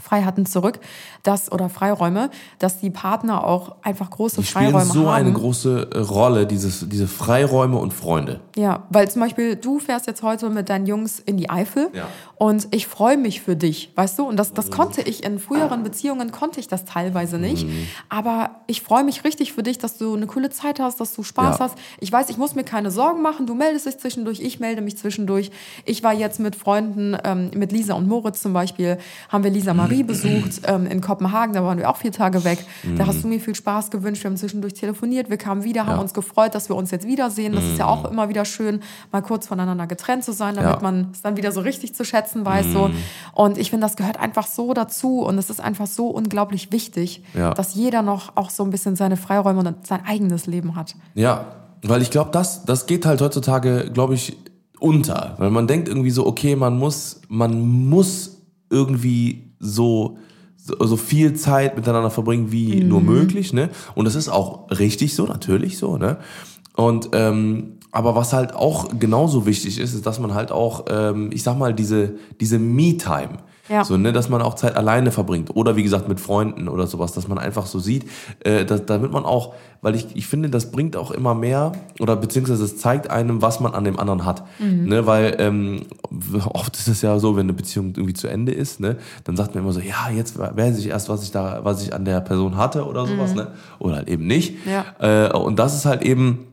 Freiheiten 0.02 0.44
zurück, 0.44 0.80
dass, 1.22 1.52
oder 1.52 1.68
Freiräume, 1.68 2.30
dass 2.58 2.80
die 2.80 2.90
Partner 2.90 3.44
auch 3.44 3.76
einfach 3.82 4.10
große 4.10 4.40
Die 4.40 4.46
spielen 4.46 4.72
Freiräume 4.72 4.92
so 4.92 5.06
haben. 5.06 5.14
eine 5.14 5.32
große 5.32 5.90
äh, 5.92 5.98
Rolle, 5.98 6.46
dieses, 6.46 6.88
diese 6.88 7.06
Freiräume 7.06 7.76
und 7.78 7.92
Freunde. 7.92 8.40
Ja, 8.56 8.84
weil 8.90 9.08
zum 9.10 9.22
Beispiel 9.22 9.56
du 9.56 9.78
fährst 9.78 10.06
jetzt 10.06 10.22
heute 10.22 10.50
mit 10.50 10.68
deinen 10.68 10.86
Jungs 10.86 11.20
in 11.20 11.36
die 11.36 11.48
Eifel 11.48 11.90
Ja. 11.92 12.08
Und 12.36 12.68
ich 12.72 12.86
freue 12.86 13.16
mich 13.16 13.40
für 13.40 13.56
dich, 13.56 13.92
weißt 13.94 14.18
du? 14.18 14.24
Und 14.26 14.36
das, 14.36 14.52
das 14.52 14.70
konnte 14.70 15.02
ich 15.02 15.24
in 15.24 15.38
früheren 15.38 15.82
Beziehungen, 15.82 16.32
konnte 16.32 16.58
ich 16.60 16.68
das 16.68 16.84
teilweise 16.84 17.38
nicht. 17.38 17.66
Mhm. 17.66 17.86
Aber 18.08 18.50
ich 18.66 18.82
freue 18.82 19.04
mich 19.04 19.24
richtig 19.24 19.52
für 19.52 19.62
dich, 19.62 19.78
dass 19.78 19.98
du 19.98 20.14
eine 20.14 20.26
coole 20.26 20.50
Zeit 20.50 20.80
hast, 20.80 21.00
dass 21.00 21.14
du 21.14 21.22
Spaß 21.22 21.58
Ja. 21.58 21.64
hast. 21.64 21.74
Ich 22.00 22.10
weiß, 22.10 22.28
ich 22.30 22.36
muss 22.36 22.54
mir 22.54 22.64
keine 22.64 22.90
Sorgen 22.90 23.22
machen. 23.22 23.46
Du 23.46 23.54
meldest 23.54 23.86
dich 23.86 23.98
zwischendurch, 23.98 24.40
ich 24.40 24.60
melde 24.60 24.82
mich 24.82 24.96
zwischendurch. 24.98 25.50
Ich 25.84 26.02
war 26.02 26.12
jetzt 26.12 26.40
mit 26.40 26.56
Freunden, 26.56 27.16
ähm, 27.24 27.50
mit 27.54 27.72
Lisa 27.72 27.94
und 27.94 28.08
Moritz 28.08 28.42
zum 28.42 28.52
Beispiel, 28.52 28.98
haben 29.28 29.44
wir 29.44 29.50
Lisa 29.50 29.72
Marie 29.74 30.02
besucht 30.02 30.62
ähm, 30.66 30.86
in 30.86 31.00
Kopenhagen. 31.00 31.54
Da 31.54 31.62
waren 31.64 31.78
wir 31.78 31.88
auch 31.88 31.96
vier 31.96 32.12
Tage 32.12 32.44
weg. 32.44 32.64
Da 32.96 33.06
hast 33.06 33.22
du 33.22 33.28
mir 33.28 33.40
viel 33.40 33.54
Spaß 33.54 33.90
gewünscht. 33.90 34.24
Wir 34.24 34.30
haben 34.30 34.36
zwischendurch 34.36 34.74
telefoniert. 34.74 35.30
Wir 35.30 35.36
kamen 35.36 35.62
wieder, 35.64 35.86
haben 35.86 35.96
Ja. 35.96 36.00
uns 36.00 36.14
gefreut, 36.14 36.54
dass 36.54 36.68
wir 36.68 36.76
uns 36.76 36.90
jetzt 36.90 37.06
wiedersehen. 37.06 37.52
Das 37.54 37.64
ist 37.64 37.78
ja 37.78 37.86
auch 37.86 38.10
immer 38.10 38.28
wieder 38.28 38.44
schön, 38.44 38.80
mal 39.12 39.22
kurz 39.22 39.46
voneinander 39.46 39.86
getrennt 39.86 40.24
zu 40.24 40.32
sein, 40.32 40.56
damit 40.56 40.76
Ja. 40.76 40.80
man 40.82 41.10
es 41.12 41.22
dann 41.22 41.36
wieder 41.36 41.52
so 41.52 41.60
richtig 41.60 41.94
zu 41.94 42.04
schätzen 42.04 42.33
weiß. 42.42 42.72
So. 42.72 42.90
Und 43.34 43.58
ich 43.58 43.68
finde, 43.68 43.84
das 43.86 43.96
gehört 43.96 44.18
einfach 44.18 44.46
so 44.46 44.72
dazu 44.72 45.20
und 45.20 45.36
es 45.36 45.50
ist 45.50 45.60
einfach 45.60 45.86
so 45.86 46.06
unglaublich 46.08 46.72
wichtig, 46.72 47.22
Ja. 47.34 47.52
dass 47.52 47.74
jeder 47.74 48.00
noch 48.00 48.36
auch 48.36 48.48
so 48.48 48.64
ein 48.64 48.70
bisschen 48.70 48.96
seine 48.96 49.18
Freiräume 49.18 49.58
und 49.60 49.86
sein 49.86 50.00
eigenes 50.06 50.46
Leben 50.46 50.74
hat. 50.74 50.96
Ja, 51.14 51.56
weil 51.82 52.00
ich 52.00 52.10
glaube, 52.10 52.30
das, 52.32 52.64
das 52.64 52.86
geht 52.86 53.04
halt 53.04 53.20
heutzutage, 53.20 53.90
glaube 53.92 54.14
ich, 54.14 54.38
unter. 54.80 55.34
Weil 55.38 55.50
man 55.50 55.66
denkt 55.66 55.88
irgendwie 55.88 56.10
so, 56.10 56.26
okay, 56.26 56.56
man 56.56 56.78
muss, 56.78 57.20
man 57.28 57.60
muss 57.88 58.38
irgendwie 58.70 59.52
so, 59.60 60.16
so, 60.56 60.74
so 60.86 60.96
viel 60.96 61.34
Zeit 61.34 61.76
miteinander 61.76 62.10
verbringen 62.10 62.50
wie 62.52 62.82
nur 62.82 63.00
möglich, 63.02 63.52
ne? 63.52 63.68
Und 63.94 64.06
das 64.06 64.14
ist 64.14 64.28
auch 64.30 64.70
richtig 64.70 65.14
so, 65.14 65.26
natürlich 65.26 65.76
so, 65.76 65.98
ne? 65.98 66.16
Und 66.76 67.10
ähm, 67.12 67.73
aber 67.94 68.14
was 68.16 68.32
halt 68.32 68.54
auch 68.54 68.88
genauso 68.98 69.46
wichtig 69.46 69.78
ist, 69.78 69.94
ist, 69.94 70.04
dass 70.04 70.18
man 70.18 70.34
halt 70.34 70.50
auch, 70.52 70.84
ähm, 70.90 71.30
ich 71.32 71.42
sag 71.42 71.56
mal, 71.58 71.72
diese, 71.72 72.12
diese 72.40 72.58
Me-Time, 72.58 73.38
Ja. 73.68 73.82
so, 73.84 73.96
ne, 73.96 74.12
dass 74.12 74.28
man 74.28 74.42
auch 74.42 74.54
Zeit 74.54 74.76
alleine 74.76 75.10
verbringt. 75.12 75.54
Oder 75.56 75.76
wie 75.76 75.82
gesagt 75.84 76.08
mit 76.08 76.20
Freunden 76.20 76.68
oder 76.68 76.86
sowas, 76.86 77.12
dass 77.12 77.28
man 77.28 77.38
einfach 77.38 77.64
so 77.66 77.78
sieht, 77.78 78.04
äh, 78.40 78.64
dass, 78.66 78.84
damit 78.84 79.10
man 79.12 79.24
auch, 79.24 79.54
weil 79.80 79.94
ich, 79.94 80.08
ich 80.14 80.26
finde, 80.26 80.50
das 80.50 80.70
bringt 80.70 80.96
auch 80.96 81.10
immer 81.12 81.34
mehr 81.34 81.72
oder 82.00 82.16
beziehungsweise 82.16 82.64
es 82.64 82.76
zeigt 82.78 83.10
einem, 83.10 83.40
was 83.42 83.60
man 83.60 83.72
an 83.74 83.84
dem 83.84 83.98
anderen 83.98 84.24
hat, 84.24 84.42
ne, 84.58 85.06
weil 85.06 85.36
ähm, 85.38 85.82
oft 86.52 86.76
ist 86.76 86.88
es 86.88 87.00
ja 87.02 87.18
so, 87.18 87.36
wenn 87.36 87.46
eine 87.46 87.52
Beziehung 87.54 87.92
irgendwie 87.96 88.14
zu 88.14 88.26
Ende 88.28 88.52
ist, 88.52 88.80
ne, 88.80 88.96
dann 89.24 89.36
sagt 89.36 89.54
man 89.54 89.64
immer 89.64 89.72
so, 89.72 89.80
ja, 89.80 90.10
jetzt 90.14 90.38
weiß 90.38 90.78
ich 90.78 90.88
erst, 90.88 91.08
was 91.08 91.22
ich 91.22 91.30
da, 91.30 91.60
was 91.62 91.82
ich 91.82 91.94
an 91.94 92.04
der 92.04 92.20
Person 92.20 92.56
hatte 92.56 92.84
oder 92.86 93.06
sowas, 93.06 93.34
ne, 93.34 93.48
oder 93.78 93.96
halt 93.96 94.08
eben 94.08 94.26
nicht, 94.26 94.56
Ja. 94.66 94.84
äh, 95.28 95.32
und 95.32 95.58
das 95.58 95.74
ist 95.74 95.84
halt 95.86 96.02
eben 96.02 96.48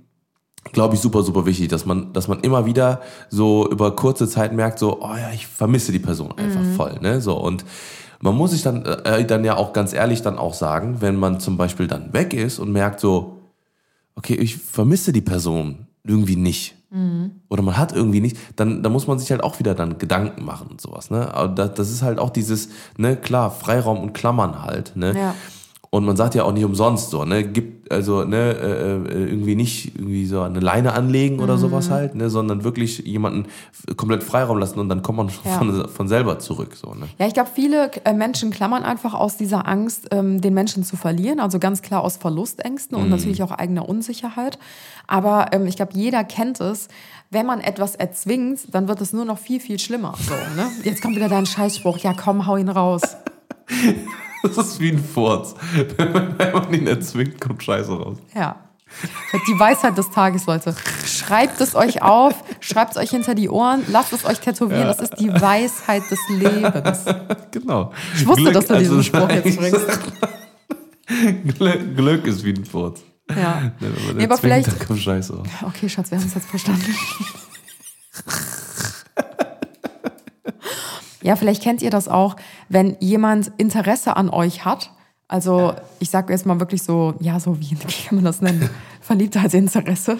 glaube 0.71 0.95
ich, 0.95 1.01
super, 1.01 1.23
super 1.23 1.45
wichtig, 1.45 1.67
dass 1.69 1.85
man, 1.85 2.13
dass 2.13 2.27
man 2.27 2.39
immer 2.41 2.65
wieder 2.65 3.01
so 3.29 3.69
über 3.69 3.95
kurze 3.95 4.27
Zeit 4.27 4.53
merkt, 4.53 4.79
so, 4.79 5.01
oh 5.01 5.15
ja, 5.15 5.31
ich 5.33 5.47
vermisse 5.47 5.91
die 5.91 5.99
Person 5.99 6.31
einfach 6.37 6.63
voll, 6.75 6.99
ne, 7.01 7.21
so, 7.21 7.37
und 7.37 7.65
man 8.21 8.35
muss 8.35 8.51
sich 8.51 8.61
dann, 8.61 8.85
äh, 8.85 9.25
dann 9.25 9.43
ja 9.43 9.57
auch 9.57 9.73
ganz 9.73 9.93
ehrlich 9.93 10.21
dann 10.21 10.37
auch 10.37 10.53
sagen, 10.53 10.97
wenn 10.99 11.15
man 11.15 11.39
zum 11.39 11.57
Beispiel 11.57 11.87
dann 11.87 12.13
weg 12.13 12.33
ist 12.33 12.59
und 12.59 12.71
merkt 12.71 12.99
so, 12.99 13.39
okay, 14.15 14.35
ich 14.35 14.57
vermisse 14.57 15.11
die 15.11 15.21
Person 15.21 15.87
irgendwie 16.03 16.35
nicht. 16.35 16.75
Oder 17.49 17.61
man 17.63 17.77
hat 17.77 17.93
irgendwie 17.93 18.19
nicht, 18.19 18.37
dann, 18.57 18.83
dann 18.83 18.91
muss 18.91 19.07
man 19.07 19.17
sich 19.17 19.31
halt 19.31 19.41
auch 19.41 19.59
wieder 19.59 19.73
dann 19.75 19.97
Gedanken 19.97 20.43
machen 20.43 20.67
und 20.69 20.81
sowas, 20.81 21.09
ne, 21.09 21.33
aber 21.33 21.47
das, 21.47 21.73
das 21.73 21.89
ist 21.89 22.01
halt 22.03 22.19
auch 22.19 22.29
dieses, 22.29 22.69
ne, 22.97 23.15
klar, 23.15 23.49
Freiraum 23.49 23.99
und 23.99 24.13
Klammern 24.13 24.61
halt, 24.61 24.95
ne, 24.95 25.17
Ja. 25.17 25.35
Und 25.93 26.05
man 26.05 26.15
sagt 26.15 26.35
ja 26.35 26.43
auch 26.45 26.53
nicht 26.53 26.63
umsonst 26.63 27.09
so, 27.11 27.25
ne, 27.25 27.43
gibt 27.43 27.91
also 27.91 28.23
ne 28.23 28.37
äh, 28.53 28.95
äh, 28.95 29.25
irgendwie 29.29 29.55
nicht 29.55 29.93
irgendwie 29.95 30.25
so 30.25 30.41
eine 30.41 30.61
Leine 30.61 30.93
anlegen 30.93 31.41
oder 31.41 31.57
sowas 31.57 31.89
halt, 31.89 32.15
ne, 32.15 32.29
sondern 32.29 32.63
wirklich 32.63 32.99
jemanden 32.99 33.47
komplett 33.97 34.23
Freiraum 34.23 34.57
lassen 34.57 34.79
und 34.79 34.87
dann 34.87 35.01
kommt 35.01 35.17
man 35.17 35.27
Ja. 35.43 35.57
von, 35.57 35.89
von 35.89 36.07
selber 36.07 36.39
zurück 36.39 36.77
so, 36.81 36.93
ne. 36.93 37.07
Ja, 37.19 37.27
ich 37.27 37.33
glaube, 37.33 37.49
viele 37.53 37.91
äh, 38.05 38.13
Menschen 38.13 38.51
klammern 38.51 38.83
einfach 38.83 39.13
aus 39.13 39.35
dieser 39.35 39.67
Angst, 39.67 40.07
ähm, 40.11 40.39
den 40.39 40.53
Menschen 40.53 40.85
zu 40.85 40.95
verlieren. 40.95 41.41
Also 41.41 41.59
ganz 41.59 41.81
klar 41.81 42.01
aus 42.01 42.15
Verlustängsten 42.15 42.97
und 42.97 43.09
natürlich 43.09 43.43
auch 43.43 43.51
eigener 43.51 43.89
Unsicherheit. 43.89 44.57
Aber 45.07 45.47
ähm, 45.51 45.65
ich 45.65 45.75
glaube, 45.75 45.91
jeder 45.93 46.23
kennt 46.23 46.61
es. 46.61 46.87
Wenn 47.29 47.45
man 47.45 47.59
etwas 47.59 47.95
erzwingt, 47.95 48.73
dann 48.73 48.87
wird 48.87 49.01
es 49.01 49.11
nur 49.11 49.25
noch 49.25 49.37
viel, 49.37 49.59
viel 49.59 49.79
schlimmer. 49.79 50.13
So, 50.17 50.33
ne? 50.55 50.69
Jetzt 50.83 51.01
kommt 51.01 51.17
wieder 51.17 51.27
dein 51.27 51.45
Scheißspruch. 51.45 51.97
Ja, 51.97 52.13
komm, 52.13 52.47
hau 52.47 52.55
ihn 52.55 52.69
raus. 52.69 53.01
Das 54.43 54.57
ist 54.57 54.79
wie 54.79 54.89
ein 54.91 55.03
Furz. 55.03 55.55
Wenn 55.97 56.51
man 56.53 56.73
ihn 56.73 56.87
erzwingt, 56.87 57.39
kommt 57.39 57.63
Scheiße 57.63 57.91
raus. 57.91 58.17
Ja. 58.35 58.55
Die 59.47 59.57
Weisheit 59.59 59.97
des 59.97 60.09
Tages, 60.09 60.47
Leute. 60.47 60.75
Schreibt 61.05 61.61
es 61.61 61.75
euch 61.75 62.01
auf, 62.01 62.33
schreibt 62.59 62.91
es 62.91 62.97
euch 62.97 63.09
hinter 63.11 63.35
die 63.35 63.47
Ohren, 63.49 63.83
lasst 63.87 64.11
es 64.11 64.25
euch 64.25 64.39
tätowieren. 64.41 64.83
Das 64.87 64.99
ist 64.99 65.17
die 65.19 65.29
Weisheit 65.31 66.03
des 66.11 66.19
Lebens. 66.27 67.05
Genau. 67.51 67.91
Ich 68.15 68.27
wusste, 68.27 68.51
dass 68.51 68.65
du 68.65 68.77
diesen 68.77 69.01
Spruch 69.03 69.29
jetzt 69.29 69.57
bringst. 69.57 69.87
Glück, 71.57 71.95
Glück 71.95 72.27
ist 72.27 72.43
wie 72.43 72.53
ein 72.53 72.65
Furz. 72.65 73.01
Ja. 73.29 73.61
Ne, 73.61 73.71
Wenn 73.79 74.05
man 74.07 74.17
Nee, 74.17 74.23
aber 74.25 74.37
vielleicht- 74.37 74.85
kommt 74.85 74.99
Scheiße 74.99 75.37
raus. 75.37 75.47
Okay, 75.65 75.87
Schatz, 75.87 76.11
wir 76.11 76.17
haben 76.17 76.25
es 76.27 76.33
jetzt 76.33 76.47
verstanden. 76.49 76.93
Ja, 81.21 81.35
vielleicht 81.35 81.63
kennt 81.63 81.81
ihr 81.81 81.89
das 81.89 82.07
auch, 82.07 82.35
wenn 82.69 82.97
jemand 82.99 83.51
Interesse 83.57 84.15
an 84.17 84.29
euch 84.29 84.65
hat. 84.65 84.91
Also 85.31 85.73
ich 85.99 86.09
sage 86.09 86.33
jetzt 86.33 86.45
mal 86.45 86.59
wirklich 86.59 86.83
so, 86.83 87.13
ja, 87.21 87.39
so 87.39 87.57
wie, 87.57 87.71
wie 87.87 88.07
kann 88.07 88.15
man 88.15 88.25
das 88.25 88.41
nennen? 88.41 88.69
Verliebtheitsinteresse. 88.99 90.17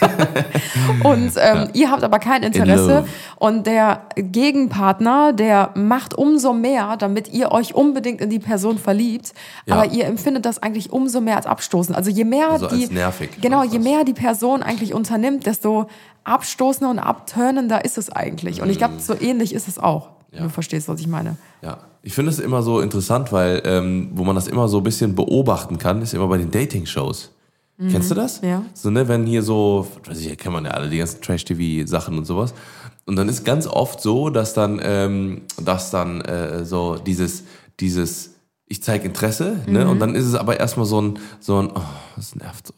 und 1.04 1.32
ähm, 1.36 1.68
ihr 1.74 1.90
habt 1.90 2.02
aber 2.02 2.18
kein 2.18 2.42
Interesse. 2.42 3.00
love. 3.00 3.08
Und 3.36 3.66
der 3.66 4.06
Gegenpartner, 4.16 5.34
der 5.34 5.70
macht 5.74 6.14
umso 6.14 6.54
mehr, 6.54 6.96
damit 6.96 7.28
ihr 7.28 7.52
euch 7.52 7.74
unbedingt 7.74 8.22
in 8.22 8.30
die 8.30 8.38
Person 8.38 8.78
verliebt. 8.78 9.34
Ja. 9.66 9.74
Aber 9.74 9.92
ihr 9.92 10.06
empfindet 10.06 10.46
das 10.46 10.62
eigentlich 10.62 10.92
umso 10.92 11.20
mehr 11.20 11.36
als 11.36 11.46
abstoßend. 11.46 11.94
Also 11.94 12.10
je 12.10 12.24
mehr 12.24 12.48
Also 12.50 12.68
die 12.68 12.86
nervig 12.86 13.40
genau, 13.42 13.62
je 13.64 13.78
mehr 13.78 14.04
die 14.04 14.14
Person 14.14 14.62
eigentlich 14.62 14.94
unternimmt, 14.94 15.44
desto 15.44 15.88
abstoßender 16.24 16.90
und 16.90 16.98
abturnender 16.98 17.84
ist 17.84 17.98
es 17.98 18.10
eigentlich. 18.10 18.62
Und 18.62 18.70
ich 18.70 18.78
glaube, 18.78 18.94
so 18.98 19.14
ähnlich 19.18 19.54
ist 19.54 19.68
es 19.68 19.78
auch. 19.78 20.08
Wenn 20.30 20.42
Du 20.42 20.48
verstehst, 20.50 20.88
was 20.88 21.00
ich 21.00 21.06
meine. 21.06 21.36
Ja, 21.62 21.78
ich 22.02 22.12
finde 22.12 22.30
es 22.30 22.38
immer 22.38 22.62
so 22.62 22.80
interessant, 22.80 23.32
weil 23.32 23.62
ähm, 23.64 24.10
wo 24.14 24.24
man 24.24 24.34
das 24.34 24.46
immer 24.46 24.68
so 24.68 24.78
ein 24.78 24.84
bisschen 24.84 25.14
beobachten 25.14 25.78
kann, 25.78 26.02
ist 26.02 26.14
immer 26.14 26.28
bei 26.28 26.38
den 26.38 26.50
Dating-Shows. 26.50 27.30
Kennst 27.90 28.10
du 28.10 28.16
das? 28.16 28.40
Ja. 28.40 28.64
So, 28.74 28.90
ne, 28.90 29.06
wenn 29.06 29.24
hier 29.24 29.42
so, 29.42 29.86
weiß 30.04 30.18
ich, 30.18 30.26
hier 30.26 30.36
kennt 30.36 30.52
man 30.52 30.64
ja 30.64 30.72
alle, 30.72 30.88
die 30.88 30.98
ganzen 30.98 31.20
Trash-TV-Sachen 31.22 32.18
und 32.18 32.24
sowas. 32.24 32.52
Und 33.06 33.14
dann 33.14 33.28
ist 33.28 33.44
ganz 33.44 33.68
oft 33.68 34.00
so, 34.00 34.30
dass 34.30 34.52
dann, 34.52 34.80
ähm, 34.82 35.42
dass 35.62 35.92
dann 35.92 36.20
äh, 36.22 36.64
so 36.64 36.96
dieses, 36.96 37.44
dieses, 37.78 38.34
ich 38.66 38.82
zeige 38.82 39.06
Interesse, 39.06 39.60
ne? 39.66 39.88
Und 39.88 40.00
dann 40.00 40.16
ist 40.16 40.26
es 40.26 40.34
aber 40.34 40.58
erstmal 40.58 40.86
so 40.86 41.00
ein, 41.00 41.18
so 41.38 41.62
ein, 41.62 41.70
oh, 41.72 41.80
das 42.16 42.34
nervt 42.34 42.66
so. 42.66 42.74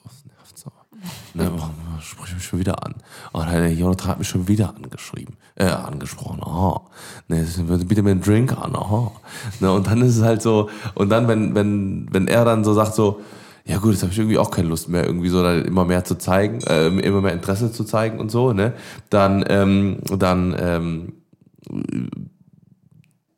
Ne, 1.35 1.51
warum 1.55 1.75
spricht 2.01 2.35
mich 2.35 2.45
schon 2.45 2.59
wieder 2.59 2.85
an? 2.85 2.95
Oh, 3.33 3.43
der 3.43 3.73
Jonathan 3.73 4.09
hat 4.09 4.19
mich 4.19 4.29
schon 4.29 4.49
wieder 4.49 4.75
angeschrieben, 4.75 5.37
äh, 5.55 5.67
angesprochen. 5.67 6.43
Aha. 6.43 6.83
Ne, 7.29 7.47
bitte 7.85 8.03
mir 8.03 8.11
einen 8.11 8.21
Drink 8.21 8.53
an. 8.53 8.75
Aha. 8.75 9.13
Ne, 9.61 9.73
und 9.73 9.87
dann 9.87 10.03
ist 10.03 10.17
es 10.17 10.23
halt 10.23 10.43
so, 10.43 10.71
und 10.95 11.11
dann, 11.11 11.29
wenn, 11.29 11.55
wenn, 11.55 12.09
wenn 12.11 12.29
er 12.29 12.45
dann 12.45 12.65
so 12.65 12.75
sagt 12.75 12.95
so, 12.95 13.21
ja 13.65 13.79
gut, 13.79 13.93
jetzt 13.93 14.03
habe 14.03 14.13
ich 14.13 14.19
irgendwie 14.19 14.39
auch 14.39 14.51
keine 14.51 14.69
Lust 14.69 14.89
mehr, 14.89 15.05
irgendwie 15.05 15.29
so 15.29 15.43
da 15.43 15.55
immer 15.55 15.85
mehr 15.85 16.05
zu 16.05 16.17
zeigen, 16.17 16.61
äh, 16.63 16.89
immer 16.89 17.21
mehr 17.21 17.33
Interesse 17.33 17.71
zu 17.71 17.85
zeigen 17.85 18.19
und 18.19 18.31
so, 18.31 18.53
ne? 18.53 18.73
Dann, 19.11 19.45
ähm, 19.49 19.99
dann 20.19 20.57
ähm, 20.59 21.13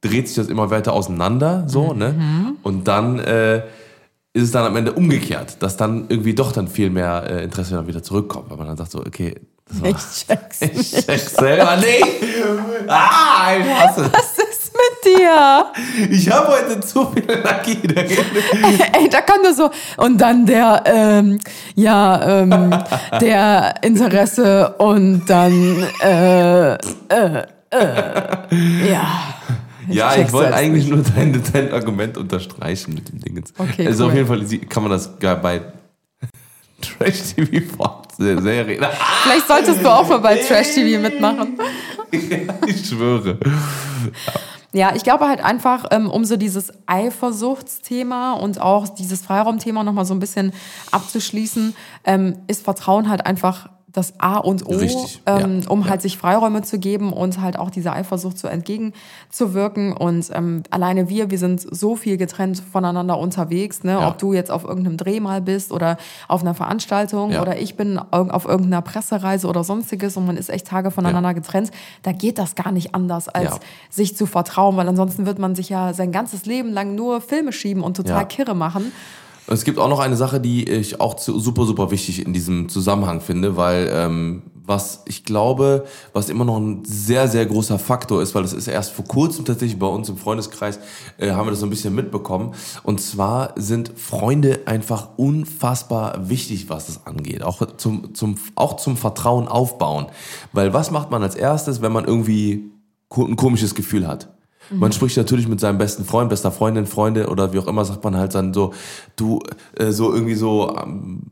dreht 0.01 0.29
sich 0.29 0.37
das 0.37 0.47
immer 0.47 0.71
weiter 0.71 0.95
auseinander, 0.95 1.65
so, 1.69 1.93
ne? 1.93 2.15
Und 2.63 2.89
dann 2.89 3.19
äh, 3.19 3.63
ist 4.35 4.45
es 4.45 4.51
dann 4.51 4.65
am 4.65 4.77
Ende 4.77 4.93
umgekehrt, 4.93 5.63
dass 5.63 5.77
dann 5.77 6.07
irgendwie 6.09 6.35
doch 6.35 6.53
dann 6.53 6.69
viel 6.69 6.91
mehr 6.91 7.25
äh, 7.29 7.45
Interesse 7.45 7.75
dann 7.75 7.87
wieder 7.87 8.03
zurückkommt, 8.03 8.51
weil 8.51 8.57
man 8.57 8.67
dann 8.67 8.77
sagt 8.77 8.93
so, 8.93 9.01
okay, 9.01 9.35
das 9.69 9.83
war, 9.83 9.89
Ich 9.91 9.97
check's 10.27 10.61
ich 10.63 11.07
check's 11.07 11.35
selber 11.35 11.77
nicht. 11.77 12.05
Ah, 12.89 13.53
ich 13.59 13.67
hasse. 13.67 14.11
Was 14.13 14.37
ist 14.37 14.73
mit 14.73 15.15
dir? 15.21 15.67
Ich 16.11 16.31
habe 16.31 16.49
heute 16.49 16.81
zu 16.81 17.13
viel 17.13 17.31
Energie. 17.31 17.79
Ey, 18.93 19.09
da 19.09 19.21
kann 19.21 19.41
nur 19.43 19.55
so. 19.55 19.71
Und 19.99 20.19
dann 20.21 20.45
der, 20.47 20.83
ähm, 20.85 21.39
ja, 21.77 22.41
ähm, 22.41 22.75
der 23.21 23.75
Interesse 23.83 24.75
und 24.79 25.25
dann, 25.27 25.87
äh, 26.03 26.73
äh, 26.75 26.79
äh, 27.71 28.91
ja. 28.91 29.35
Ja, 29.89 30.17
ich 30.17 30.33
wollte 30.33 30.55
eigentlich 30.55 30.87
nicht. 30.87 30.95
nur 30.95 31.05
dein, 31.15 31.43
dein 31.53 31.73
Argument 31.73 32.17
unterstreichen 32.17 32.95
mit 32.95 33.09
dem 33.09 33.21
Dingens. 33.21 33.53
Okay, 33.59 33.87
Also 33.87 34.07
auf 34.07 34.13
cool. 34.13 34.19
jeden 34.19 34.29
Fall 34.29 34.59
kann 34.69 34.83
man 34.83 34.93
das 34.93 35.17
bei 35.19 35.61
Trash-TV-Serien. 36.83 38.85
Vielleicht 39.23 39.47
solltest 39.47 39.85
du 39.85 39.93
auch 39.93 40.09
mal 40.09 40.19
bei 40.19 40.37
Trash 40.37 40.75
TV 40.75 41.01
mitmachen. 41.01 41.59
ich 42.67 42.87
schwöre. 42.89 43.39
Ja, 44.73 44.95
ich 44.95 45.03
glaube 45.03 45.29
halt 45.29 45.45
einfach, 45.45 45.87
ähm, 45.91 46.11
um 46.11 46.25
so 46.25 46.37
dieses 46.37 46.73
Eifersuchtsthema 46.87 48.33
und 48.33 48.61
auch 48.61 48.89
dieses 48.89 49.23
Freiraumthema 49.23 49.85
nochmal 49.85 50.07
so 50.07 50.15
ein 50.15 50.21
bisschen 50.21 50.53
abzuschließen, 50.91 51.75
ähm, 52.05 52.39
ist 52.47 52.65
Vertrauen 52.65 53.09
halt 53.09 53.27
einfach 53.27 53.69
das 53.93 54.15
A 54.19 54.39
und 54.39 54.67
O, 54.67 54.71
Richtig, 54.71 55.23
ähm, 55.27 55.61
ja, 55.61 55.71
um 55.71 55.83
ja. 55.83 55.91
halt 55.91 56.03
sich 56.03 56.17
Freiräume 56.17 56.63
zu 56.63 56.79
geben 56.79 57.13
und 57.13 57.41
halt 57.41 57.59
auch 57.59 57.71
dieser 57.71 57.93
Eifersucht 57.93 58.39
zu 58.39 58.49
entgegenzuwirken. 58.49 59.93
Und 59.93 60.31
ähm, 60.33 60.63
alleine 60.71 61.09
wir, 61.09 61.31
wir 61.31 61.39
sind 61.39 61.61
so 61.61 61.97
viel 61.97 62.17
getrennt 62.17 62.63
voneinander 62.73 63.19
unterwegs, 63.19 63.85
ne? 63.85 63.93
Ja. 63.93 64.09
ob 64.09 64.19
du 64.19 64.33
jetzt 64.33 64.51
auf 64.51 64.65
irgendeinem 64.65 64.97
Dreh 64.97 65.21
mal 65.21 65.43
bist 65.43 65.73
oder 65.73 65.99
auf 66.29 66.41
einer 66.41 66.55
Veranstaltung 66.55 67.37
oder 67.37 67.59
ich 67.59 67.77
bin 67.77 67.99
auf 67.99 68.47
irgendeiner 68.47 68.83
Pressereise 68.83 69.47
oder 69.47 69.65
sonstiges 69.65 70.17
und 70.17 70.27
man 70.27 70.37
ist 70.37 70.49
echt 70.49 70.67
Tage 70.67 70.91
voneinander 70.91 71.35
getrennt. 71.35 71.71
Da 72.03 72.13
geht 72.13 72.39
das 72.39 72.55
gar 72.55 72.73
nicht 72.73 72.95
anders, 72.95 73.29
als 73.29 73.61
sich 73.91 74.17
zu 74.17 74.27
vertrauen, 74.27 74.77
weil 74.77 74.89
ansonsten 74.89 75.27
wird 75.27 75.39
man 75.39 75.55
sich 75.55 75.69
ja 75.69 75.93
sein 75.93 76.13
ganzes 76.13 76.47
Leben 76.47 76.71
lang 76.71 76.95
nur 76.95 77.21
Filme 77.21 77.53
schieben 77.53 77.83
und 77.83 77.97
total 77.97 78.27
kirre 78.27 78.55
machen. 78.55 78.93
Es 79.47 79.65
gibt 79.65 79.79
auch 79.79 79.89
noch 79.89 79.99
eine 79.99 80.17
Sache, 80.17 80.41
die 80.41 80.69
ich 80.69 81.01
auch 81.01 81.19
super, 81.19 81.65
super 81.65 81.91
wichtig 81.91 82.25
in 82.25 82.33
diesem 82.33 82.69
Zusammenhang 82.69 83.21
finde, 83.21 83.57
weil 83.57 83.91
ähm, 83.93 84.43
was 84.65 85.03
ich 85.07 85.25
glaube, 85.25 85.85
was 86.13 86.29
immer 86.29 86.45
noch 86.45 86.57
ein 86.57 86.85
sehr, 86.85 87.29
sehr 87.29 87.45
großer 87.47 87.79
Faktor 87.79 88.23
ist, 88.23 88.35
weil 88.35 88.43
das 88.43 88.53
ist 88.53 88.69
erst 88.69 88.93
vor 88.93 89.05
kurzem 89.05 89.45
tatsächlich 89.45 89.79
bei 89.79 89.87
uns 89.87 90.09
im 90.09 90.17
Freundeskreis, 90.17 90.79
äh, 91.19 91.33
haben 91.33 91.47
wir 91.47 91.51
das 91.51 91.61
so 91.61 91.67
ein 91.67 91.71
bisschen 91.71 91.95
mitbekommen. 91.95 92.55
Und 92.85 93.01
zwar 93.01 93.55
sind 93.57 93.93
Freunde 93.97 94.61
einfach 94.67 95.11
unfassbar 95.17 96.29
wichtig, 96.29 96.69
was 96.69 96.87
das 96.87 97.07
angeht. 97.07 97.43
Auch 97.43 97.77
zum, 97.77 98.15
zum, 98.15 98.37
auch 98.55 98.77
zum 98.77 98.97
Vertrauen 98.97 99.49
aufbauen. 99.49 100.07
Weil 100.53 100.73
was 100.73 100.91
macht 100.91 101.11
man 101.11 101.23
als 101.23 101.35
erstes, 101.35 101.83
wenn 101.83 101.93
man 101.93 102.05
irgendwie 102.05 102.71
ein 103.11 103.37
komisches 103.37 103.75
Gefühl 103.75 104.07
hat? 104.07 104.29
Man 104.71 104.93
spricht 104.93 105.17
natürlich 105.17 105.49
mit 105.49 105.61
seinem 105.61 105.79
besten 105.79 106.05
Freund, 106.05 106.31
bester 106.31 106.53
Freundin, 106.53 106.87
Freunde 106.87 107.29
oder 107.29 107.53
wie 107.53 107.59
auch 107.59 107.67
immer, 107.67 107.85
sagt 107.85 108.03
man 108.05 108.17
halt 108.17 108.35
dann 108.35 108.55
so, 108.55 108.73
du, 109.17 109.41
äh, 109.77 109.91
so 109.91 110.13
irgendwie 110.13 110.35
so, 110.35 110.77
ähm, 110.77 111.23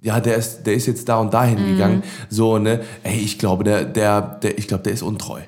ja, 0.00 0.20
der 0.20 0.36
ist, 0.36 0.62
der 0.62 0.74
ist 0.74 0.86
jetzt 0.86 1.08
da 1.08 1.18
und 1.18 1.34
dahin 1.34 1.58
gegangen, 1.66 2.04
so, 2.28 2.58
ne, 2.58 2.80
ey, 3.02 3.18
ich 3.18 3.38
glaube, 3.38 3.64
der, 3.64 3.84
der, 3.84 4.20
der, 4.20 4.56
ich 4.56 4.68
glaube, 4.68 4.84
der 4.84 4.92
ist 4.92 5.02
untreu. 5.02 5.40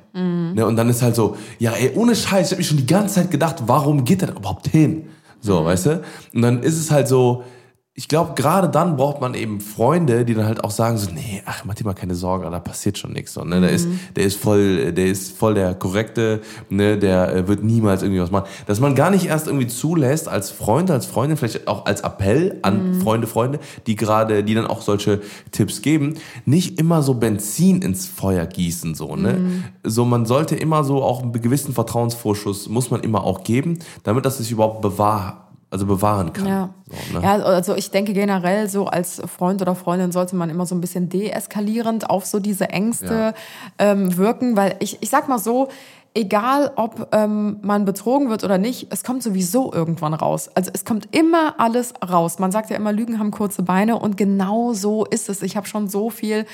Ne, 0.55 0.67
und 0.67 0.77
dann 0.77 0.89
ist 0.89 1.03
halt 1.03 1.15
so, 1.15 1.37
ja, 1.59 1.73
ey, 1.73 1.93
ohne 1.95 2.17
Scheiß, 2.17 2.47
ich 2.47 2.53
habe 2.53 2.59
mich 2.59 2.69
schon 2.69 2.79
die 2.79 2.87
ganze 2.87 3.17
Zeit 3.17 3.31
gedacht, 3.31 3.63
warum 3.67 4.05
geht 4.05 4.23
der 4.23 4.29
da 4.29 4.35
überhaupt 4.35 4.67
hin? 4.67 5.07
So, 5.41 5.65
weißt 5.65 5.87
du? 5.87 6.03
Und 6.35 6.43
dann 6.43 6.63
ist 6.63 6.79
es 6.79 6.91
halt 6.91 7.07
so, 7.07 7.45
ich 7.95 8.07
glaube, 8.07 8.35
gerade 8.35 8.69
dann 8.69 8.97
braucht 8.97 9.21
man 9.21 9.35
eben 9.35 9.61
Freunde, 9.61 10.25
die 10.25 10.35
dann 10.35 10.47
halt 10.47 10.63
auch 10.63 10.71
sagen 10.71 10.97
so, 10.97 11.11
nee, 11.11 11.43
ach, 11.45 11.65
mach 11.65 11.75
dir 11.75 11.85
mal 11.85 11.93
keine 11.93 12.15
Sorgen, 12.15 12.49
da 12.49 12.61
passiert 12.61 12.99
schon 12.99 13.13
nichts. 13.13 13.35
So, 13.35 13.45
ne? 13.45 13.61
der, 13.61 13.71
ist, 13.71 13.89
der 14.15 14.25
ist 14.25 14.41
voll, 14.41 14.93
der 14.93 15.07
ist 15.07 15.37
voll 15.37 15.55
der 15.55 15.75
korrekte, 15.75 16.41
ne? 16.69 16.97
der 16.97 17.35
äh, 17.35 17.49
wird 17.49 17.65
niemals 17.65 18.03
irgendwie 18.03 18.21
was 18.21 18.31
machen. 18.31 18.49
Dass 18.67 18.79
man 18.79 18.95
gar 18.95 19.11
nicht 19.11 19.27
erst 19.27 19.49
irgendwie 19.49 19.67
zulässt 19.67 20.29
als 20.29 20.51
Freund, 20.51 20.89
als 20.91 21.07
Freundin, 21.07 21.37
vielleicht 21.37 21.67
auch 21.67 21.85
als 21.85 22.03
Appell 22.03 22.61
an 22.63 23.01
Freunde, 23.03 23.27
Freunde, 23.27 23.59
die 23.89 23.97
gerade, 23.97 24.45
die 24.45 24.55
dann 24.55 24.69
auch 24.69 24.83
solche 24.83 25.21
Tipps 25.51 25.83
geben, 25.83 26.15
nicht 26.47 26.79
immer 26.79 27.03
so 27.03 27.15
Benzin 27.15 27.83
ins 27.83 28.07
Feuer 28.07 28.47
gießen, 28.47 28.95
so, 28.95 29.17
ne? 29.17 29.65
So, 29.83 30.05
man 30.05 30.27
sollte 30.27 30.55
immer 30.55 30.85
so 30.85 31.03
auch 31.03 31.23
einen 31.23 31.33
gewissen 31.33 31.75
Vertrauensvorschuss 31.75 32.69
muss 32.69 32.91
man 32.91 33.01
immer 33.01 33.25
auch 33.25 33.43
geben, 33.43 33.79
damit 34.05 34.25
das 34.25 34.39
sich 34.39 34.51
überhaupt 34.53 34.81
bewahr, 34.81 35.50
also 35.71 35.87
bewahren 35.87 36.33
kann. 36.33 36.47
Ja. 36.47 36.71
So, 36.87 37.19
ne? 37.19 37.25
ja, 37.25 37.37
also 37.37 37.77
ich 37.77 37.91
denke 37.91 38.13
generell 38.13 38.69
so 38.69 38.87
als 38.87 39.23
Freund 39.27 39.63
oder 39.63 39.77
Freundin 39.77 40.11
sollte 40.11 40.35
man 40.35 40.51
immer 40.51 40.67
so 40.67 40.75
ein 40.75 40.81
bisschen 40.81 41.09
deeskalierend 41.09 42.11
auf 42.11 42.27
so 42.27 42.41
diese 42.41 42.69
Ängste 42.71 43.35
ähm, 43.79 44.17
wirken, 44.17 44.57
weil 44.57 44.75
ich, 44.81 44.99
ich 45.01 45.11
sag 45.11 45.29
mal 45.29 45.39
so, 45.39 45.69
egal 46.13 46.73
ob 46.75 47.09
ähm, 47.13 47.59
man 47.63 47.85
betrogen 47.85 48.31
wird 48.31 48.43
oder 48.43 48.59
nicht, 48.59 48.89
es 48.91 49.05
kommt 49.05 49.23
sowieso 49.23 49.73
irgendwann 49.73 50.13
raus. 50.13 50.51
Also 50.55 50.71
es 50.75 50.85
kommt 50.85 51.09
immer 51.15 51.55
alles 51.59 51.95
raus. 52.09 52.41
Man 52.41 52.51
sagt 52.51 52.69
ja 52.71 52.77
immer, 52.77 52.93
Lügen 52.93 53.21
haben 53.21 53.31
kurze 53.31 53.63
Beine 53.63 53.97
und 53.99 54.17
genau 54.17 54.73
so 54.73 55.05
ist 55.05 55.29
es. 55.29 55.41
Ich 55.43 55.57
habe 55.57 55.69
schon 55.69 55.87
so 55.89 56.11
viel, 56.11 56.47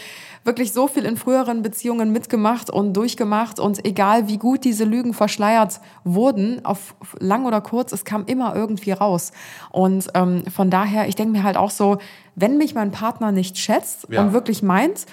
wirklich 0.45 0.75
so 0.75 0.88
viel 0.88 1.07
in 1.07 1.16
früheren 1.16 1.62
Beziehungen 1.62 2.12
mitgemacht 2.12 2.69
und 2.69 2.92
durchgemacht 2.95 3.59
und 3.59 3.83
egal 3.87 4.29
wie 4.29 4.37
gut 4.37 4.62
diese 4.64 4.85
Lügen 4.85 5.14
verschleiert 5.14 5.81
wurden, 6.05 6.62
auf 6.64 6.95
lang 7.19 7.47
oder 7.47 7.62
kurz, 7.62 7.92
es 7.92 8.05
kam 8.05 8.25
immer 8.27 8.55
irgendwie 8.55 8.92
raus. 8.92 9.33
Und 9.71 10.09
ähm, 10.12 10.45
von 10.55 10.69
daher, 10.69 11.09
ich 11.09 11.14
denke 11.16 11.33
mir 11.33 11.45
halt 11.45 11.57
auch 11.57 11.71
so, 11.71 11.97
wenn 12.35 12.59
mich 12.59 12.75
mein 12.75 12.90
Partner 12.90 13.33
nicht 13.33 13.57
schätzt 13.57 14.07
Ja. 14.11 14.21
und 14.21 14.35
wirklich 14.35 14.62
meint, 14.62 15.07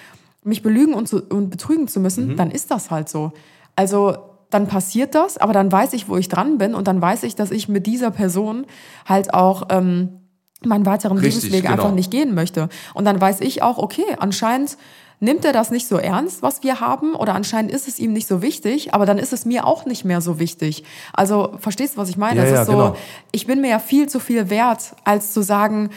mich 0.44 0.62
belügen 0.62 0.94
und, 0.94 1.08
zu, 1.08 1.22
und 1.24 1.50
betrügen 1.50 1.88
zu 1.88 2.02
müssen, 2.02 2.36
dann 2.36 2.52
ist 2.52 2.70
das 2.72 2.92
halt 2.92 3.08
so. 3.08 3.32
Also 3.78 4.18
dann 4.54 4.68
passiert 4.68 5.16
das, 5.16 5.38
aber 5.38 5.54
dann 5.54 5.72
weiß 5.72 5.94
ich, 5.94 6.08
wo 6.08 6.18
ich 6.18 6.30
dran 6.30 6.58
bin 6.58 6.76
und 6.76 6.88
dann 6.88 7.02
weiß 7.02 7.24
ich, 7.24 7.36
dass 7.36 7.52
ich 7.52 7.68
mit 7.68 7.88
dieser 7.88 8.12
Person 8.12 8.66
halt 9.06 9.34
auch 9.34 9.68
ähm, 9.70 10.22
meinen 10.66 10.86
weiteren 10.86 11.18
Richtig, 11.18 11.44
Lebensweg 11.44 11.64
genau. 11.64 11.74
einfach 11.74 11.96
nicht 11.96 12.12
gehen 12.12 12.34
möchte. 12.34 12.70
Und 12.94 13.06
dann 13.06 13.20
weiß 13.20 13.42
ich 13.42 13.62
auch, 13.62 13.78
okay, 13.78 14.06
anscheinend 14.20 14.78
nimmt 15.20 15.46
er 15.46 15.54
das 15.54 15.72
nicht 15.72 15.88
so 15.88 15.98
ernst, 15.98 16.42
was 16.42 16.64
wir 16.64 16.80
haben, 16.82 17.16
oder 17.16 17.34
anscheinend 17.34 17.72
ist 17.72 17.88
es 17.88 17.98
ihm 17.98 18.12
nicht 18.12 18.28
so 18.28 18.42
wichtig, 18.42 18.94
aber 18.94 19.06
dann 19.06 19.18
ist 19.18 19.32
es 19.32 19.46
mir 19.46 19.66
auch 19.66 19.86
nicht 19.86 20.04
mehr 20.04 20.20
so 20.20 20.38
wichtig. 20.38 20.84
Also 21.14 21.56
verstehst 21.60 21.96
du, 21.96 22.02
was 22.02 22.10
ich 22.10 22.18
meine? 22.18 22.42
Ja, 22.42 22.46
es 22.46 22.52
ja, 22.52 22.62
ist 22.62 22.68
so, 22.68 22.74
genau. 22.74 22.96
ich 23.32 23.48
bin 23.48 23.62
mir 23.62 23.70
ja 23.70 23.80
viel 23.80 24.10
zu 24.10 24.20
viel 24.20 24.50
wert, 24.50 24.96
als 25.06 25.32
zu 25.34 25.42
sagen, 25.42 25.90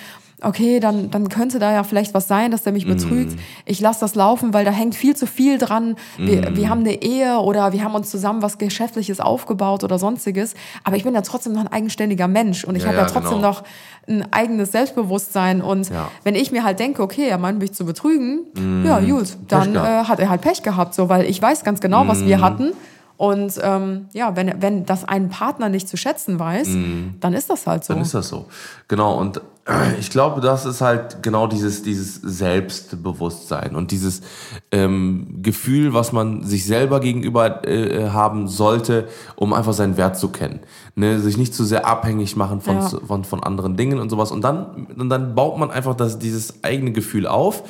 okay, 0.43 0.81
dann, 0.81 1.11
dann 1.11 1.29
könnte 1.31 1.59
da 1.59 1.73
ja 1.73 1.83
vielleicht 1.83 2.13
was 2.13 2.29
sein, 2.29 2.51
dass 2.51 2.63
der 2.63 2.73
mich 2.73 2.87
betrügt. 2.87 3.33
Mhm. 3.33 3.39
Ich 3.65 3.81
lasse 3.81 4.01
das 4.01 4.15
laufen, 4.15 4.53
weil 4.53 4.65
da 4.67 4.71
hängt 4.71 4.95
viel 4.95 5.17
zu 5.17 5.27
viel 5.27 5.57
dran. 5.59 5.97
Wir, 6.19 6.51
Mhm. 6.51 6.57
wir 6.57 6.69
haben 6.69 6.81
eine 6.81 7.03
Ehe 7.03 7.39
oder 7.39 7.73
wir 7.73 7.83
haben 7.83 7.95
uns 7.95 8.11
zusammen 8.11 8.43
was 8.43 8.59
Geschäftliches 8.59 9.19
aufgebaut 9.21 9.83
oder 9.83 9.99
sonstiges. 9.99 10.55
Aber 10.85 10.97
ich 10.97 11.05
bin 11.05 11.15
ja 11.15 11.23
trotzdem 11.23 11.55
noch 11.55 11.63
ein 11.63 11.69
eigenständiger 11.73 12.29
Mensch 12.29 12.65
und 12.65 12.77
ich 12.77 12.83
Ja, 12.83 12.89
habe 12.89 12.99
ja, 12.99 13.05
ja, 13.05 13.09
trotzdem 13.11 13.39
genau. 13.39 13.49
noch 13.49 13.65
ein 14.09 14.31
eigenes 14.33 14.73
Selbstbewusstsein. 14.73 15.63
Und 15.63 15.89
Ja. 15.91 16.11
wenn 16.23 16.35
ich 16.35 16.53
mir 16.53 16.65
halt 16.65 16.79
denke, 16.81 17.03
okay, 17.03 17.29
er 17.29 17.39
meint 17.39 17.59
mich 17.59 17.73
zu 17.73 17.85
betrügen, 17.87 18.41
ja 18.85 19.01
gut, 19.01 19.37
dann 19.49 19.71
Mhm. 19.71 19.79
Mhm. 19.79 19.85
äh, 19.85 20.05
hat 20.05 20.21
er 20.21 20.29
halt 20.29 20.43
Pech 20.43 20.63
gehabt, 20.63 20.95
so, 20.95 21.09
weil 21.09 21.25
ich 21.25 21.41
weiß 21.41 21.65
ganz 21.65 21.81
genau, 21.81 22.07
was 22.09 22.25
wir 22.25 22.41
hatten. 22.41 22.73
Und 23.17 23.55
ähm, 23.63 24.07
ja, 24.13 24.37
wenn, 24.37 24.61
wenn 24.61 24.85
das 24.85 25.05
ein 25.05 25.29
Partner 25.31 25.69
nicht 25.69 25.89
zu 25.89 25.97
schätzen 25.97 26.39
weiß, 26.39 26.69
dann 27.21 27.33
ist 27.33 27.49
das 27.49 27.67
halt 27.67 27.85
so. 27.85 27.93
Mhm. 27.93 27.97
Dann 27.97 28.05
ist 28.05 28.15
das 28.15 28.29
so. 28.29 28.47
Genau, 28.89 29.19
und 29.19 29.39
äh, 29.67 29.99
ich 29.99 30.11
glaube, 30.11 30.41
das 30.41 30.67
ist 30.67 30.81
halt 30.81 31.23
genau 31.23 31.47
dieses, 31.47 31.83
dieses 31.83 32.17
Selbstbewusstsein 32.17 33.75
und 33.75 33.91
dieses 33.91 34.21
ähm, 34.71 35.39
Gefühl, 35.43 35.95
was 35.95 36.13
man 36.13 36.43
sich 36.45 36.67
selber 36.67 37.01
gegenüber 37.01 37.67
äh, 37.67 38.11
haben 38.11 38.49
sollte, 38.49 39.09
um 39.35 39.53
einfach 39.53 39.73
seinen 39.73 39.97
Wert 39.97 40.19
zu 40.19 40.29
kennen. 40.29 40.61
Ne? 40.95 41.19
Sich 41.19 41.37
nicht 41.37 41.55
zu 41.55 41.65
sehr 41.65 41.87
abhängig 41.87 42.37
machen 42.37 42.61
von, 42.61 42.77
Ja. 42.77 42.89
von, 43.07 43.25
von 43.25 43.43
anderen 43.43 43.77
Dingen 43.77 43.99
und 43.99 44.11
sowas. 44.11 44.31
Und 44.31 44.43
dann, 44.43 44.87
und 44.97 45.09
dann 45.09 45.35
baut 45.35 45.59
man 45.59 45.71
einfach 45.71 45.95
das, 45.95 46.19
dieses 46.19 46.63
eigene 46.63 46.93
Gefühl 46.93 47.27
auf 47.27 47.63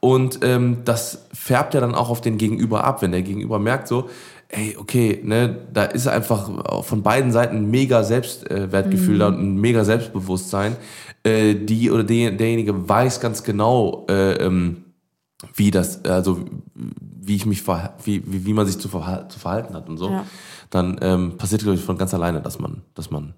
und 0.00 0.40
ähm, 0.42 0.78
das 0.84 1.26
färbt 1.32 1.72
ja 1.72 1.80
dann 1.80 1.94
auch 1.94 2.10
auf 2.10 2.20
den 2.20 2.36
Gegenüber 2.36 2.84
ab, 2.84 3.00
wenn 3.00 3.12
der 3.12 3.22
Gegenüber 3.22 3.58
merkt 3.58 3.88
so, 3.88 4.10
ey, 4.54 4.76
okay, 4.78 5.20
ne, 5.24 5.66
da 5.72 5.84
ist 5.84 6.06
einfach 6.06 6.84
von 6.84 7.02
beiden 7.02 7.32
Seiten 7.32 7.56
ein 7.56 7.70
mega 7.70 8.02
Selbstwertgefühl 8.04 9.18
da 9.18 9.28
und 9.28 9.38
ein 9.40 9.56
mega 9.56 9.84
Selbstbewusstsein. 9.84 10.76
Äh, 11.22 11.54
die 11.54 11.90
oder 11.90 12.04
die, 12.04 12.36
derjenige 12.36 12.88
weiß 12.88 13.20
ganz 13.20 13.42
genau, 13.42 14.06
äh, 14.08 14.34
ähm, 14.34 14.84
wie 15.54 15.70
das, 15.70 16.04
also 16.04 16.44
wie 16.74 17.36
ich 17.36 17.46
mich 17.46 17.66
wie, 17.66 18.22
wie, 18.26 18.46
wie 18.46 18.52
man 18.52 18.66
sich 18.66 18.78
zu, 18.78 18.88
verha 18.88 19.28
zu 19.28 19.38
verhalten 19.38 19.74
hat 19.74 19.88
und 19.88 19.96
so, 19.98 20.10
Ja. 20.10 20.26
dann 20.70 20.98
ähm, 21.00 21.36
passiert, 21.36 21.62
glaube 21.62 21.76
ich, 21.76 21.84
von 21.84 21.98
ganz 21.98 22.12
alleine, 22.14 22.40
dass 22.40 22.58
man, 22.58 22.82
dass 22.94 23.10
man 23.10 23.34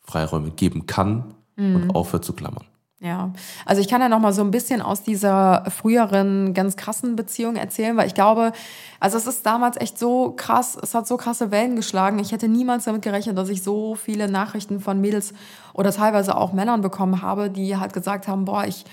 Freiräume 0.00 0.50
geben 0.50 0.86
kann 0.86 1.34
und 1.56 1.90
aufhört 1.94 2.24
zu 2.24 2.32
klammern. 2.34 2.64
Ja, 3.04 3.32
also 3.66 3.82
ich 3.82 3.88
kann 3.88 4.00
ja 4.00 4.08
noch 4.08 4.18
mal 4.18 4.32
so 4.32 4.40
ein 4.40 4.50
bisschen 4.50 4.80
aus 4.80 5.02
dieser 5.02 5.66
früheren 5.70 6.54
ganz 6.54 6.74
krassen 6.74 7.16
Beziehung 7.16 7.56
erzählen, 7.56 7.94
weil 7.98 8.06
ich 8.06 8.14
glaube, 8.14 8.52
also 8.98 9.18
es 9.18 9.26
ist 9.26 9.44
damals 9.44 9.76
echt 9.76 9.98
so 9.98 10.32
krass, 10.34 10.78
es 10.80 10.94
hat 10.94 11.06
so 11.06 11.18
krasse 11.18 11.50
Wellen 11.50 11.76
geschlagen. 11.76 12.18
Ich 12.18 12.32
hätte 12.32 12.48
niemals 12.48 12.84
damit 12.84 13.02
gerechnet, 13.02 13.36
dass 13.36 13.50
ich 13.50 13.62
so 13.62 13.94
viele 13.94 14.30
Nachrichten 14.30 14.80
von 14.80 15.02
Mädels 15.02 15.34
oder 15.74 15.92
teilweise 15.92 16.34
auch 16.34 16.54
Männern 16.54 16.80
bekommen 16.80 17.20
habe, 17.20 17.50
die 17.50 17.76
halt 17.76 17.92
gesagt 17.92 18.26
haben, 18.26 18.46
boah, 18.46 18.64
ich 18.64 18.86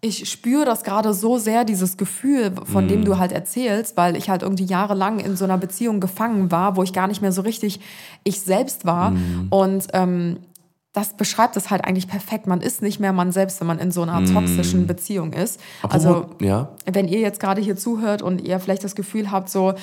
ich 0.00 0.30
spüre 0.30 0.64
das 0.64 0.84
gerade 0.84 1.12
so 1.12 1.38
sehr, 1.38 1.64
dieses 1.64 1.96
Gefühl, 1.96 2.52
von 2.66 2.86
dem 2.86 3.04
du 3.04 3.18
halt 3.18 3.32
erzählst, 3.32 3.96
weil 3.96 4.14
ich 4.14 4.30
halt 4.30 4.42
irgendwie 4.42 4.64
jahrelang 4.64 5.18
in 5.18 5.36
so 5.36 5.44
einer 5.44 5.58
Beziehung 5.58 5.98
gefangen 5.98 6.52
war, 6.52 6.76
wo 6.76 6.84
ich 6.84 6.92
gar 6.92 7.08
nicht 7.08 7.20
mehr 7.20 7.32
so 7.32 7.42
richtig 7.42 7.80
ich 8.22 8.40
selbst 8.40 8.86
war. 8.86 9.10
Und 9.50 9.88
ähm, 9.94 10.36
das 10.92 11.16
beschreibt 11.16 11.56
es 11.56 11.70
halt 11.70 11.84
eigentlich 11.84 12.08
perfekt. 12.08 12.46
Man 12.46 12.60
ist 12.60 12.82
nicht 12.82 12.98
mehr 12.98 13.12
man 13.12 13.30
selbst, 13.30 13.60
wenn 13.60 13.66
man 13.66 13.78
in 13.78 13.90
so 13.92 14.02
einer 14.02 14.24
toxischen 14.24 14.86
Beziehung 14.86 15.32
ist. 15.32 15.60
also 15.88 16.08
Apropos- 16.08 16.36
ja. 16.46 16.70
wenn 16.86 17.06
ihr 17.08 17.20
jetzt 17.20 17.40
gerade 17.40 17.60
hier 17.60 17.76
zuhört 17.76 18.22
und 18.22 18.40
ihr 18.40 18.58
vielleicht 18.58 18.82
das 18.84 18.94
Gefühl 18.94 19.30
habt, 19.30 19.48
so, 19.50 19.74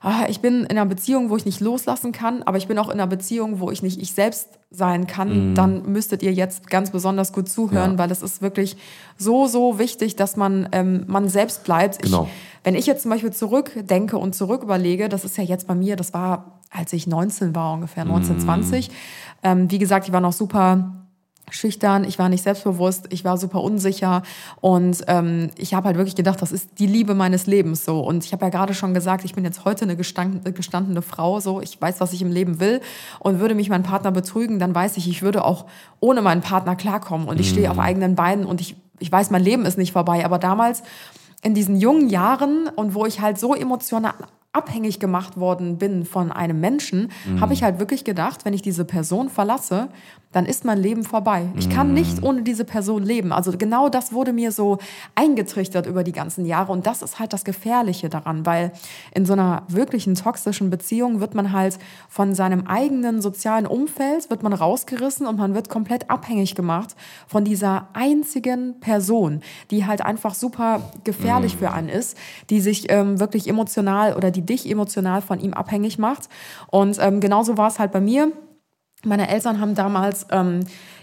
ah, 0.00 0.24
ich 0.28 0.40
bin 0.40 0.60
in 0.60 0.66
einer 0.70 0.86
Beziehung, 0.86 1.30
wo 1.30 1.36
ich 1.36 1.44
nicht 1.44 1.60
loslassen 1.60 2.12
kann, 2.12 2.42
aber 2.44 2.58
ich 2.58 2.68
bin 2.68 2.78
auch 2.78 2.86
in 2.88 2.94
einer 2.94 3.06
Beziehung, 3.06 3.60
wo 3.60 3.70
ich 3.70 3.82
nicht 3.82 4.00
ich 4.00 4.14
selbst 4.14 4.48
sein 4.70 5.06
kann, 5.06 5.54
dann 5.54 5.82
müsstet 5.92 6.22
ihr 6.22 6.32
jetzt 6.32 6.70
ganz 6.70 6.90
besonders 6.90 7.32
gut 7.32 7.48
zuhören. 7.48 7.92
Ja. 7.92 7.98
weil 7.98 8.10
es 8.10 8.22
ist 8.22 8.40
wirklich 8.40 8.76
so, 9.18 9.46
so 9.46 9.78
wichtig, 9.78 10.16
dass 10.16 10.36
man 10.36 10.68
ähm, 10.72 11.04
man 11.08 11.28
selbst 11.28 11.64
bleibt. 11.64 12.00
Genau. 12.02 12.22
Ich, 12.24 12.64
wenn 12.64 12.74
ich 12.76 12.86
jetzt 12.86 13.02
zum 13.02 13.10
Beispiel 13.10 13.32
zurückdenke 13.32 14.16
und 14.16 14.34
zurück 14.34 14.62
überlege, 14.62 15.08
das 15.08 15.24
ist 15.24 15.36
ja 15.36 15.44
jetzt 15.44 15.66
bei 15.66 15.74
mir, 15.74 15.96
das 15.96 16.14
war, 16.14 16.61
als 16.72 16.92
ich 16.92 17.06
19 17.06 17.54
war 17.54 17.74
ungefähr, 17.74 18.04
19, 18.04 18.40
20. 18.40 18.90
Ähm, 19.42 19.70
wie 19.70 19.78
gesagt, 19.78 20.06
ich 20.06 20.12
war 20.12 20.20
noch 20.20 20.32
super 20.32 21.02
schüchtern, 21.50 22.04
ich 22.04 22.18
war 22.18 22.28
nicht 22.28 22.42
selbstbewusst, 22.42 23.06
ich 23.10 23.24
war 23.24 23.36
super 23.36 23.62
unsicher 23.62 24.22
und 24.60 25.04
ähm, 25.06 25.50
ich 25.56 25.74
habe 25.74 25.86
halt 25.86 25.96
wirklich 25.96 26.14
gedacht, 26.14 26.40
das 26.40 26.52
ist 26.52 26.78
die 26.78 26.86
Liebe 26.86 27.14
meines 27.14 27.46
Lebens 27.46 27.84
so. 27.84 28.00
Und 28.00 28.24
ich 28.24 28.32
habe 28.32 28.46
ja 28.46 28.50
gerade 28.50 28.74
schon 28.74 28.94
gesagt, 28.94 29.24
ich 29.24 29.34
bin 29.34 29.44
jetzt 29.44 29.64
heute 29.64 29.84
eine 29.84 29.94
gestand- 29.96 30.50
gestandene 30.52 31.02
Frau, 31.02 31.40
so 31.40 31.60
ich 31.60 31.80
weiß, 31.80 32.00
was 32.00 32.12
ich 32.12 32.22
im 32.22 32.30
Leben 32.30 32.60
will 32.60 32.80
und 33.18 33.38
würde 33.38 33.54
mich 33.54 33.68
mein 33.68 33.82
Partner 33.82 34.12
betrügen, 34.12 34.58
dann 34.58 34.74
weiß 34.74 34.96
ich, 34.96 35.08
ich 35.08 35.22
würde 35.22 35.44
auch 35.44 35.66
ohne 36.00 36.22
meinen 36.22 36.40
Partner 36.40 36.76
klarkommen 36.76 37.28
und 37.28 37.38
ich 37.38 37.50
stehe 37.50 37.70
auf 37.70 37.78
eigenen 37.78 38.14
Beinen 38.14 38.46
und 38.46 38.60
ich, 38.60 38.76
ich 38.98 39.12
weiß, 39.12 39.30
mein 39.30 39.42
Leben 39.42 39.66
ist 39.66 39.76
nicht 39.76 39.92
vorbei. 39.92 40.24
Aber 40.24 40.38
damals 40.38 40.82
in 41.42 41.54
diesen 41.54 41.76
jungen 41.76 42.08
Jahren 42.08 42.68
und 42.68 42.94
wo 42.94 43.04
ich 43.04 43.20
halt 43.20 43.38
so 43.38 43.54
emotional 43.54 44.14
abhängig 44.52 45.00
gemacht 45.00 45.38
worden 45.38 45.78
bin 45.78 46.04
von 46.04 46.30
einem 46.30 46.60
Menschen, 46.60 47.10
habe 47.40 47.54
ich 47.54 47.62
halt 47.62 47.78
wirklich 47.78 48.04
gedacht, 48.04 48.44
wenn 48.44 48.52
ich 48.52 48.60
diese 48.60 48.84
Person 48.84 49.30
verlasse, 49.30 49.88
dann 50.32 50.46
ist 50.46 50.64
mein 50.64 50.78
Leben 50.78 51.04
vorbei. 51.04 51.46
Ich 51.56 51.68
kann 51.68 51.92
nicht 51.94 52.22
ohne 52.22 52.42
diese 52.42 52.64
Person 52.64 53.02
leben. 53.02 53.32
Also 53.32 53.52
genau 53.56 53.88
das 53.88 54.12
wurde 54.12 54.32
mir 54.32 54.50
so 54.50 54.78
eingetrichtert 55.14 55.86
über 55.86 56.04
die 56.04 56.12
ganzen 56.12 56.46
Jahre 56.46 56.72
und 56.72 56.86
das 56.86 57.02
ist 57.02 57.18
halt 57.18 57.32
das 57.32 57.44
Gefährliche 57.44 58.08
daran, 58.08 58.44
weil 58.46 58.72
in 59.14 59.26
so 59.26 59.34
einer 59.34 59.62
wirklichen 59.68 60.14
toxischen 60.14 60.70
Beziehung 60.70 61.20
wird 61.20 61.34
man 61.34 61.52
halt 61.52 61.78
von 62.08 62.34
seinem 62.34 62.66
eigenen 62.66 63.20
sozialen 63.20 63.66
Umfeld 63.66 64.30
wird 64.30 64.42
man 64.42 64.52
rausgerissen 64.52 65.26
und 65.26 65.38
man 65.38 65.54
wird 65.54 65.68
komplett 65.68 66.10
abhängig 66.10 66.54
gemacht 66.54 66.96
von 67.26 67.44
dieser 67.44 67.88
einzigen 67.92 68.80
Person, 68.80 69.42
die 69.70 69.86
halt 69.86 70.02
einfach 70.02 70.34
super 70.34 70.80
gefährlich 71.04 71.56
für 71.56 71.70
einen 71.72 71.88
ist, 71.88 72.16
die 72.50 72.60
sich 72.60 72.90
ähm, 72.90 73.20
wirklich 73.20 73.48
emotional 73.48 74.16
oder 74.16 74.30
die 74.30 74.41
dich 74.42 74.68
emotional 74.68 75.22
von 75.22 75.40
ihm 75.40 75.54
abhängig 75.54 75.98
macht. 75.98 76.28
Und 76.70 76.98
ähm, 77.00 77.20
genauso 77.20 77.56
war 77.56 77.68
es 77.68 77.78
halt 77.78 77.92
bei 77.92 78.00
mir. 78.00 78.32
Meine 79.04 79.28
Eltern 79.28 79.60
haben 79.60 79.74
damals 79.74 80.26
ähm, 80.30 80.60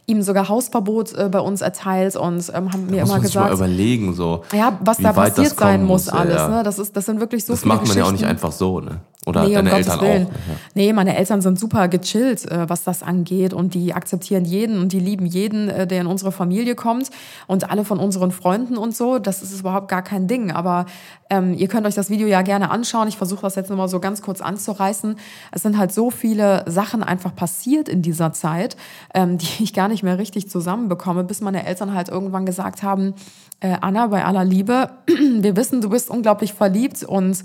ihm 0.09 0.21
sogar 0.21 0.49
Hausverbot 0.49 1.13
äh, 1.13 1.29
bei 1.29 1.39
uns 1.39 1.61
erteilt 1.61 2.15
und 2.15 2.51
ähm, 2.53 2.71
haben 2.73 2.87
mir 2.87 3.01
Muss 3.01 3.09
immer 3.11 3.21
sich 3.21 3.35
mal 3.35 3.43
gesagt, 3.49 3.53
überlegen, 3.53 4.13
so. 4.13 4.43
ja, 4.53 4.77
was 4.81 4.97
da 4.97 5.13
passiert 5.13 5.51
das 5.51 5.55
sein 5.57 5.75
kommen 5.77 5.87
muss, 5.87 6.09
alles. 6.09 6.35
ja. 6.35 6.47
Ne? 6.49 6.63
Das, 6.63 6.79
ist, 6.79 6.95
das 6.95 7.05
sind 7.05 7.19
wirklich 7.19 7.45
so 7.45 7.53
Das 7.53 7.61
viele 7.61 7.75
macht 7.75 7.87
man 7.87 7.97
ja 7.97 8.03
auch 8.05 8.11
nicht 8.11 8.25
einfach 8.25 8.51
so, 8.51 8.79
ne? 8.79 8.99
Oder 9.25 9.41
Nee, 9.41 9.49
um 9.49 9.53
deine 9.55 9.69
Gottes 9.71 9.87
Eltern 9.87 10.01
Willen. 10.01 10.25
auch. 10.27 10.31
Ja. 10.31 10.55
Nee, 10.75 10.93
meine 10.93 11.17
Eltern 11.17 11.41
sind 11.41 11.59
super 11.59 11.87
gechillt, 11.89 12.49
äh, 12.49 12.69
was 12.69 12.83
das 12.85 13.03
angeht. 13.03 13.53
Und 13.53 13.73
die 13.73 13.93
akzeptieren 13.93 14.45
jeden 14.45 14.79
und 14.79 14.93
die 14.93 14.99
lieben 14.99 15.25
jeden, 15.25 15.67
äh, 15.69 15.85
der 15.85 16.01
in 16.01 16.07
unsere 16.07 16.31
Familie 16.31 16.73
kommt. 16.73 17.09
Und 17.45 17.69
alle 17.69 17.83
von 17.83 17.99
unseren 17.99 18.31
Freunden 18.31 18.77
und 18.77 18.95
so. 18.95 19.19
Das 19.19 19.43
ist 19.43 19.59
überhaupt 19.59 19.89
gar 19.89 20.01
kein 20.03 20.27
Ding. 20.27 20.51
Aber 20.51 20.85
ähm, 21.29 21.53
ihr 21.53 21.67
könnt 21.67 21.85
euch 21.85 21.95
das 21.95 22.09
Video 22.09 22.27
ja 22.27 22.41
gerne 22.43 22.71
anschauen. 22.71 23.09
Ich 23.09 23.17
versuche 23.17 23.41
das 23.41 23.55
jetzt 23.55 23.69
nochmal 23.69 23.89
so 23.89 23.99
ganz 23.99 24.21
kurz 24.21 24.39
anzureißen. 24.39 25.17
Es 25.51 25.63
sind 25.63 25.77
halt 25.77 25.91
so 25.93 26.09
viele 26.11 26.63
Sachen 26.67 27.03
einfach 27.03 27.35
passiert 27.35 27.89
in 27.89 28.01
dieser 28.01 28.31
Zeit, 28.31 28.77
ähm, 29.13 29.37
die 29.59 29.63
ich 29.63 29.73
gar 29.73 29.89
nicht 29.89 29.98
mehr 30.03 30.17
richtig 30.17 30.49
zusammenbekomme, 30.49 31.23
bis 31.23 31.41
meine 31.41 31.65
Eltern 31.65 31.93
halt 31.93 32.09
irgendwann 32.09 32.45
gesagt 32.45 32.83
haben, 32.83 33.13
äh, 33.59 33.75
Anna, 33.81 34.07
bei 34.07 34.23
aller 34.23 34.45
Liebe, 34.45 34.89
wir 35.07 35.55
wissen, 35.55 35.81
du 35.81 35.89
bist 35.89 36.09
unglaublich 36.09 36.53
verliebt 36.53 37.03
und 37.03 37.43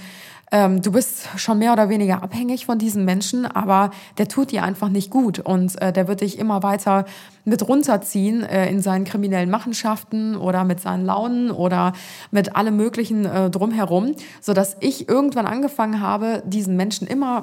ähm, 0.52 0.82
du 0.82 0.92
bist 0.92 1.28
schon 1.36 1.58
mehr 1.58 1.72
oder 1.72 1.88
weniger 1.88 2.22
abhängig 2.22 2.66
von 2.66 2.78
diesen 2.78 3.04
Menschen, 3.04 3.44
aber 3.44 3.90
der 4.18 4.28
tut 4.28 4.52
dir 4.52 4.62
einfach 4.62 4.88
nicht 4.88 5.10
gut 5.10 5.40
und 5.40 5.80
äh, 5.82 5.92
der 5.92 6.06
wird 6.06 6.20
dich 6.20 6.38
immer 6.38 6.62
weiter 6.62 7.06
mit 7.44 7.66
runterziehen 7.66 8.44
äh, 8.44 8.68
in 8.68 8.80
seinen 8.80 9.04
kriminellen 9.04 9.50
Machenschaften 9.50 10.36
oder 10.36 10.62
mit 10.62 10.80
seinen 10.80 11.06
Launen 11.06 11.50
oder 11.50 11.92
mit 12.30 12.54
allem 12.54 12.76
möglichen 12.76 13.24
äh, 13.24 13.50
drumherum, 13.50 14.14
sodass 14.40 14.76
ich 14.78 15.08
irgendwann 15.08 15.46
angefangen 15.46 16.00
habe, 16.00 16.42
diesen 16.46 16.76
Menschen 16.76 17.08
immer 17.08 17.42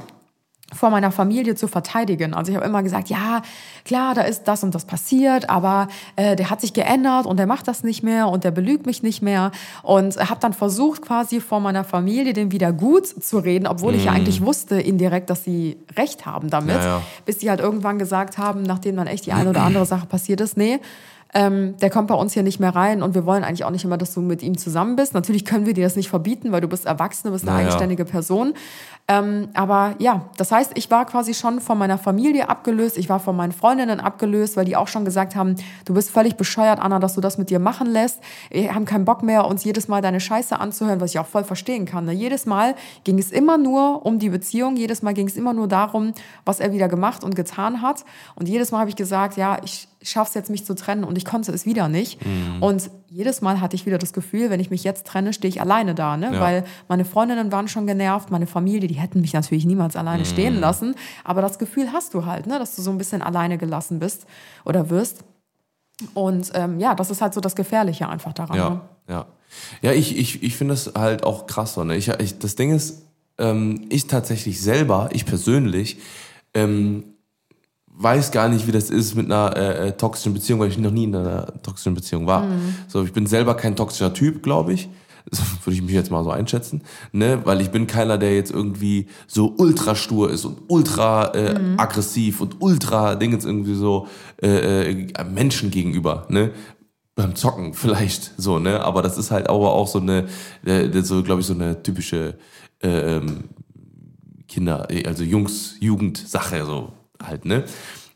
vor 0.73 0.89
meiner 0.89 1.11
Familie 1.11 1.55
zu 1.55 1.67
verteidigen. 1.67 2.33
Also 2.33 2.51
ich 2.51 2.57
habe 2.57 2.65
immer 2.65 2.81
gesagt, 2.83 3.09
ja, 3.09 3.41
klar, 3.83 4.13
da 4.15 4.21
ist 4.21 4.43
das 4.47 4.63
und 4.63 4.73
das 4.73 4.85
passiert, 4.85 5.49
aber 5.49 5.87
äh, 6.15 6.35
der 6.35 6.49
hat 6.49 6.61
sich 6.61 6.73
geändert 6.73 7.25
und 7.25 7.37
der 7.37 7.47
macht 7.47 7.67
das 7.67 7.83
nicht 7.83 8.03
mehr 8.03 8.29
und 8.29 8.43
der 8.43 8.51
belügt 8.51 8.85
mich 8.85 9.03
nicht 9.03 9.21
mehr 9.21 9.51
und 9.83 10.15
habe 10.17 10.39
dann 10.39 10.53
versucht 10.53 11.01
quasi 11.01 11.41
vor 11.41 11.59
meiner 11.59 11.83
Familie 11.83 12.33
den 12.33 12.51
wieder 12.51 12.71
gut 12.71 13.05
zu 13.07 13.39
reden, 13.39 13.67
obwohl 13.67 13.95
ich 13.95 14.05
ja 14.05 14.11
eigentlich 14.11 14.43
wusste 14.45 14.79
indirekt, 14.79 15.29
dass 15.29 15.43
sie 15.43 15.77
recht 15.97 16.25
haben 16.25 16.49
damit, 16.49 16.75
Ja, 16.77 16.85
ja. 16.85 17.01
bis 17.25 17.37
die 17.39 17.49
halt 17.49 17.59
irgendwann 17.59 17.99
gesagt 17.99 18.37
haben, 18.37 18.63
nachdem 18.63 18.95
dann 18.95 19.07
echt 19.07 19.25
die 19.25 19.33
eine 19.33 19.49
oder 19.49 19.63
andere 19.63 19.85
Sache 19.85 20.05
passiert 20.05 20.39
ist, 20.41 20.55
nee, 20.57 20.79
ähm, 21.33 21.77
der 21.77 21.89
kommt 21.89 22.07
bei 22.09 22.15
uns 22.15 22.33
hier 22.33 22.43
nicht 22.43 22.59
mehr 22.59 22.75
rein 22.75 23.01
und 23.01 23.15
wir 23.15 23.25
wollen 23.25 23.45
eigentlich 23.45 23.63
auch 23.63 23.69
nicht 23.69 23.85
immer, 23.85 23.97
dass 23.97 24.13
du 24.13 24.19
mit 24.21 24.43
ihm 24.43 24.57
zusammen 24.57 24.97
bist. 24.97 25.13
Natürlich 25.13 25.45
können 25.45 25.65
wir 25.65 25.73
dir 25.73 25.85
das 25.85 25.95
nicht 25.95 26.09
verbieten, 26.09 26.51
weil 26.51 26.59
du 26.59 26.67
bist 26.67 26.85
erwachsen, 26.85 27.27
du 27.27 27.31
bist 27.31 27.45
eine 27.45 27.53
Naja. 27.53 27.67
eigenständige 27.67 28.03
Person. 28.03 28.53
Ähm, 29.11 29.49
aber 29.53 29.95
ja, 29.99 30.29
das 30.37 30.53
heißt, 30.53 30.71
ich 30.75 30.89
war 30.89 31.05
quasi 31.05 31.33
schon 31.33 31.59
von 31.59 31.77
meiner 31.77 31.97
Familie 31.97 32.47
abgelöst, 32.47 32.97
ich 32.97 33.09
war 33.09 33.19
von 33.19 33.35
meinen 33.35 33.51
Freundinnen 33.51 33.99
abgelöst, 33.99 34.55
weil 34.55 34.63
die 34.63 34.77
auch 34.77 34.87
schon 34.87 35.03
gesagt 35.03 35.35
haben, 35.35 35.55
du 35.83 35.93
bist 35.93 36.11
völlig 36.11 36.37
bescheuert, 36.37 36.79
Anna, 36.79 36.99
dass 36.99 37.15
du 37.15 37.21
das 37.21 37.37
mit 37.37 37.49
dir 37.49 37.59
machen 37.59 37.87
lässt. 37.87 38.21
Wir 38.49 38.73
haben 38.73 38.85
keinen 38.85 39.03
Bock 39.03 39.21
mehr, 39.21 39.45
uns 39.47 39.65
jedes 39.65 39.89
Mal 39.89 40.01
deine 40.01 40.21
Scheiße 40.21 40.57
anzuhören, 40.57 41.01
was 41.01 41.11
ich 41.11 41.19
auch 41.19 41.25
voll 41.25 41.43
verstehen 41.43 41.85
kann. 41.85 42.05
Ne? 42.05 42.13
Jedes 42.13 42.45
Mal 42.45 42.75
ging 43.03 43.19
es 43.19 43.31
immer 43.31 43.57
nur 43.57 44.05
um 44.05 44.17
die 44.17 44.29
Beziehung, 44.29 44.77
jedes 44.77 45.01
Mal 45.01 45.13
ging 45.13 45.27
es 45.27 45.35
immer 45.35 45.53
nur 45.53 45.67
darum, 45.67 46.13
was 46.45 46.61
er 46.61 46.71
wieder 46.71 46.87
gemacht 46.87 47.25
und 47.25 47.35
getan 47.35 47.81
hat. 47.81 48.05
Und 48.35 48.47
jedes 48.47 48.71
Mal 48.71 48.79
habe 48.79 48.89
ich 48.89 48.95
gesagt, 48.95 49.35
ja, 49.35 49.57
ich 49.65 49.89
schaff's 50.01 50.35
jetzt, 50.35 50.49
mich 50.49 50.65
zu 50.65 50.73
trennen 50.73 51.03
und 51.03 51.17
ich 51.17 51.25
konnte 51.25 51.51
es 51.51 51.65
wieder 51.65 51.89
nicht. 51.89 52.25
Mhm. 52.25 52.63
Und 52.63 52.89
jedes 53.13 53.41
Mal 53.41 53.59
hatte 53.59 53.75
ich 53.75 53.85
wieder 53.85 53.97
das 53.97 54.13
Gefühl, 54.13 54.49
wenn 54.49 54.61
ich 54.61 54.69
mich 54.69 54.85
jetzt 54.85 55.05
trenne, 55.05 55.33
stehe 55.33 55.49
ich 55.49 55.59
alleine 55.59 55.93
da, 55.93 56.15
ne? 56.15 56.33
Ja. 56.33 56.39
Weil 56.39 56.63
meine 56.87 57.03
Freundinnen 57.03 57.51
waren 57.51 57.67
schon 57.67 57.85
genervt, 57.85 58.31
meine 58.31 58.47
Familie, 58.47 58.87
die 58.87 58.93
hätten 58.95 59.19
mich 59.19 59.33
natürlich 59.33 59.65
niemals 59.65 59.97
alleine 59.97 60.23
stehen 60.23 60.55
Mhm. 60.55 60.59
lassen. 60.61 60.95
Aber 61.25 61.41
das 61.41 61.59
Gefühl 61.59 61.91
hast 61.91 62.13
du 62.13 62.25
halt, 62.25 62.47
ne? 62.47 62.57
Dass 62.57 62.75
du 62.77 62.81
so 62.81 62.89
ein 62.89 62.97
bisschen 62.97 63.21
alleine 63.21 63.57
gelassen 63.57 63.99
bist 63.99 64.25
oder 64.63 64.89
wirst. 64.89 65.25
Und 66.13 66.51
ähm, 66.53 66.79
ja, 66.79 66.95
das 66.95 67.11
ist 67.11 67.21
halt 67.21 67.33
so 67.33 67.41
das 67.41 67.55
Gefährliche 67.55 68.07
einfach 68.07 68.31
daran. 68.31 68.57
Ne? 68.57 68.81
Ja, 69.09 69.13
ja. 69.13 69.25
Ja, 69.81 69.91
ich, 69.91 70.17
ich, 70.17 70.41
ich 70.41 70.55
finde 70.55 70.73
das 70.73 70.93
halt 70.95 71.23
auch 71.25 71.47
krass. 71.47 71.73
So, 71.73 71.83
ne? 71.83 71.97
ich, 71.97 72.07
ich, 72.07 72.39
das 72.39 72.55
Ding 72.55 72.71
ist, 72.73 73.03
ähm, 73.37 73.87
ich 73.89 74.07
tatsächlich 74.07 74.61
selber, 74.61 75.09
ich 75.11 75.25
persönlich, 75.25 75.97
ähm, 76.53 77.03
weiß 77.97 78.31
gar 78.31 78.49
nicht, 78.49 78.67
wie 78.67 78.71
das 78.71 78.89
ist 78.89 79.15
mit 79.15 79.25
einer 79.25 79.55
äh, 79.55 79.87
äh, 79.87 79.91
toxischen 79.91 80.33
Beziehung, 80.33 80.59
weil 80.59 80.69
ich 80.69 80.77
noch 80.77 80.91
nie 80.91 81.05
in 81.05 81.15
einer 81.15 81.61
toxischen 81.61 81.93
Beziehung 81.93 82.27
war. 82.27 82.45
So, 82.87 83.03
ich 83.03 83.13
bin 83.13 83.27
selber 83.27 83.55
kein 83.55 83.75
toxischer 83.75 84.13
Typ, 84.13 84.41
glaube 84.43 84.73
ich. 84.73 84.89
So 85.29 85.43
würde 85.65 85.75
ich 85.75 85.81
mich 85.81 85.93
jetzt 85.93 86.09
mal 86.09 86.23
so 86.23 86.31
einschätzen, 86.31 86.81
ne? 87.11 87.41
Weil 87.43 87.61
ich 87.61 87.69
bin 87.69 87.85
keiner, 87.85 88.17
der 88.17 88.35
jetzt 88.35 88.51
irgendwie 88.51 89.07
so 89.27 89.53
ultra 89.57 89.95
stur 89.95 90.31
ist 90.31 90.45
und 90.45 90.57
ultra 90.67 91.33
äh, 91.35 91.59
aggressiv 91.77 92.41
und 92.41 92.57
ultra 92.59 93.15
Dingens 93.15 93.45
irgendwie 93.45 93.75
so 93.75 94.07
äh, 94.41 94.91
äh, 94.91 95.23
Menschen 95.23 95.69
gegenüber, 95.69 96.25
ne? 96.29 96.51
beim 97.13 97.35
Zocken 97.35 97.73
vielleicht 97.73 98.31
so, 98.37 98.57
ne? 98.57 98.81
Aber 98.83 99.01
das 99.01 99.17
ist 99.17 99.31
halt 99.31 99.49
aber 99.49 99.73
auch 99.73 99.87
so 99.87 99.99
eine, 99.99 100.27
äh, 100.65 100.89
so 101.01 101.21
glaube 101.21 101.41
ich 101.41 101.47
so 101.47 101.53
eine 101.53 101.83
typische 101.83 102.37
äh, 102.81 103.17
ähm, 103.17 103.49
Kinder, 104.47 104.87
also 105.05 105.23
Jungs, 105.23 105.75
Jugendsache 105.79 106.65
so 106.65 106.93
halt, 107.25 107.45
ne? 107.45 107.63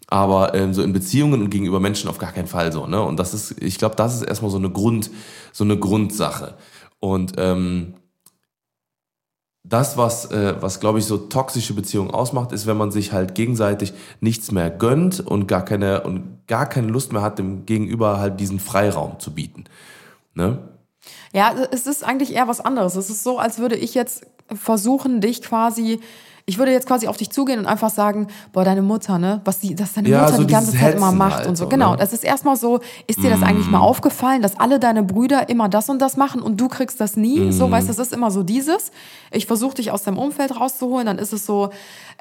Aber 0.08 0.54
ähm, 0.54 0.74
so 0.74 0.84
in 0.84 0.94
Beziehungen 0.94 1.42
und 1.42 1.50
gegenüber 1.50 1.80
Menschen 1.80 2.10
auf 2.10 2.20
gar 2.20 2.32
keinen 2.32 2.48
Fall 2.48 2.72
so, 2.72 2.86
ne? 2.86 3.02
Und 3.02 3.18
das 3.18 3.34
ist, 3.34 3.62
ich 3.62 3.78
glaube, 3.78 3.96
das 3.96 4.16
ist 4.16 4.22
erstmal 4.22 4.52
so 4.52 4.58
eine 4.58 4.70
Grund, 4.70 5.10
so 5.52 5.64
eine 5.64 5.78
Grundsache. 5.78 6.56
Und 7.00 7.34
ähm, 7.38 7.96
das, 9.68 9.98
was, 9.98 10.32
äh, 10.32 10.56
was 10.60 10.80
glaube 10.80 11.00
ich, 11.00 11.06
so 11.06 11.18
toxische 11.18 11.74
Beziehungen 11.74 12.12
ausmacht, 12.12 12.52
ist, 12.52 12.68
wenn 12.68 12.78
man 12.78 12.92
sich 12.92 13.12
halt 13.12 13.34
gegenseitig 13.34 13.94
nichts 14.20 14.52
mehr 14.52 14.70
gönnt 14.70 15.20
und 15.20 15.48
gar 15.48 15.66
keine, 15.66 16.04
und 16.04 16.48
gar 16.48 16.68
keine 16.68 16.88
Lust 16.88 17.12
mehr 17.12 17.24
hat, 17.24 17.40
dem 17.40 17.66
Gegenüber 17.66 18.20
halt 18.20 18.40
diesen 18.40 18.60
Freiraum 18.60 19.20
zu 19.20 19.34
bieten. 19.34 19.66
Ne? 20.36 20.60
Ja, 21.34 21.54
es 21.72 21.88
ist 21.88 22.04
eigentlich 22.04 22.34
eher 22.34 22.48
was 22.48 22.62
anderes. 22.62 22.96
Es 22.96 23.10
ist 23.10 23.24
so, 23.24 23.40
als 23.40 23.58
würde 23.58 23.76
ich 23.76 23.96
jetzt 23.96 24.28
versuchen, 24.54 25.22
dich 25.22 25.42
quasi. 25.42 26.00
Ich 26.48 26.60
würde 26.60 26.72
jetzt 26.72 26.86
quasi 26.86 27.08
auf 27.08 27.18
dich 27.18 27.32
zugehen 27.32 27.58
und 27.58 27.66
einfach 27.66 27.90
sagen, 27.90 28.28
boah, 28.54 28.64
deine 28.64 28.84
Mutter, 28.84 29.18
ne, 29.18 29.42
was 29.46 29.60
die, 29.60 29.74
dass 29.74 29.94
deine 29.94 30.10
Ja, 30.10 30.22
Mutter 30.22 30.36
so 30.36 30.44
die 30.44 30.54
ganze 30.54 30.72
Zeit 30.74 30.96
immer 30.96 31.08
Hetzen 31.08 31.18
macht 31.18 31.38
halt 31.38 31.48
und 31.48 31.56
so. 31.56 31.68
Genau, 31.68 31.92
ne? 31.92 31.98
das 31.98 32.14
ist 32.14 32.24
erstmal 32.24 32.56
so, 32.56 32.82
ist 33.08 33.24
dir 33.24 33.32
das 33.32 33.42
eigentlich 33.42 33.68
mal 33.68 33.80
aufgefallen, 33.80 34.44
dass 34.44 34.60
alle 34.60 34.80
deine 34.80 35.02
Brüder 35.02 35.50
immer 35.50 35.70
das 35.70 35.90
und 35.90 36.00
das 36.00 36.18
machen 36.18 36.44
und 36.44 36.62
du 36.62 36.68
kriegst 36.68 37.02
das 37.02 37.18
nie? 37.18 37.52
So, 37.52 37.72
weißt 37.72 37.90
du, 37.90 37.94
das 37.94 38.08
ist 38.08 38.14
immer 38.14 38.30
so 38.30 38.44
dieses. 38.44 38.92
Ich 39.32 39.48
versuche 39.48 39.76
dich 39.76 39.92
aus 39.92 40.04
deinem 40.04 40.20
Umfeld 40.20 40.60
rauszuholen, 40.60 41.08
dann 41.08 41.18
ist 41.18 41.34
es 41.34 41.48
so, 41.48 41.72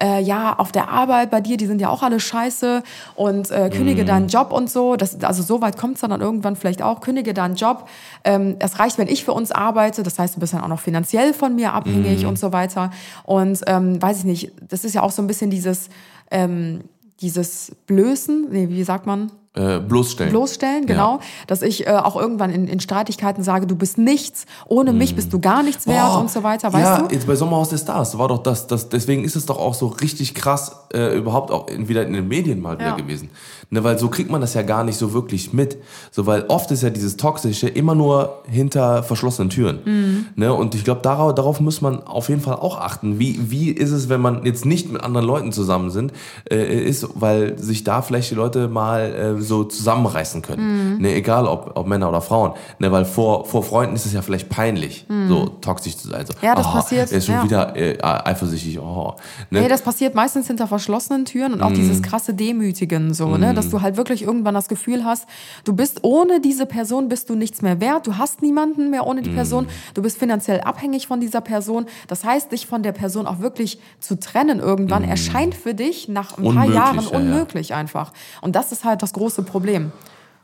äh, 0.00 0.20
ja, 0.22 0.54
auf 0.58 0.72
der 0.72 0.88
Arbeit 0.88 1.30
bei 1.30 1.40
dir, 1.40 1.56
die 1.56 1.66
sind 1.66 1.80
ja 1.80 1.88
auch 1.88 2.02
alle 2.02 2.18
scheiße 2.18 2.82
und 3.14 3.50
äh, 3.50 3.70
kündige 3.70 4.04
deinen 4.04 4.28
Job 4.28 4.52
und 4.52 4.70
so. 4.70 4.96
Das, 4.96 5.22
also 5.22 5.42
so 5.42 5.60
weit 5.60 5.76
kommt 5.76 5.96
es 5.96 6.00
dann, 6.00 6.10
dann 6.10 6.20
irgendwann 6.20 6.56
vielleicht 6.56 6.82
auch, 6.82 7.00
kündige 7.00 7.34
deinen 7.34 7.54
Job. 7.54 7.88
Ähm, 8.24 8.56
es 8.58 8.78
reicht, 8.78 8.98
wenn 8.98 9.08
ich 9.08 9.24
für 9.24 9.32
uns 9.32 9.52
arbeite, 9.52 10.02
das 10.02 10.18
heißt, 10.18 10.36
du 10.36 10.40
bist 10.40 10.54
dann 10.54 10.62
auch 10.62 10.68
noch 10.68 10.80
finanziell 10.80 11.32
von 11.34 11.54
mir 11.54 11.72
abhängig 11.72 12.26
und 12.26 12.38
so 12.38 12.52
weiter. 12.52 12.90
Und 13.24 13.60
ähm, 13.66 14.00
weiß 14.02 14.13
ich 14.18 14.24
nicht, 14.24 14.52
das 14.68 14.84
ist 14.84 14.94
ja 14.94 15.02
auch 15.02 15.10
so 15.12 15.22
ein 15.22 15.26
bisschen 15.26 15.50
dieses, 15.50 15.88
ähm, 16.30 16.80
dieses 17.20 17.72
Blößen, 17.86 18.48
nee, 18.50 18.68
wie 18.68 18.82
sagt 18.84 19.06
man? 19.06 19.30
Äh, 19.56 19.78
bloßstellen. 19.78 20.32
bloßstellen, 20.32 20.84
genau. 20.84 21.20
Dass 21.46 21.62
ich 21.62 21.86
äh, 21.86 21.90
auch 21.90 22.16
irgendwann 22.16 22.50
in, 22.50 22.66
in 22.66 22.80
Streitigkeiten 22.80 23.44
sage, 23.44 23.68
du 23.68 23.76
bist 23.76 23.98
nichts, 23.98 24.46
ohne 24.66 24.92
mich 24.92 25.14
bist 25.14 25.32
du 25.32 25.38
gar 25.38 25.62
nichts 25.62 25.86
wert 25.86 26.10
Oh, 26.16 26.18
und 26.18 26.28
so 26.28 26.42
weiter, 26.42 26.72
weißt 26.72 26.84
ja, 26.84 27.02
du? 27.06 27.14
jetzt 27.14 27.24
bei 27.28 27.36
Sommerhaus 27.36 27.68
der 27.68 27.78
Stars 27.78 28.18
war 28.18 28.26
doch 28.26 28.42
das, 28.42 28.66
das 28.66 28.88
deswegen 28.88 29.22
ist 29.22 29.36
es 29.36 29.46
doch 29.46 29.58
auch 29.60 29.74
so 29.74 29.86
richtig 29.86 30.34
krass 30.34 30.74
äh, 30.92 31.16
überhaupt 31.16 31.52
auch 31.52 31.68
wieder 31.70 32.04
in 32.04 32.14
den 32.14 32.26
Medien 32.26 32.60
mal 32.60 32.76
wieder 32.80 32.88
Ja. 32.90 32.96
gewesen. 32.96 33.30
Ne, 33.74 33.82
weil 33.82 33.98
so 33.98 34.08
kriegt 34.08 34.30
man 34.30 34.40
das 34.40 34.54
ja 34.54 34.62
gar 34.62 34.84
nicht 34.84 34.96
so 34.96 35.12
wirklich 35.12 35.52
mit. 35.52 35.78
So, 36.12 36.26
weil 36.26 36.44
oft 36.46 36.70
ist 36.70 36.84
ja 36.84 36.90
dieses 36.90 37.16
Toxische 37.16 37.68
immer 37.68 37.96
nur 37.96 38.42
hinter 38.48 39.02
verschlossenen 39.02 39.50
Türen. 39.50 39.80
Mhm. 39.84 40.26
Ne, 40.36 40.54
und 40.54 40.76
ich 40.76 40.84
glaube, 40.84 41.00
darauf, 41.02 41.34
darauf 41.34 41.58
muss 41.58 41.80
man 41.80 42.00
auf 42.04 42.28
jeden 42.28 42.40
Fall 42.40 42.54
auch 42.54 42.78
achten. 42.78 43.18
Wie, 43.18 43.50
wie 43.50 43.70
ist 43.70 43.90
es, 43.90 44.08
wenn 44.08 44.20
man 44.20 44.46
jetzt 44.46 44.64
nicht 44.64 44.92
mit 44.92 45.02
anderen 45.02 45.26
Leuten 45.26 45.50
zusammen 45.50 45.90
sind, 45.90 46.12
äh, 46.48 46.84
ist, 46.84 47.08
weil 47.16 47.58
sich 47.58 47.82
da 47.82 48.00
vielleicht 48.02 48.30
die 48.30 48.36
Leute 48.36 48.68
mal 48.68 49.36
äh, 49.38 49.42
so 49.42 49.64
zusammenreißen 49.64 50.40
können. 50.40 50.98
Ne, 51.00 51.12
egal 51.12 51.48
ob, 51.48 51.72
ob 51.74 51.88
Männer 51.88 52.08
oder 52.08 52.20
Frauen. 52.20 52.52
Ne, 52.78 52.92
weil 52.92 53.04
vor, 53.04 53.44
vor 53.44 53.64
Freunden 53.64 53.96
ist 53.96 54.06
es 54.06 54.12
ja 54.12 54.22
vielleicht 54.22 54.50
peinlich, 54.50 55.04
so 55.28 55.48
toxisch 55.60 55.96
zu 55.96 56.06
sein. 56.06 56.24
So, 56.26 56.32
Ja, 56.42 56.54
das 56.54 56.66
oh, 56.68 56.74
passiert, 56.74 57.10
Er 57.10 57.18
ist 57.18 57.26
schon 57.26 57.34
ja. 57.34 57.42
wieder 57.42 57.76
äh, 57.76 57.98
eifersüchtig. 58.00 58.78
Oh, 58.78 59.16
ne? 59.50 59.62
Nee, 59.62 59.68
das 59.68 59.82
passiert 59.82 60.14
meistens 60.14 60.46
hinter 60.46 60.68
verschlossenen 60.68 61.24
Türen 61.24 61.54
und 61.54 61.62
auch 61.62 61.72
dieses 61.72 62.02
krasse 62.02 62.34
Demütigen 62.34 63.14
so, 63.14 63.36
ne, 63.36 63.52
dass 63.64 63.70
du 63.70 63.82
halt 63.82 63.96
wirklich 63.96 64.22
irgendwann 64.22 64.54
das 64.54 64.68
Gefühl 64.68 65.04
hast, 65.04 65.26
du 65.64 65.74
bist 65.74 66.00
ohne 66.02 66.40
diese 66.40 66.66
Person 66.66 67.08
bist 67.08 67.30
du 67.30 67.34
nichts 67.34 67.62
mehr 67.62 67.80
wert, 67.80 68.06
du 68.06 68.18
hast 68.18 68.42
niemanden 68.42 68.90
mehr 68.90 69.06
ohne 69.06 69.22
die 69.22 69.30
Person, 69.30 69.66
du 69.94 70.02
bist 70.02 70.18
finanziell 70.18 70.60
abhängig 70.60 71.06
von 71.06 71.20
dieser 71.20 71.40
Person. 71.40 71.86
Das 72.08 72.24
heißt, 72.24 72.52
dich 72.52 72.66
von 72.66 72.82
der 72.82 72.92
Person 72.92 73.26
auch 73.26 73.40
wirklich 73.40 73.78
zu 74.00 74.18
trennen 74.18 74.60
irgendwann 74.60 75.04
erscheint 75.04 75.54
für 75.54 75.74
dich 75.74 76.08
nach 76.08 76.36
ein 76.38 76.44
paar 76.44 76.64
Unmöglich, 76.64 76.74
Jahren 76.74 76.96
ja, 76.96 77.10
ja. 77.10 77.18
unmöglich 77.18 77.74
einfach. 77.74 78.12
Und 78.40 78.56
das 78.56 78.72
ist 78.72 78.84
halt 78.84 79.02
das 79.02 79.12
große 79.12 79.42
Problem. 79.42 79.92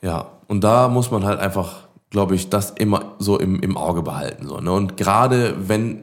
Ja, 0.03 0.33
und 0.49 0.65
da 0.65 0.89
muss 0.89 1.11
man 1.11 1.25
halt 1.25 1.41
einfach, 1.41 1.89
glaube 2.11 2.35
ich, 2.35 2.49
das 2.49 2.71
immer 2.71 3.13
so 3.19 3.39
im, 3.39 3.61
im 3.61 3.77
Auge 3.77 4.03
behalten. 4.03 4.47
So, 4.47 4.59
ne? 4.59 4.73
Und 4.73 4.97
gerade 4.97 5.57
wenn, 5.69 6.03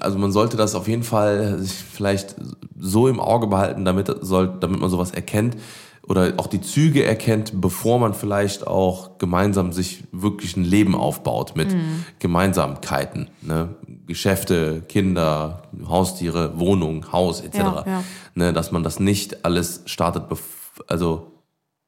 also 0.00 0.18
man 0.18 0.32
sollte 0.32 0.56
das 0.56 0.74
auf 0.74 0.88
jeden 0.88 1.02
Fall 1.02 1.58
sich 1.58 1.72
vielleicht 1.72 2.36
so 2.78 3.08
im 3.08 3.20
Auge 3.20 3.46
behalten, 3.46 3.84
damit, 3.84 4.14
soll, 4.20 4.52
damit 4.60 4.80
man 4.80 4.90
sowas 4.90 5.10
erkennt 5.10 5.56
oder 6.06 6.34
auch 6.36 6.46
die 6.46 6.60
Züge 6.60 7.04
erkennt, 7.04 7.60
bevor 7.60 7.98
man 7.98 8.14
vielleicht 8.14 8.66
auch 8.66 9.18
gemeinsam 9.18 9.72
sich 9.72 10.04
wirklich 10.12 10.56
ein 10.56 10.64
Leben 10.64 10.94
aufbaut 10.94 11.56
mit 11.56 11.74
Gemeinsamkeiten. 12.18 13.30
Ne? 13.40 13.74
Geschäfte, 14.06 14.82
Kinder, 14.88 15.62
Haustiere, 15.88 16.58
Wohnung, 16.58 17.10
Haus 17.12 17.40
etc. 17.40 17.58
Ja, 17.58 17.84
ja. 17.86 18.04
Ne? 18.34 18.52
Dass 18.52 18.70
man 18.70 18.82
das 18.82 19.00
nicht 19.00 19.44
alles 19.44 19.82
startet, 19.86 20.24
also 20.88 21.32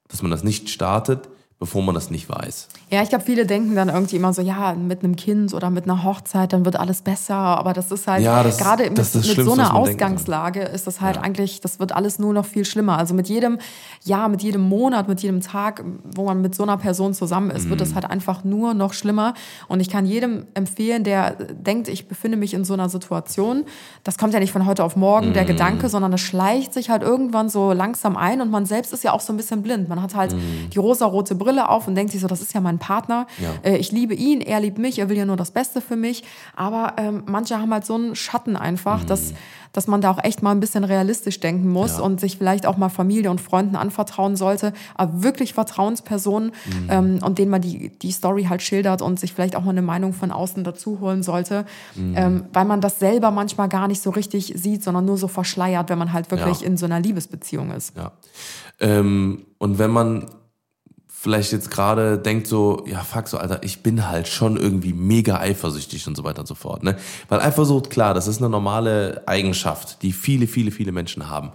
dass 0.09 0.22
man 0.22 0.31
das 0.31 0.44
nicht 0.44 0.70
startet, 0.70 1.29
bevor 1.59 1.83
man 1.83 1.95
das 1.95 2.11
nicht 2.11 2.29
weiß. 2.29 2.69
Ja, 2.90 3.03
ich 3.03 3.09
glaube, 3.09 3.25
viele 3.25 3.47
denken 3.47 3.75
dann 3.75 3.88
irgendwie 3.88 4.16
immer 4.16 4.33
so, 4.35 4.42
ja, 4.42 4.75
mit 4.75 5.03
einem 5.03 5.16
Kind 5.16 5.55
oder 5.55 5.71
mit 5.71 5.85
einer 5.85 6.05
Hochzeit, 6.05 6.53
dann 6.53 6.66
wird 6.66 6.77
alles 6.77 7.01
besser. 7.01 7.35
Aber 7.35 7.73
das 7.73 7.90
ist 7.90 8.07
halt, 8.07 8.23
Ja, 8.23 8.42
das- 8.42 8.59
gerade 8.59 8.85
mit, 8.85 8.99
das 8.99 9.12
das 9.12 9.27
mit 9.27 9.45
so 9.47 9.53
einer. 9.55 9.75
Ausgangslage 9.75 10.61
ist 10.61 10.87
das 10.87 11.01
halt 11.01 11.16
eigentlich, 11.16 11.62
das 11.62 11.81
wird 11.81 11.92
alles 11.92 12.19
nur 12.19 12.35
noch 12.35 12.45
viel 12.45 12.66
schlimmer. 12.66 12.99
Also 12.99 13.14
mit 13.14 13.29
jedem 13.31 13.59
Jahr, 14.05 14.29
mit 14.29 14.42
jedem 14.42 14.61
Monat, 14.69 15.09
mit 15.09 15.23
jedem 15.23 15.40
Tag, 15.40 15.83
wo 16.14 16.25
man 16.27 16.42
mit 16.42 16.55
so 16.55 16.62
einer 16.62 16.77
Person 16.77 17.14
zusammen 17.14 17.51
ist, 17.51 17.71
wird 17.71 17.81
es 17.81 17.90
Mhm. 17.90 17.95
halt 17.95 18.05
einfach 18.11 18.45
nur 18.45 18.75
noch 18.75 18.92
schlimmer. 18.92 19.33
Und 19.66 19.81
ich 19.81 19.88
kann 19.88 20.05
jedem 20.05 20.45
empfehlen, 20.53 21.05
der 21.05 21.31
denkt, 21.31 21.88
ich 21.88 22.07
befinde 22.07 22.37
mich 22.37 22.53
in 22.53 22.64
so 22.66 22.75
einer 22.75 22.90
Situation, 22.90 23.64
das 24.05 24.19
kommt 24.19 24.35
ja 24.35 24.40
nicht 24.40 24.53
von 24.53 24.66
heute 24.66 24.85
auf 24.85 24.95
morgen, 24.95 25.31
Mhm. 25.31 25.33
der 25.33 25.47
Gedanke, 25.47 25.88
sondern 25.88 26.12
das 26.12 26.21
schleicht 26.21 26.75
sich 26.75 26.90
halt 26.90 27.03
irgendwann 27.03 27.49
so 27.49 27.73
langsam 27.73 28.14
ein 28.19 28.42
und 28.42 28.51
man 28.51 28.66
selbst 28.66 28.92
ist 28.92 29.05
ja 29.05 29.12
auch 29.14 29.21
so 29.21 29.33
ein 29.33 29.38
bisschen 29.38 29.62
blind. 29.62 29.88
Man 29.88 30.03
hat 30.03 30.14
halt 30.14 30.35
Mhm. 30.35 30.69
die 30.73 30.79
rosa-rote 30.79 31.35
Brille 31.35 31.46
auf 31.69 31.87
und 31.89 31.95
denkt 31.95 32.13
sich 32.13 32.21
so, 32.21 32.27
das 32.27 32.41
ist 32.43 32.53
ja 32.55 32.61
mein 32.61 32.79
Partner. 32.79 33.27
Ja. 33.39 33.71
Äh, 33.71 33.77
ich 33.79 33.93
liebe 33.93 34.15
ihn, 34.15 34.41
er 34.41 34.61
liebt 34.61 34.79
mich, 34.79 34.99
er 34.99 35.09
will 35.09 35.17
ja 35.17 35.25
nur 35.25 35.37
das 35.37 35.51
Beste 35.51 35.81
für 35.81 35.97
mich. 35.97 36.25
Aber 36.55 36.95
ähm, 36.99 37.23
manche 37.27 37.59
haben 37.59 37.73
halt 37.73 37.87
so 37.87 37.95
einen 37.95 38.15
Schatten 38.17 38.57
einfach, 38.57 39.05
dass, 39.05 39.33
dass 39.73 39.87
man 39.87 40.01
da 40.01 40.11
auch 40.11 40.23
echt 40.25 40.43
mal 40.43 40.51
ein 40.53 40.61
bisschen 40.61 40.85
realistisch 40.85 41.41
denken 41.41 41.69
muss 41.69 41.93
Mhm. 41.95 41.99
Ja. 41.99 42.05
und 42.05 42.21
sich 42.21 42.37
vielleicht 42.39 42.67
auch 42.67 42.77
mal 42.77 42.89
Familie 42.89 43.31
und 43.31 43.41
Freunden 43.41 43.77
anvertrauen 43.77 44.37
sollte, 44.37 44.73
aber 44.95 45.23
wirklich 45.23 45.55
Vertrauenspersonen 45.55 46.51
Mhm. 46.67 46.87
ähm, 46.91 47.19
und 47.23 47.39
denen 47.39 47.51
man 47.51 47.61
die, 47.63 47.91
die 47.91 48.11
Story 48.11 48.45
halt 48.45 48.63
schildert 48.63 49.03
und 49.03 49.21
sich 49.21 49.33
vielleicht 49.33 49.55
auch 49.57 49.63
mal 49.65 49.71
eine 49.71 49.83
Meinung 49.83 50.13
von 50.13 50.31
außen 50.33 50.65
dazu 50.65 51.01
holen 51.01 51.23
sollte, 51.23 51.65
Mhm. 51.95 52.15
ähm, 52.17 52.45
weil 52.53 52.65
man 52.65 52.81
das 52.81 52.99
selber 52.99 53.31
manchmal 53.31 53.69
gar 53.69 53.87
nicht 53.89 54.03
so 54.03 54.11
richtig 54.11 54.53
sieht, 54.57 54.83
sondern 54.83 55.05
nur 55.05 55.17
so 55.19 55.29
verschleiert, 55.29 55.89
wenn 55.91 55.99
man 55.99 56.13
halt 56.13 56.31
wirklich 56.31 56.61
Ja. 56.63 56.67
in 56.67 56.77
so 56.77 56.87
einer 56.87 57.01
Liebesbeziehung 57.01 57.71
ist. 57.71 57.97
Ja. 57.97 58.13
Ähm, 58.81 59.45
und 59.59 59.79
wenn 59.79 59.91
man 59.91 60.27
vielleicht 61.27 61.51
jetzt 61.51 61.73
gerade 61.73 62.19
denkt 62.19 62.47
so, 62.47 62.85
ja 62.87 63.01
fuck 63.01 63.27
so, 63.27 63.37
Alter, 63.37 63.65
ich 63.65 63.83
bin 63.83 64.09
halt 64.09 64.29
schon 64.29 64.57
irgendwie 64.57 64.93
mega 64.93 65.41
eifersüchtig 65.41 66.07
und 66.07 66.17
so 66.17 66.23
weiter 66.23 66.39
und 66.39 66.47
so 66.47 66.55
fort. 66.55 66.85
Ne? 66.85 66.97
Weil 67.29 67.41
Eifersucht, 67.41 67.91
klar, 67.91 68.15
das 68.15 68.29
ist 68.29 68.39
eine 68.39 68.49
normale 68.49 69.25
Eigenschaft, 69.27 70.03
die 70.03 70.12
viele, 70.12 70.47
viele, 70.47 70.71
viele 70.71 70.93
Menschen 70.93 71.29
haben. 71.29 71.51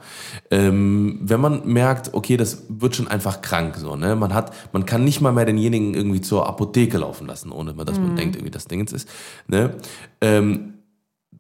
Ähm, 0.50 1.20
wenn 1.22 1.40
man 1.40 1.66
merkt, 1.66 2.14
okay, 2.14 2.36
das 2.36 2.64
wird 2.68 2.98
schon 2.98 3.08
einfach 3.08 3.42
krank, 3.42 3.78
so, 3.78 3.96
ne? 3.96 4.18
Man 4.18 4.34
hat, 4.34 4.54
man 4.74 4.86
kann 4.86 5.06
nicht 5.06 5.22
mal 5.22 5.32
mehr 5.32 5.46
denjenigen 5.46 5.94
irgendwie 5.94 6.20
zur 6.20 6.48
Apotheke 6.48 6.98
laufen 6.98 7.26
lassen, 7.26 7.54
ohne 7.54 7.74
dass 7.74 7.98
man 7.98 8.18
denkt, 8.18 8.36
irgendwie 8.36 8.52
das 8.52 8.66
Ding 8.66 8.82
jetzt 8.82 8.92
ist. 8.92 9.08
Ne? 9.48 9.74
Ähm, 10.20 10.81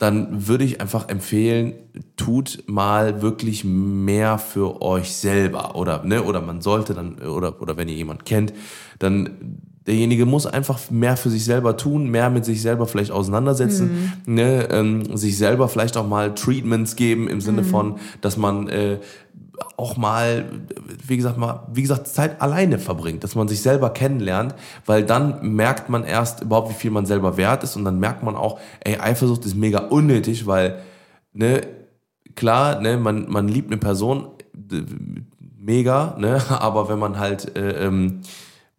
dann 0.02 0.48
würde 0.48 0.64
ich 0.64 0.82
einfach 0.82 1.10
empfehlen, 1.10 1.74
tut 2.18 2.64
mal 2.66 3.22
wirklich 3.22 3.64
mehr 3.64 4.40
für 4.40 4.82
euch 4.82 5.16
selber 5.16 5.76
oder 5.76 6.04
ne 6.04 6.24
oder 6.24 6.42
man 6.42 6.60
sollte 6.60 6.96
dann 6.96 7.20
oder 7.20 7.62
oder 7.62 7.78
wenn 7.78 7.88
ihr 7.88 7.94
jemand 7.94 8.26
kennt, 8.26 8.52
dann 8.98 9.60
derjenige 9.86 10.26
muss 10.26 10.48
einfach 10.48 10.90
mehr 10.90 11.18
für 11.18 11.30
sich 11.30 11.46
selber 11.46 11.78
tun, 11.78 12.10
mehr 12.10 12.32
mit 12.32 12.46
sich 12.46 12.64
selber 12.64 12.88
vielleicht 12.88 13.12
auseinandersetzen, 13.12 14.12
mhm. 14.26 14.34
ne, 14.34 14.70
ähm, 14.72 15.16
sich 15.16 15.38
selber 15.38 15.70
vielleicht 15.70 15.96
auch 15.98 16.08
mal 16.08 16.34
Treatments 16.34 16.96
geben 16.96 17.28
im 17.28 17.40
Sinne 17.40 17.62
mhm. 17.62 17.68
von, 17.68 17.96
dass 18.22 18.38
man 18.38 18.70
äh, 18.70 18.98
auch 19.78 19.98
mal, 19.98 20.46
wie 21.06 21.18
gesagt, 21.18 21.38
mal, 21.38 21.68
wie 21.74 21.82
gesagt, 21.82 22.08
Zeit 22.08 22.42
alleine 22.42 22.80
verbringt, 22.80 23.24
dass 23.24 23.36
man 23.36 23.48
sich 23.48 23.62
selber 23.62 23.92
kennenlernt, 23.92 24.56
weil 24.86 25.04
dann 25.06 25.56
merkt 25.56 25.90
man 25.90 26.04
erst 26.04 26.42
überhaupt, 26.42 26.70
wie 26.70 26.76
viel 26.76 26.92
man 26.92 27.06
selber 27.06 27.38
wert 27.38 27.64
ist 27.64 27.76
und 27.76 27.86
dann 27.86 28.00
merkt 28.00 28.24
man 28.24 28.36
auch, 28.36 28.60
ey, 28.82 28.98
Eifersucht 28.98 29.46
ist 29.46 29.56
mega 29.56 29.80
unnötig, 29.80 30.48
weil, 30.48 30.82
ne, 31.34 31.62
klar, 32.36 32.80
ne, 32.82 32.98
man, 32.98 33.30
man 33.30 33.48
liebt 33.48 33.72
eine 33.72 33.78
Person, 33.78 34.28
mega, 35.58 36.16
ne, 36.18 36.42
aber 36.50 36.90
wenn 36.90 37.00
man 37.00 37.20
halt, 37.20 37.56
äh, 37.58 37.86
ähm, 37.86 38.22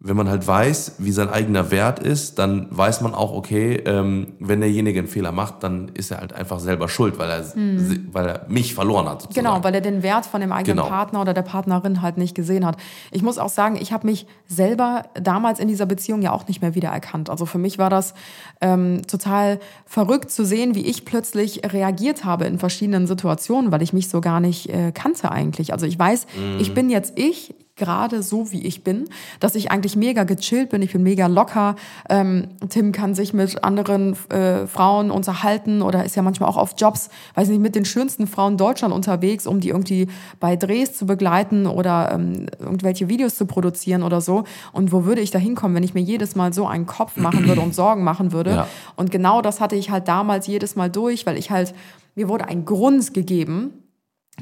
wenn 0.05 0.17
man 0.17 0.27
halt 0.27 0.45
weiß, 0.45 0.95
wie 0.97 1.13
sein 1.13 1.29
eigener 1.29 1.71
Wert 1.71 1.99
ist, 1.99 2.37
dann 2.37 2.67
weiß 2.69 2.99
man 2.99 3.15
auch, 3.15 3.31
okay, 3.31 3.75
ähm, 3.85 4.33
wenn 4.37 4.59
derjenige 4.59 4.99
einen 4.99 5.07
Fehler 5.07 5.31
macht, 5.31 5.63
dann 5.63 5.91
ist 5.93 6.11
er 6.11 6.17
halt 6.17 6.33
einfach 6.33 6.59
selber 6.59 6.89
schuld, 6.89 7.17
weil 7.17 7.29
er, 7.29 7.53
hm. 7.53 8.09
weil 8.11 8.27
er 8.27 8.45
mich 8.49 8.75
verloren 8.75 9.07
hat. 9.07 9.21
Sozusagen. 9.21 9.47
Genau, 9.47 9.63
weil 9.63 9.73
er 9.73 9.79
den 9.79 10.03
Wert 10.03 10.25
von 10.25 10.41
dem 10.41 10.51
eigenen 10.51 10.75
genau. 10.75 10.89
Partner 10.89 11.21
oder 11.21 11.33
der 11.33 11.43
Partnerin 11.43 12.01
halt 12.01 12.17
nicht 12.17 12.35
gesehen 12.35 12.65
hat. 12.65 12.75
Ich 13.11 13.23
muss 13.23 13.37
auch 13.37 13.47
sagen, 13.47 13.77
ich 13.79 13.93
habe 13.93 14.05
mich 14.05 14.27
selber 14.45 15.03
damals 15.13 15.59
in 15.59 15.69
dieser 15.69 15.85
Beziehung 15.85 16.21
ja 16.21 16.33
auch 16.33 16.49
nicht 16.49 16.61
mehr 16.61 16.75
wiedererkannt. 16.75 17.29
Also 17.29 17.45
für 17.45 17.57
mich 17.57 17.77
war 17.77 17.89
das 17.89 18.13
ähm, 18.59 19.03
total 19.07 19.61
verrückt 19.85 20.31
zu 20.31 20.45
sehen, 20.45 20.75
wie 20.75 20.85
ich 20.85 21.05
plötzlich 21.05 21.61
reagiert 21.71 22.25
habe 22.25 22.43
in 22.43 22.59
verschiedenen 22.59 23.07
Situationen, 23.07 23.71
weil 23.71 23.81
ich 23.81 23.93
mich 23.93 24.09
so 24.09 24.19
gar 24.19 24.41
nicht 24.41 24.69
äh, 24.69 24.91
kannte 24.91 25.31
eigentlich. 25.31 25.71
Also 25.71 25.85
ich 25.85 25.97
weiß, 25.97 26.27
mhm. 26.35 26.59
ich 26.59 26.73
bin 26.73 26.89
jetzt 26.89 27.17
ich, 27.17 27.55
gerade 27.75 28.21
so, 28.21 28.51
wie 28.51 28.61
ich 28.61 28.83
bin, 28.83 29.09
dass 29.39 29.55
ich 29.55 29.71
eigentlich 29.71 29.95
mega 29.95 30.25
gechillt 30.25 30.69
bin, 30.69 30.83
ich 30.83 30.93
bin 30.93 31.01
mega 31.01 31.25
locker. 31.25 31.75
Ähm, 32.07 32.49
Tim 32.69 32.91
kann 32.91 33.15
sich 33.15 33.33
mit 33.33 33.63
anderen 33.63 34.15
äh, 34.29 34.67
Frauen 34.67 35.09
unterhalten 35.09 35.81
oder 35.81 36.05
ist 36.05 36.15
ja 36.15 36.21
manchmal 36.21 36.49
auch 36.49 36.57
auf 36.57 36.75
Jobs, 36.77 37.09
weiß 37.33 37.47
nicht, 37.47 37.61
mit 37.61 37.73
den 37.73 37.85
schönsten 37.85 38.27
Frauen 38.27 38.57
Deutschland 38.57 38.93
unterwegs, 38.93 39.47
um 39.47 39.59
die 39.59 39.69
irgendwie 39.69 40.07
bei 40.39 40.55
Drehs 40.55 40.93
zu 40.93 41.07
begleiten 41.07 41.65
oder 41.65 42.11
ähm, 42.13 42.45
irgendwelche 42.59 43.09
Videos 43.09 43.35
zu 43.35 43.47
produzieren 43.47 44.03
oder 44.03 44.21
so. 44.21 44.43
Und 44.71 44.91
wo 44.91 45.05
würde 45.05 45.21
ich 45.21 45.31
da 45.31 45.39
hinkommen, 45.39 45.75
wenn 45.75 45.83
ich 45.83 45.95
mir 45.95 46.01
jedes 46.01 46.35
Mal 46.35 46.53
so 46.53 46.67
einen 46.67 46.85
Kopf 46.85 47.17
machen 47.17 47.47
würde 47.47 47.61
und 47.61 47.73
Sorgen 47.73 48.03
machen 48.03 48.31
würde? 48.31 48.51
Ja. 48.51 48.67
Und 48.95 49.09
genau 49.09 49.41
das 49.41 49.59
hatte 49.59 49.75
ich 49.75 49.89
halt 49.89 50.07
damals 50.07 50.45
jedes 50.45 50.75
Mal 50.75 50.91
durch, 50.91 51.25
weil 51.25 51.37
ich 51.37 51.49
halt, 51.49 51.73
mir 52.13 52.29
wurde 52.29 52.45
ein 52.45 52.65
Grund 52.65 53.15
gegeben, 53.15 53.73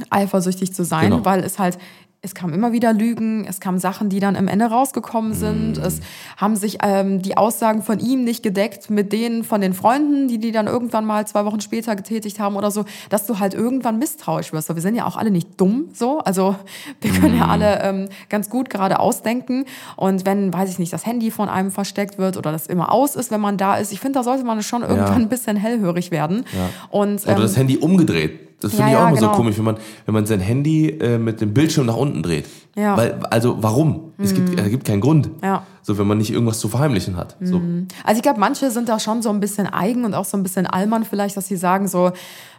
eifersüchtig 0.10 0.74
zu 0.74 0.84
sein, 0.84 1.12
genau. 1.12 1.26
weil 1.26 1.44
es 1.44 1.60
halt 1.60 1.78
es 2.24 2.36
kamen 2.36 2.54
immer 2.54 2.72
wieder 2.72 2.94
Lügen, 2.94 3.46
es 3.48 3.60
kamen 3.60 3.80
Sachen, 3.80 4.10
die 4.10 4.20
dann 4.20 4.36
am 4.36 4.48
Ende 4.48 4.66
rausgekommen 4.66 5.34
sind. 5.34 5.78
Mm. 5.78 5.84
Es 5.84 6.02
haben 6.38 6.56
sich 6.56 6.78
ähm, 6.84 7.24
die 7.24 7.36
Aussagen 7.36 7.82
von 7.82 8.00
ihm 8.00 8.24
nicht 8.24 8.44
gedeckt 8.44 8.92
mit 8.92 9.12
denen 9.12 9.44
von 9.44 9.60
den 9.60 9.74
Freunden, 9.74 10.28
die 10.28 10.38
die 10.38 10.52
dann 10.52 10.68
irgendwann 10.68 11.04
mal 11.04 11.26
zwei 11.26 11.46
Wochen 11.46 11.62
später 11.62 11.96
getätigt 11.96 12.40
haben 12.40 12.58
oder 12.58 12.70
so, 12.70 12.86
dass 13.10 13.26
du 13.26 13.40
halt 13.40 13.56
irgendwann 13.56 13.98
misstrauisch 13.98 14.54
wirst. 14.54 14.74
Wir 14.74 14.82
sind 14.82 14.94
ja 14.94 15.08
auch 15.08 15.18
alle 15.18 15.32
nicht 15.32 15.60
dumm 15.60 15.90
so, 15.94 16.20
also 16.20 16.56
wir 17.02 17.12
können 17.12 17.36
mm. 17.36 17.40
ja 17.40 17.48
alle 17.48 17.82
ähm, 17.82 18.10
ganz 18.30 18.52
gut 18.52 18.70
gerade 18.70 19.00
ausdenken. 19.00 19.66
Und 19.96 20.24
wenn, 20.24 20.54
weiß 20.54 20.70
ich 20.70 20.78
nicht, 20.78 20.94
das 20.94 21.08
Handy 21.08 21.32
von 21.32 21.50
einem 21.50 21.72
versteckt 21.72 22.20
wird 22.20 22.38
oder 22.38 22.52
das 22.52 22.68
immer 22.68 22.92
aus 22.92 23.16
ist, 23.16 23.32
wenn 23.32 23.42
man 23.42 23.58
da 23.58 23.78
ist, 23.78 23.92
ich 23.92 24.00
finde, 24.00 24.20
da 24.20 24.24
sollte 24.24 24.44
man 24.44 24.62
schon 24.62 24.84
irgendwann 24.84 25.08
ja. 25.08 25.16
ein 25.16 25.30
bisschen 25.30 25.58
hellhörig 25.58 26.12
werden. 26.12 26.46
Ja. 26.54 26.70
Und, 26.92 27.26
ähm, 27.26 27.34
oder 27.34 27.42
das 27.42 27.58
Handy 27.58 27.78
umgedreht 27.78 28.51
das 28.62 28.72
finde 28.72 28.86
ja, 28.86 28.90
ich 28.90 28.96
auch 28.96 29.02
ja, 29.02 29.08
immer 29.10 29.18
genau. 29.18 29.32
so 29.32 29.38
komisch, 29.38 29.58
wenn 29.58 29.66
man, 29.66 29.78
wenn 30.06 30.14
man 30.14 30.26
sein 30.26 30.40
Handy 30.40 30.90
äh, 30.90 31.18
mit 31.18 31.42
dem 31.42 31.54
Bildschirm 31.54 31.88
nach 31.88 31.98
unten 31.98 32.24
dreht. 32.24 32.46
Ja. 32.76 32.96
Weil, 32.96 33.20
also 33.30 33.58
warum? 33.62 34.14
Mhm. 34.18 34.24
Es 34.24 34.34
gibt, 34.34 34.60
es 34.60 34.70
gibt 34.70 34.86
keinen 34.86 35.02
Grund. 35.02 35.30
Ja. 35.44 35.64
So, 35.82 35.98
wenn 35.98 36.08
man 36.08 36.20
nicht 36.20 36.32
irgendwas 36.32 36.60
zu 36.60 36.70
verheimlichen 36.70 37.18
hat. 37.18 37.36
So. 37.42 37.60
Mhm. 37.60 37.88
Also 38.04 38.20
ich 38.20 38.24
glaube, 38.24 38.40
manche 38.40 38.70
sind 38.72 38.88
da 38.88 39.00
schon 39.00 39.22
so 39.22 39.30
ein 39.30 39.40
bisschen 39.40 39.68
eigen 39.68 40.06
und 40.06 40.14
auch 40.14 40.26
so 40.26 40.38
ein 40.38 40.44
bisschen 40.44 40.68
allmann 40.68 41.04
vielleicht, 41.04 41.36
dass 41.36 41.48
sie 41.48 41.58
sagen 41.58 41.88
so, 41.88 42.12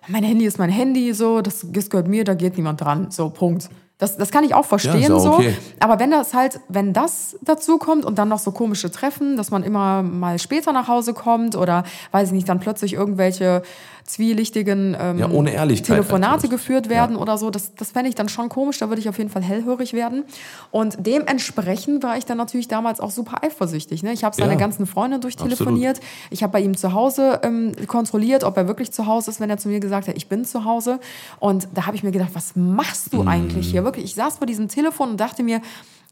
mein 0.08 0.24
Handy 0.24 0.44
ist 0.44 0.58
mein 0.58 0.70
Handy, 0.70 1.14
so, 1.14 1.40
das, 1.40 1.64
das 1.70 1.88
gehört 1.88 2.08
mir, 2.08 2.24
da 2.24 2.34
geht 2.34 2.56
niemand 2.56 2.80
dran. 2.80 3.10
So, 3.10 3.30
Punkt. 3.30 3.70
Das, 4.02 4.16
das 4.16 4.32
kann 4.32 4.42
ich 4.42 4.52
auch 4.52 4.64
verstehen 4.64 5.00
ja, 5.00 5.14
auch 5.14 5.38
okay. 5.38 5.50
so. 5.50 5.76
Aber 5.78 6.00
wenn 6.00 6.10
das 6.10 6.34
halt, 6.34 6.58
wenn 6.68 6.92
das 6.92 7.36
dazu 7.40 7.78
kommt 7.78 8.04
und 8.04 8.18
dann 8.18 8.28
noch 8.28 8.40
so 8.40 8.50
komische 8.50 8.90
Treffen, 8.90 9.36
dass 9.36 9.52
man 9.52 9.62
immer 9.62 10.02
mal 10.02 10.40
später 10.40 10.72
nach 10.72 10.88
Hause 10.88 11.14
kommt 11.14 11.54
oder 11.54 11.84
weiß 12.10 12.30
ich 12.30 12.34
nicht, 12.34 12.48
dann 12.48 12.58
plötzlich 12.58 12.94
irgendwelche 12.94 13.62
zwielichtigen 14.04 14.96
ähm, 14.98 15.18
ja, 15.18 15.30
ohne 15.30 15.52
Ehrlichkeit 15.52 15.96
Telefonate 15.96 16.32
natürlich. 16.32 16.50
geführt 16.50 16.88
werden 16.88 17.16
ja. 17.16 17.22
oder 17.22 17.38
so, 17.38 17.50
das, 17.50 17.74
das 17.74 17.92
fände 17.92 18.08
ich 18.08 18.14
dann 18.14 18.28
schon 18.28 18.48
komisch, 18.48 18.78
da 18.78 18.88
würde 18.88 19.00
ich 19.00 19.08
auf 19.08 19.18
jeden 19.18 19.30
Fall 19.30 19.42
hellhörig 19.42 19.92
werden. 19.92 20.24
Und 20.70 20.96
dementsprechend 21.00 22.02
war 22.02 22.16
ich 22.16 22.24
dann 22.24 22.38
natürlich 22.38 22.68
damals 22.68 23.00
auch 23.00 23.10
super 23.10 23.42
eifersüchtig. 23.42 24.02
Ne? 24.02 24.12
Ich 24.12 24.24
habe 24.24 24.34
seine 24.34 24.52
ja. 24.52 24.58
ganzen 24.58 24.86
Freunde 24.86 25.18
durchtelefoniert. 25.18 25.98
Absolut. 25.98 26.30
Ich 26.30 26.42
habe 26.42 26.52
bei 26.52 26.60
ihm 26.60 26.76
zu 26.76 26.92
Hause 26.92 27.40
ähm, 27.42 27.72
kontrolliert, 27.86 28.44
ob 28.44 28.56
er 28.56 28.66
wirklich 28.66 28.92
zu 28.92 29.06
Hause 29.06 29.30
ist, 29.30 29.40
wenn 29.40 29.50
er 29.50 29.58
zu 29.58 29.68
mir 29.68 29.80
gesagt 29.80 30.08
hat, 30.08 30.16
ich 30.16 30.28
bin 30.28 30.44
zu 30.44 30.64
Hause. 30.64 31.00
Und 31.38 31.68
da 31.74 31.86
habe 31.86 31.96
ich 31.96 32.02
mir 32.02 32.12
gedacht, 32.12 32.30
was 32.32 32.54
machst 32.54 33.12
du 33.12 33.22
mm. 33.22 33.28
eigentlich 33.28 33.70
hier? 33.70 33.84
Wirklich, 33.84 34.04
ich 34.04 34.14
saß 34.14 34.38
vor 34.38 34.46
diesem 34.46 34.68
Telefon 34.68 35.10
und 35.10 35.20
dachte 35.20 35.42
mir, 35.42 35.60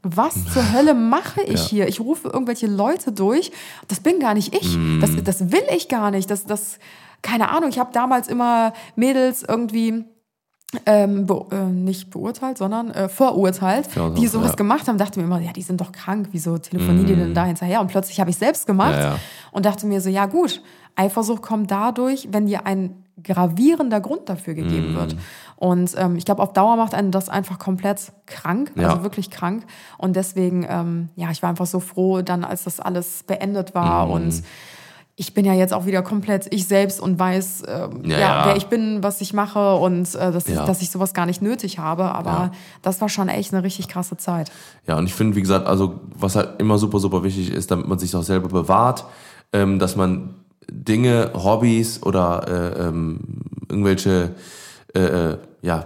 was 0.03 0.35
zur 0.53 0.73
Hölle 0.73 0.95
mache 0.95 1.43
ich 1.43 1.65
ja. 1.65 1.69
hier? 1.69 1.89
Ich 1.89 2.01
rufe 2.01 2.29
irgendwelche 2.29 2.67
Leute 2.67 3.13
durch. 3.13 3.53
Das 3.89 4.01
bin 4.01 4.19
gar 4.19 4.35
nicht 4.35 4.55
ich. 4.55 4.77
Mm. 4.77 5.01
Das, 5.01 5.11
das 5.23 5.53
will 5.53 5.63
ich 5.75 5.89
gar 5.89 6.11
nicht. 6.11 6.31
Das, 6.31 6.47
das, 6.47 6.79
keine 7.23 7.51
Ahnung, 7.51 7.71
ich 7.71 7.79
habe 7.79 7.93
damals 7.93 8.29
immer 8.29 8.73
Mädels 8.97 9.43
irgendwie 9.47 10.05
ähm, 10.87 11.27
be 11.27 11.45
äh, 11.51 11.65
nicht 11.65 12.11
beurteilt, 12.11 12.59
sondern 12.59 12.91
äh, 12.91 13.09
verurteilt, 13.09 13.89
ja, 13.97 14.11
die 14.11 14.27
sowas 14.29 14.51
ja. 14.51 14.57
gemacht 14.57 14.87
haben, 14.87 14.99
dachte 14.99 15.19
mir 15.19 15.27
immer, 15.27 15.41
ja, 15.41 15.53
die 15.53 15.63
sind 15.63 15.81
doch 15.81 15.91
krank, 15.91 16.29
wieso 16.31 16.59
telefonieren 16.59 17.03
mm. 17.03 17.07
die 17.07 17.17
denn 17.17 17.35
da 17.35 17.45
hinterher? 17.45 17.81
Und 17.81 17.89
plötzlich 17.89 18.21
habe 18.21 18.31
ich 18.31 18.37
selbst 18.37 18.67
gemacht 18.67 18.99
ja, 18.99 19.19
und 19.51 19.67
dachte 19.67 19.87
mir 19.87 20.01
so, 20.01 20.09
ja 20.09 20.27
gut, 20.27 20.63
Eifersucht 20.95 21.43
kommt 21.43 21.71
dadurch, 21.71 22.29
wenn 22.31 22.47
dir 22.47 22.67
ein 22.67 23.05
gravierender 23.23 24.01
Grund 24.01 24.29
dafür 24.29 24.55
gegeben 24.55 24.95
mm. 24.95 24.97
wird. 24.97 25.17
Und 25.57 25.95
ähm, 25.99 26.17
ich 26.17 26.25
glaube, 26.25 26.43
auf 26.43 26.53
Dauer 26.53 26.77
macht 26.77 26.95
einen 26.95 27.11
das 27.11 27.29
einfach 27.29 27.59
komplett 27.59 28.13
krank, 28.27 28.73
also 28.77 29.03
wirklich 29.03 29.31
krank. 29.31 29.65
Und 29.99 30.17
deswegen, 30.17 30.65
ähm, 30.69 31.09
ja, 31.17 31.31
ich 31.31 31.43
war 31.43 31.51
einfach 31.51 31.67
so 31.67 31.81
froh, 31.81 32.23
dann 32.23 32.45
als 32.45 32.65
das 32.65 32.81
alles 32.81 33.25
beendet 33.25 33.75
war 33.75 34.07
mm. 34.07 34.11
und 34.11 34.43
ich 35.21 35.35
bin 35.35 35.45
ja 35.45 35.53
jetzt 35.53 35.75
auch 35.75 35.85
wieder 35.85 36.01
komplett 36.01 36.47
ich 36.51 36.67
selbst 36.67 36.99
und 36.99 37.19
weiß, 37.19 37.61
äh, 37.65 37.89
ja, 38.05 38.19
ja, 38.19 38.43
wer 38.47 38.57
ich 38.57 38.69
bin, 38.69 39.03
was 39.03 39.21
ich 39.21 39.35
mache 39.35 39.75
und 39.75 40.15
äh, 40.15 40.33
dass, 40.33 40.49
ja. 40.49 40.55
ich, 40.55 40.61
dass 40.61 40.81
ich 40.81 40.91
sowas 40.91 41.13
gar 41.13 41.27
nicht 41.27 41.43
nötig 41.43 41.79
habe. 41.79 42.05
Aber 42.15 42.31
ja. 42.31 42.53
das 42.81 43.03
war 43.03 43.11
schon 43.11 43.29
echt 43.29 43.53
eine 43.53 43.63
richtig 43.63 43.89
krasse 43.89 44.17
Zeit. 44.17 44.51
Ja, 44.87 44.97
und 44.97 45.05
ich 45.05 45.13
finde, 45.13 45.37
wie 45.37 45.43
gesagt, 45.43 45.67
also 45.67 46.01
was 46.17 46.37
halt 46.37 46.59
immer 46.59 46.79
super, 46.79 47.01
super 47.01 47.23
wichtig 47.23 47.53
ist, 47.53 47.71
damit 47.71 47.87
man 47.87 47.99
sich 47.99 48.17
auch 48.17 48.23
selber 48.23 48.49
bewahrt, 48.49 49.05
ähm, 49.53 49.79
dass 49.79 49.95
man 49.95 50.37
Dinge, 50.71 51.33
Hobbys 51.35 52.03
oder 52.03 52.49
äh, 52.49 52.89
ähm, 52.89 53.21
irgendwelche, 53.69 54.31
äh, 54.95 55.01
äh 55.01 55.39
ja, 55.61 55.85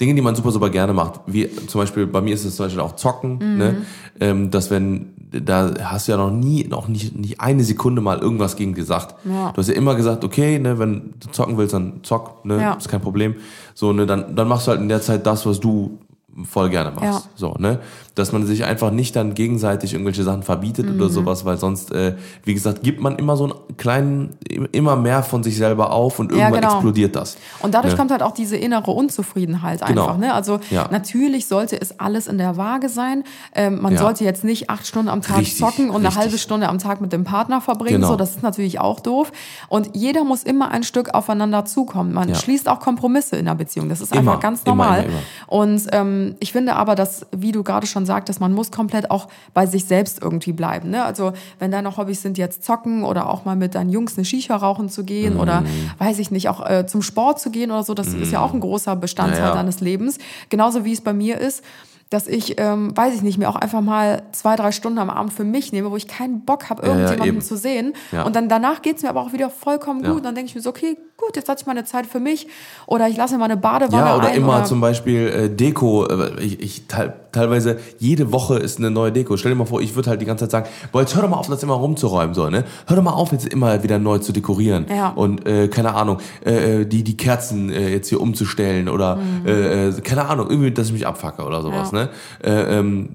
Dinge, 0.00 0.14
die 0.14 0.22
man 0.22 0.36
super, 0.36 0.52
super 0.52 0.70
gerne 0.70 0.92
macht, 0.92 1.22
wie 1.26 1.50
zum 1.66 1.80
Beispiel, 1.80 2.06
bei 2.06 2.20
mir 2.20 2.34
ist 2.34 2.44
es 2.44 2.54
zum 2.54 2.66
Beispiel 2.66 2.82
auch 2.82 2.94
Zocken, 2.94 3.38
mhm. 3.38 3.58
ne? 3.58 3.76
ähm, 4.20 4.50
dass 4.52 4.70
wenn, 4.70 5.15
da 5.30 5.74
hast 5.82 6.08
du 6.08 6.12
ja 6.12 6.18
noch 6.18 6.30
nie, 6.30 6.64
noch 6.64 6.88
nicht, 6.88 7.16
nicht 7.16 7.40
eine 7.40 7.64
Sekunde 7.64 8.00
mal 8.00 8.18
irgendwas 8.18 8.56
gegen 8.56 8.74
gesagt. 8.74 9.14
Ja. 9.24 9.52
Du 9.52 9.58
hast 9.58 9.68
ja 9.68 9.74
immer 9.74 9.94
gesagt, 9.94 10.24
okay, 10.24 10.58
ne, 10.58 10.78
wenn 10.78 11.14
du 11.20 11.30
zocken 11.30 11.56
willst, 11.56 11.74
dann 11.74 12.00
zock, 12.02 12.44
ne, 12.44 12.60
ja. 12.60 12.74
ist 12.74 12.88
kein 12.88 13.00
Problem. 13.00 13.36
So, 13.74 13.92
ne, 13.92 14.06
dann, 14.06 14.36
dann 14.36 14.48
machst 14.48 14.66
du 14.66 14.70
halt 14.70 14.80
in 14.80 14.88
der 14.88 15.02
Zeit 15.02 15.26
das, 15.26 15.46
was 15.46 15.60
du 15.60 15.98
voll 16.44 16.68
gerne 16.68 16.90
machst. 16.90 17.02
Ja. 17.04 17.22
So, 17.34 17.54
ne? 17.58 17.80
Dass 18.14 18.32
man 18.32 18.44
sich 18.46 18.64
einfach 18.64 18.90
nicht 18.90 19.16
dann 19.16 19.34
gegenseitig 19.34 19.92
irgendwelche 19.92 20.22
Sachen 20.22 20.42
verbietet 20.42 20.86
mhm. 20.88 20.96
oder 20.96 21.08
sowas, 21.08 21.44
weil 21.44 21.56
sonst, 21.56 21.92
äh, 21.92 22.16
wie 22.44 22.54
gesagt, 22.54 22.82
gibt 22.82 23.00
man 23.00 23.16
immer 23.16 23.36
so 23.36 23.44
einen 23.44 23.76
kleinen, 23.76 24.36
immer 24.72 24.96
mehr 24.96 25.22
von 25.22 25.42
sich 25.42 25.56
selber 25.56 25.92
auf 25.92 26.18
und 26.18 26.30
irgendwann 26.30 26.54
ja, 26.54 26.60
genau. 26.60 26.74
explodiert 26.74 27.16
das. 27.16 27.36
Und 27.60 27.74
dadurch 27.74 27.94
ne? 27.94 27.98
kommt 27.98 28.10
halt 28.10 28.22
auch 28.22 28.32
diese 28.32 28.56
innere 28.56 28.90
Unzufriedenheit 28.90 29.84
genau. 29.86 30.02
einfach. 30.02 30.18
Ne? 30.18 30.34
Also 30.34 30.60
ja. 30.70 30.88
natürlich 30.90 31.46
sollte 31.46 31.80
es 31.80 31.98
alles 31.98 32.26
in 32.26 32.38
der 32.38 32.56
Waage 32.56 32.88
sein. 32.88 33.24
Ähm, 33.54 33.80
man 33.80 33.96
sollte 33.96 34.24
jetzt 34.24 34.44
nicht 34.44 34.68
acht 34.68 34.86
Stunden 34.86 35.08
am 35.08 35.22
Tag 35.22 35.38
richtig, 35.38 35.58
zocken 35.58 35.90
und 35.90 35.96
richtig. 35.96 36.16
eine 36.16 36.24
halbe 36.24 36.38
Stunde 36.38 36.68
am 36.68 36.78
Tag 36.78 37.00
mit 37.00 37.12
dem 37.12 37.24
Partner 37.24 37.60
verbringen. 37.60 37.96
Genau. 37.96 38.08
So, 38.08 38.16
das 38.16 38.30
ist 38.30 38.42
natürlich 38.42 38.78
auch 38.80 39.00
doof. 39.00 39.32
Und 39.68 39.90
jeder 39.94 40.24
muss 40.24 40.42
immer 40.42 40.70
ein 40.70 40.82
Stück 40.82 41.14
aufeinander 41.14 41.64
zukommen. 41.64 42.12
Man 42.12 42.34
schließt 42.34 42.68
auch 42.68 42.80
Kompromisse 42.80 43.36
in 43.36 43.46
der 43.46 43.54
Beziehung. 43.54 43.88
Das 43.88 44.00
ist 44.00 44.14
immer, 44.14 44.32
einfach 44.32 44.40
ganz 44.40 44.64
normal. 44.66 45.04
Immer, 45.04 45.08
immer, 45.08 45.22
und 45.46 45.86
ähm, 45.92 46.25
ich 46.40 46.52
finde 46.52 46.74
aber, 46.74 46.94
dass, 46.94 47.26
wie 47.32 47.52
du 47.52 47.62
gerade 47.62 47.86
schon 47.86 48.06
sagtest, 48.06 48.40
man 48.40 48.52
muss 48.52 48.70
komplett 48.70 49.10
auch 49.10 49.28
bei 49.54 49.66
sich 49.66 49.84
selbst 49.84 50.20
irgendwie 50.22 50.52
bleiben. 50.52 50.90
Ne? 50.90 51.04
Also 51.04 51.32
wenn 51.58 51.70
deine 51.70 51.96
Hobbys 51.96 52.22
sind 52.22 52.38
jetzt 52.38 52.64
zocken 52.64 53.04
oder 53.04 53.30
auch 53.30 53.44
mal 53.44 53.56
mit 53.56 53.74
deinen 53.74 53.90
Jungs 53.90 54.16
eine 54.16 54.24
Shisha 54.24 54.56
rauchen 54.56 54.88
zu 54.88 55.04
gehen 55.04 55.36
mm. 55.36 55.40
oder 55.40 55.62
weiß 55.98 56.18
ich 56.18 56.30
nicht, 56.30 56.48
auch 56.48 56.68
äh, 56.68 56.86
zum 56.86 57.02
Sport 57.02 57.40
zu 57.40 57.50
gehen 57.50 57.70
oder 57.70 57.82
so, 57.82 57.94
das 57.94 58.08
mm. 58.08 58.22
ist 58.22 58.32
ja 58.32 58.40
auch 58.40 58.52
ein 58.52 58.60
großer 58.60 58.96
Bestandteil 58.96 59.40
naja. 59.40 59.54
deines 59.54 59.80
Lebens. 59.80 60.18
Genauso 60.48 60.84
wie 60.84 60.92
es 60.92 61.00
bei 61.00 61.12
mir 61.12 61.38
ist 61.38 61.62
dass 62.10 62.28
ich, 62.28 62.60
ähm, 62.60 62.96
weiß 62.96 63.14
ich 63.14 63.22
nicht, 63.22 63.36
mir 63.36 63.48
auch 63.48 63.56
einfach 63.56 63.80
mal 63.80 64.22
zwei, 64.30 64.54
drei 64.54 64.70
Stunden 64.70 64.98
am 64.98 65.10
Abend 65.10 65.32
für 65.32 65.42
mich 65.42 65.72
nehme, 65.72 65.90
wo 65.90 65.96
ich 65.96 66.06
keinen 66.06 66.44
Bock 66.44 66.70
habe, 66.70 66.86
irgendjemanden 66.86 67.26
ja, 67.26 67.40
ja, 67.40 67.40
zu 67.40 67.56
sehen. 67.56 67.94
Ja. 68.12 68.22
Und 68.22 68.36
dann 68.36 68.48
danach 68.48 68.80
geht's 68.82 69.02
mir 69.02 69.08
aber 69.08 69.22
auch 69.22 69.32
wieder 69.32 69.50
vollkommen 69.50 70.02
gut. 70.02 70.18
Und 70.18 70.24
dann 70.24 70.36
denke 70.36 70.48
ich 70.48 70.54
mir 70.54 70.60
so, 70.60 70.70
okay, 70.70 70.96
gut, 71.16 71.34
jetzt 71.36 71.48
hatte 71.48 71.60
ich 71.62 71.66
mal 71.66 71.72
eine 71.72 71.84
Zeit 71.84 72.06
für 72.06 72.20
mich 72.20 72.46
oder 72.86 73.08
ich 73.08 73.16
lasse 73.16 73.34
mir 73.34 73.38
mal 73.40 73.44
eine 73.46 73.56
Badewanne 73.56 73.96
Ja, 74.06 74.16
oder 74.16 74.28
ein. 74.28 74.36
immer 74.36 74.56
oder, 74.56 74.64
zum 74.64 74.80
Beispiel 74.80 75.26
äh, 75.28 75.48
Deko. 75.48 76.06
äh, 76.06 76.40
Ich, 76.42 76.60
ich 76.60 76.86
teil, 76.86 77.14
teilweise 77.32 77.78
jede 77.98 78.32
Woche 78.32 78.56
ist 78.58 78.78
eine 78.78 78.90
neue 78.90 79.12
Deko. 79.12 79.36
Stell 79.36 79.52
dir 79.52 79.56
mal 79.58 79.64
vor, 79.66 79.80
ich 79.80 79.94
würde 79.94 80.10
halt 80.10 80.20
die 80.20 80.26
ganze 80.26 80.44
Zeit 80.48 80.50
sagen, 80.66 80.68
boah, 80.92 81.00
jetzt 81.00 81.14
hör 81.14 81.22
doch 81.22 81.28
mal 81.30 81.36
auf, 81.36 81.48
das 81.48 81.62
immer 81.62 81.74
rumzuräumen, 81.74 82.34
so, 82.34 82.48
ne? 82.48 82.64
Hör 82.86 82.96
doch 82.96 83.02
mal 83.02 83.12
auf, 83.12 83.32
jetzt 83.32 83.46
immer 83.48 83.82
wieder 83.82 83.98
neu 83.98 84.18
zu 84.18 84.32
dekorieren. 84.32 84.86
Ja. 84.88 85.10
Und 85.10 85.46
äh, 85.46 85.68
keine 85.68 85.94
Ahnung, 85.94 86.18
äh, 86.44 86.84
die, 86.86 87.02
die 87.02 87.16
Kerzen 87.16 87.70
äh, 87.70 87.88
jetzt 87.90 88.08
hier 88.08 88.20
umzustellen 88.20 88.88
oder 88.88 89.18
äh, 89.44 89.88
äh, 89.88 90.00
keine 90.02 90.26
Ahnung, 90.28 90.48
irgendwie, 90.50 90.70
dass 90.70 90.86
ich 90.88 90.92
mich 90.92 91.06
abfacke 91.06 91.42
oder 91.44 91.62
sowas, 91.62 91.92
Mhm. 91.92 91.98
Ja. 91.98 92.04
ne? 92.04 92.10
Äh, 92.44 92.78
ähm, 92.78 93.08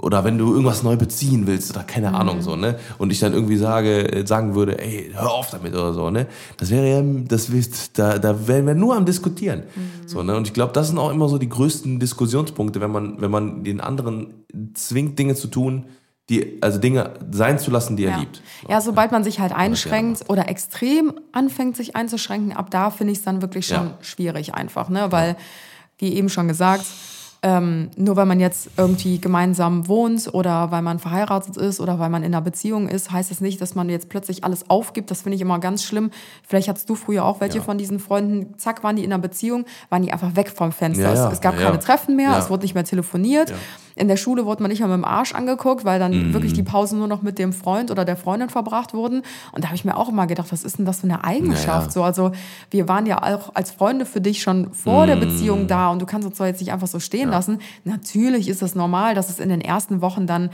oder 0.00 0.24
wenn 0.24 0.38
du 0.38 0.52
irgendwas 0.52 0.82
neu 0.82 0.96
beziehen 0.96 1.46
willst 1.46 1.70
oder 1.74 1.84
keine 1.84 2.10
Mhm. 2.10 2.14
Ahnung, 2.16 2.42
so, 2.42 2.54
ne? 2.56 2.76
Und 2.98 3.10
ich 3.12 3.20
dann 3.20 3.32
irgendwie 3.32 3.56
sage, 3.56 4.12
äh, 4.12 4.26
sagen 4.26 4.54
würde, 4.54 4.78
ey, 4.78 5.10
hör 5.14 5.32
auf 5.32 5.50
damit 5.50 5.74
oder 5.74 5.92
so, 5.92 6.10
ne? 6.10 6.26
Das 6.58 6.70
wäre 6.70 6.86
ja, 6.88 7.02
das 7.28 7.45
wisst, 7.52 7.98
da, 7.98 8.18
da 8.18 8.46
wären 8.46 8.66
wir 8.66 8.74
nur 8.74 8.96
am 8.96 9.04
diskutieren. 9.04 9.64
Mhm. 9.74 10.08
So, 10.08 10.22
ne? 10.22 10.36
Und 10.36 10.46
ich 10.46 10.54
glaube, 10.54 10.72
das 10.72 10.88
sind 10.88 10.98
auch 10.98 11.10
immer 11.10 11.28
so 11.28 11.38
die 11.38 11.48
größten 11.48 11.98
Diskussionspunkte, 11.98 12.80
wenn 12.80 12.90
man, 12.90 13.20
wenn 13.20 13.30
man 13.30 13.64
den 13.64 13.80
anderen 13.80 14.44
zwingt, 14.74 15.18
Dinge 15.18 15.34
zu 15.34 15.48
tun, 15.48 15.86
die, 16.28 16.60
also 16.60 16.78
Dinge 16.78 17.14
sein 17.30 17.58
zu 17.58 17.70
lassen, 17.70 17.96
die 17.96 18.04
er 18.04 18.12
ja. 18.12 18.18
liebt. 18.18 18.42
So. 18.62 18.68
ja, 18.68 18.80
sobald 18.80 19.12
man 19.12 19.22
sich 19.22 19.38
halt 19.38 19.52
einschränkt 19.52 20.28
oder 20.28 20.48
extrem 20.48 21.14
anfängt, 21.32 21.76
sich 21.76 21.94
einzuschränken, 21.94 22.52
ab 22.52 22.70
da 22.70 22.90
finde 22.90 23.12
ich 23.12 23.18
es 23.18 23.24
dann 23.24 23.42
wirklich 23.42 23.66
schon 23.66 23.86
Ja. 23.86 23.98
schwierig 24.00 24.54
einfach, 24.54 24.88
ne? 24.88 25.12
Weil, 25.12 25.36
wie 25.98 26.14
eben 26.14 26.28
schon 26.28 26.48
gesagt, 26.48 26.84
ähm, 27.46 27.90
nur 27.96 28.16
weil 28.16 28.26
man 28.26 28.40
jetzt 28.40 28.70
irgendwie 28.76 29.20
gemeinsam 29.20 29.86
wohnt 29.86 30.34
oder 30.34 30.72
weil 30.72 30.82
man 30.82 30.98
verheiratet 30.98 31.56
ist 31.56 31.78
oder 31.78 32.00
weil 32.00 32.10
man 32.10 32.24
in 32.24 32.34
einer 32.34 32.40
Beziehung 32.42 32.88
ist, 32.88 33.12
heißt 33.12 33.30
es 33.30 33.40
nicht, 33.40 33.60
dass 33.60 33.76
man 33.76 33.88
jetzt 33.88 34.08
plötzlich 34.08 34.42
alles 34.42 34.68
aufgibt. 34.68 35.12
Das 35.12 35.22
finde 35.22 35.36
ich 35.36 35.42
immer 35.42 35.60
ganz 35.60 35.84
schlimm. 35.84 36.10
Vielleicht 36.42 36.66
hattest 36.68 36.90
du 36.90 36.96
früher 36.96 37.24
auch 37.24 37.40
welche 37.40 37.58
Ja. 37.58 37.62
von 37.62 37.78
diesen 37.78 38.00
Freunden, 38.00 38.58
zack, 38.58 38.82
waren 38.82 38.96
die 38.96 39.04
in 39.04 39.12
einer 39.12 39.22
Beziehung, 39.22 39.64
waren 39.90 40.02
die 40.02 40.12
einfach 40.12 40.34
weg 40.34 40.50
vom 40.50 40.72
Fenster. 40.72 41.04
Ja, 41.04 41.14
ja, 41.14 41.26
es, 41.28 41.34
es 41.34 41.40
gab 41.40 41.56
keine. 41.56 41.78
Treffen 41.78 42.16
mehr, 42.16 42.36
es 42.36 42.50
wurde 42.50 42.64
nicht 42.64 42.74
mehr 42.74 42.82
telefoniert. 42.84 43.52
Ja. 43.96 44.02
In 44.02 44.08
der 44.08 44.16
Schule 44.16 44.46
wurde 44.46 44.62
man 44.62 44.70
nicht 44.70 44.80
mehr 44.80 44.88
mit 44.88 44.96
dem 44.98 45.04
Arsch 45.04 45.34
angeguckt, 45.34 45.84
weil 45.84 45.98
dann 45.98 46.12
Mhm. 46.28 46.32
wirklich 46.34 46.52
die 46.52 46.62
Pausen 46.62 46.98
nur 46.98 47.08
noch 47.08 47.22
mit 47.22 47.38
dem 47.38 47.52
Freund 47.52 47.90
oder 47.90 48.04
der 48.04 48.16
Freundin 48.16 48.50
verbracht 48.50 48.94
wurden. 48.94 49.22
Und 49.52 49.64
da 49.64 49.68
habe 49.68 49.76
ich 49.76 49.84
mir 49.84 49.96
auch 49.96 50.08
immer 50.08 50.26
gedacht, 50.26 50.52
was 50.52 50.64
ist 50.64 50.78
denn 50.78 50.84
das 50.86 51.00
für 51.00 51.04
eine 51.04 51.24
Eigenschaft? 51.24 51.66
Ja, 51.66 51.84
ja. 51.84 51.90
So, 51.90 52.02
also 52.04 52.32
wir 52.70 52.88
waren 52.88 53.06
ja 53.06 53.22
auch 53.22 53.54
als 53.54 53.70
Freunde 53.72 54.06
für 54.06 54.20
dich 54.20 54.42
schon 54.42 54.72
vor 54.72 55.04
Mhm. 55.04 55.06
der 55.08 55.16
Beziehung 55.16 55.66
da 55.66 55.90
und 55.90 56.00
du 56.02 56.06
kannst 56.06 56.26
uns 56.28 56.38
doch 56.38 56.46
jetzt 56.46 56.60
nicht 56.60 56.72
einfach 56.72 56.86
so 56.88 57.00
stehen 57.00 57.30
lassen. 57.30 57.58
Natürlich 57.84 58.48
ist 58.48 58.62
es 58.62 58.74
normal, 58.74 59.14
dass 59.14 59.30
es 59.30 59.38
in 59.40 59.48
den 59.48 59.60
ersten 59.60 60.00
Wochen 60.02 60.26
dann 60.26 60.50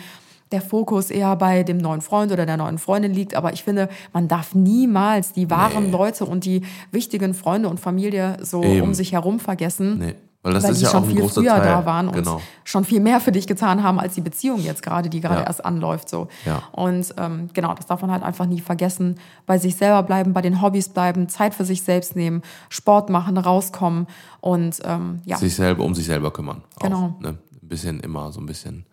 der 0.52 0.60
Fokus 0.60 1.10
eher 1.10 1.34
bei 1.36 1.62
dem 1.62 1.78
neuen 1.78 2.02
Freund 2.02 2.30
oder 2.30 2.44
der 2.44 2.58
neuen 2.58 2.76
Freundin 2.76 3.14
liegt. 3.14 3.34
Aber 3.34 3.54
ich 3.54 3.64
finde, 3.64 3.88
man 4.12 4.28
darf 4.28 4.54
niemals 4.54 5.32
die 5.32 5.48
wahren 5.48 5.84
Nee. 5.86 5.90
Leute 5.92 6.26
und 6.26 6.44
die 6.44 6.60
wichtigen 6.90 7.32
Freunde 7.32 7.70
und 7.70 7.80
Familie 7.80 8.36
so 8.42 8.62
Eben. 8.62 8.82
um 8.82 8.94
sich 8.94 9.12
herum 9.12 9.40
vergessen. 9.40 9.98
Nee. 9.98 10.14
Weil 10.44 10.54
das 10.54 10.64
weil 10.64 10.72
ist 10.72 10.78
die 10.80 10.84
ja 10.84 10.90
schon 10.90 11.04
auch 11.04 11.08
ein 11.08 11.14
viel 11.16 11.28
früher 11.28 11.50
Teil. 11.50 11.60
da 11.62 11.86
waren 11.86 12.08
und 12.08 12.14
Genau. 12.14 12.40
schon 12.64 12.84
viel 12.84 12.98
mehr 13.00 13.20
für 13.20 13.30
dich 13.30 13.46
getan 13.46 13.84
haben 13.84 14.00
als 14.00 14.14
die 14.14 14.20
Beziehung 14.22 14.60
jetzt 14.60 14.82
gerade, 14.82 15.08
die 15.08 15.20
gerade 15.20 15.40
Ja. 15.42 15.46
erst 15.46 15.64
anläuft. 15.64 16.08
So. 16.08 16.26
Ja. 16.44 16.62
Und 16.72 17.14
ähm, 17.16 17.48
genau, 17.52 17.74
das 17.74 17.86
darf 17.86 18.00
man 18.02 18.10
halt 18.10 18.24
einfach 18.24 18.46
nie 18.46 18.60
vergessen. 18.60 19.20
Bei 19.46 19.58
sich 19.58 19.76
selber 19.76 20.02
bleiben, 20.02 20.32
bei 20.32 20.42
den 20.42 20.60
Hobbys 20.60 20.88
bleiben, 20.88 21.28
Zeit 21.28 21.54
für 21.54 21.64
sich 21.64 21.82
selbst 21.82 22.16
nehmen, 22.16 22.42
Sport 22.70 23.08
machen, 23.08 23.38
rauskommen 23.38 24.08
und 24.40 24.80
ähm, 24.84 25.20
ja. 25.26 25.36
Sich 25.36 25.54
selber, 25.54 25.84
um 25.84 25.94
sich 25.94 26.06
selber 26.06 26.32
kümmern. 26.32 26.62
Genau. 26.80 27.14
Auch, 27.16 27.20
ne? 27.20 27.28
Ein 27.62 27.68
bisschen 27.68 28.00
immer 28.00 28.32
so 28.32 28.40
ein 28.40 28.46
bisschen 28.46 28.84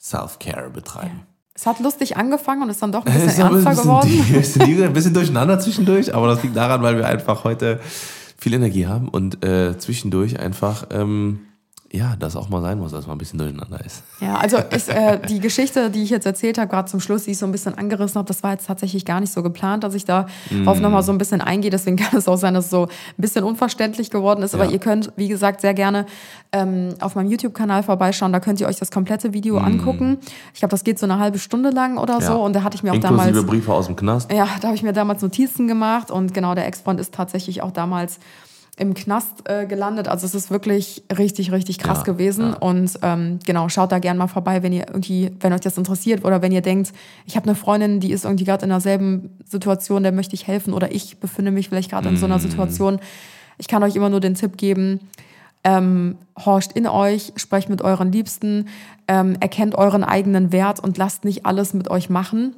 Self-Care 0.00 0.70
betreiben. 0.70 1.22
Es 1.54 1.66
hat 1.66 1.80
lustig 1.80 2.16
angefangen 2.16 2.62
und 2.62 2.70
ist 2.70 2.82
dann 2.82 2.92
doch 2.92 3.04
ein 3.06 3.12
bisschen 3.22 3.46
ernster 3.46 3.74
geworden. 3.82 4.08
die- 4.10 4.82
ein 4.84 4.92
bisschen 4.92 5.14
durcheinander 5.14 5.60
zwischendurch, 5.60 6.14
aber 6.14 6.26
das 6.28 6.42
liegt 6.42 6.56
daran, 6.56 6.82
weil 6.82 6.96
wir 6.96 7.06
einfach 7.06 7.44
heute 7.44 7.78
viel 8.42 8.54
Energie 8.54 8.86
haben 8.86 9.08
und 9.08 9.44
äh, 9.44 9.78
zwischendurch 9.78 10.40
einfach, 10.40 10.88
ähm, 10.90 11.40
ja, 11.94 12.16
das 12.18 12.36
auch 12.36 12.48
mal 12.48 12.62
sein 12.62 12.78
muss, 12.78 12.90
dass 12.92 13.06
man 13.06 13.16
ein 13.16 13.18
bisschen 13.18 13.38
durcheinander 13.38 13.84
ist. 13.84 14.02
Ja, 14.20 14.36
also 14.36 14.56
ist, 14.56 14.88
äh, 14.88 15.18
die 15.28 15.40
Geschichte, 15.40 15.90
die 15.90 16.02
ich 16.02 16.08
jetzt 16.10 16.24
erzählt 16.24 16.56
habe, 16.56 16.68
gerade 16.68 16.90
zum 16.90 17.00
Schluss, 17.00 17.24
die 17.24 17.32
ich 17.32 17.38
so 17.38 17.44
ein 17.44 17.52
bisschen 17.52 17.76
angerissen 17.76 18.16
habe, 18.18 18.26
das 18.26 18.42
war 18.42 18.52
jetzt 18.52 18.66
tatsächlich 18.66 19.04
gar 19.04 19.20
nicht 19.20 19.30
so 19.32 19.42
geplant, 19.42 19.84
dass 19.84 19.94
ich 19.94 20.06
da 20.06 20.24
Mm. 20.50 20.66
auf 20.68 20.80
nochmal 20.80 21.02
so 21.02 21.12
ein 21.12 21.18
bisschen 21.18 21.42
eingehe. 21.42 21.70
Deswegen 21.70 21.96
kann 21.98 22.18
es 22.18 22.28
auch 22.28 22.36
sein, 22.38 22.54
dass 22.54 22.64
es 22.64 22.70
so 22.70 22.84
ein 22.84 22.88
bisschen 23.18 23.44
unverständlich 23.44 24.08
geworden 24.10 24.42
ist. 24.42 24.54
Aber 24.54 24.64
Ja. 24.64 24.70
ihr 24.70 24.78
könnt, 24.78 25.12
wie 25.16 25.28
gesagt, 25.28 25.60
sehr 25.60 25.74
gerne 25.74 26.06
ähm, 26.50 26.94
auf 27.00 27.14
meinem 27.14 27.30
YouTube-Kanal 27.30 27.82
vorbeischauen. 27.82 28.32
Da 28.32 28.40
könnt 28.40 28.58
ihr 28.60 28.68
euch 28.68 28.76
das 28.78 28.90
komplette 28.90 29.32
Video 29.34 29.58
angucken. 29.58 30.18
Ich 30.54 30.60
glaube, 30.60 30.70
das 30.70 30.84
geht 30.84 30.98
so 30.98 31.04
eine 31.06 31.18
halbe 31.18 31.38
Stunde 31.38 31.68
lang 31.70 31.98
oder 31.98 32.20
so. 32.22 32.32
Mm. 32.32 32.36
Ja. 32.36 32.42
Und 32.42 32.52
da 32.56 32.62
hatte 32.62 32.74
ich 32.76 32.82
mir 32.82 32.92
auch 32.92 32.94
Inklusive 32.96 33.32
damals. 33.32 33.46
Briefe 33.46 33.72
aus 33.74 33.86
dem 33.86 33.96
Knast. 33.96 34.32
Ja, 34.32 34.48
da 34.62 34.68
habe 34.68 34.76
ich 34.76 34.82
mir 34.82 34.94
damals 34.94 35.20
Notizen 35.20 35.68
gemacht 35.68 36.10
und 36.10 36.32
genau, 36.32 36.54
der 36.54 36.66
Ex-Freund 36.66 36.98
ist 37.00 37.12
tatsächlich 37.12 37.60
auch 37.62 37.70
damals 37.70 38.18
im 38.82 38.94
Knast 38.94 39.48
äh, 39.48 39.64
gelandet. 39.66 40.08
Also 40.08 40.26
es 40.26 40.34
ist 40.34 40.50
wirklich 40.50 41.02
richtig, 41.16 41.52
richtig 41.52 41.78
krass 41.78 41.98
Ja, 41.98 42.04
gewesen. 42.04 42.50
ja. 42.50 42.56
Und 42.58 42.98
ähm, 43.02 43.38
genau, 43.46 43.68
schaut 43.68 43.92
da 43.92 43.98
gerne 43.98 44.18
mal 44.18 44.26
vorbei, 44.26 44.62
wenn 44.62 44.72
ihr 44.72 44.86
irgendwie, 44.88 45.30
wenn 45.40 45.52
euch 45.52 45.60
das 45.60 45.78
interessiert 45.78 46.24
oder 46.24 46.42
wenn 46.42 46.52
ihr 46.52 46.60
denkt, 46.60 46.92
ich 47.24 47.36
habe 47.36 47.46
eine 47.46 47.54
Freundin, 47.54 48.00
die 48.00 48.12
ist 48.12 48.24
irgendwie 48.24 48.44
gerade 48.44 48.64
in 48.64 48.70
derselben 48.70 49.30
Situation, 49.46 50.02
der 50.02 50.12
möchte 50.12 50.34
ich 50.34 50.46
helfen 50.46 50.74
oder 50.74 50.92
ich 50.92 51.18
befinde 51.18 51.50
mich 51.50 51.68
vielleicht 51.68 51.90
gerade 51.90 52.08
in 52.08 52.16
so 52.16 52.26
einer 52.26 52.38
Situation. 52.38 52.98
Ich 53.56 53.68
kann 53.68 53.82
euch 53.82 53.96
immer 53.96 54.10
nur 54.10 54.20
den 54.20 54.34
Tipp 54.34 54.56
geben, 54.56 55.00
ähm, 55.64 56.16
horcht 56.44 56.72
in 56.72 56.86
euch, 56.86 57.32
sprecht 57.36 57.68
mit 57.68 57.82
euren 57.82 58.10
Liebsten, 58.10 58.66
ähm, 59.06 59.36
erkennt 59.40 59.76
euren 59.76 60.02
eigenen 60.04 60.52
Wert 60.52 60.80
und 60.80 60.98
lasst 60.98 61.24
nicht 61.24 61.46
alles 61.46 61.72
mit 61.72 61.90
euch 61.90 62.10
machen. 62.10 62.56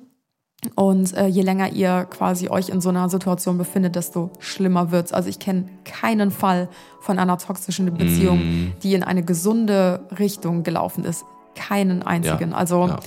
Und 0.74 1.12
äh, 1.14 1.26
je 1.26 1.42
länger 1.42 1.70
ihr 1.72 2.06
quasi 2.10 2.48
euch 2.48 2.68
in 2.68 2.80
so 2.80 2.88
einer 2.88 3.08
Situation 3.08 3.58
befindet, 3.58 3.96
desto 3.96 4.30
schlimmer 4.38 4.90
wird's. 4.90 5.12
Also 5.12 5.28
ich 5.28 5.38
kenne 5.38 5.66
keinen 5.84 6.30
Fall 6.30 6.68
von 7.00 7.18
einer 7.18 7.36
toxischen 7.38 7.92
Beziehung, 7.94 8.38
Mhm. 8.38 8.72
die 8.82 8.94
in 8.94 9.02
eine 9.02 9.22
gesunde 9.22 10.00
Richtung 10.18 10.62
gelaufen 10.62 11.04
ist. 11.04 11.24
Keinen 11.54 12.02
einzigen. 12.02 12.50
Ja, 12.50 12.56
Also 12.56 12.86
ja. 12.88 12.98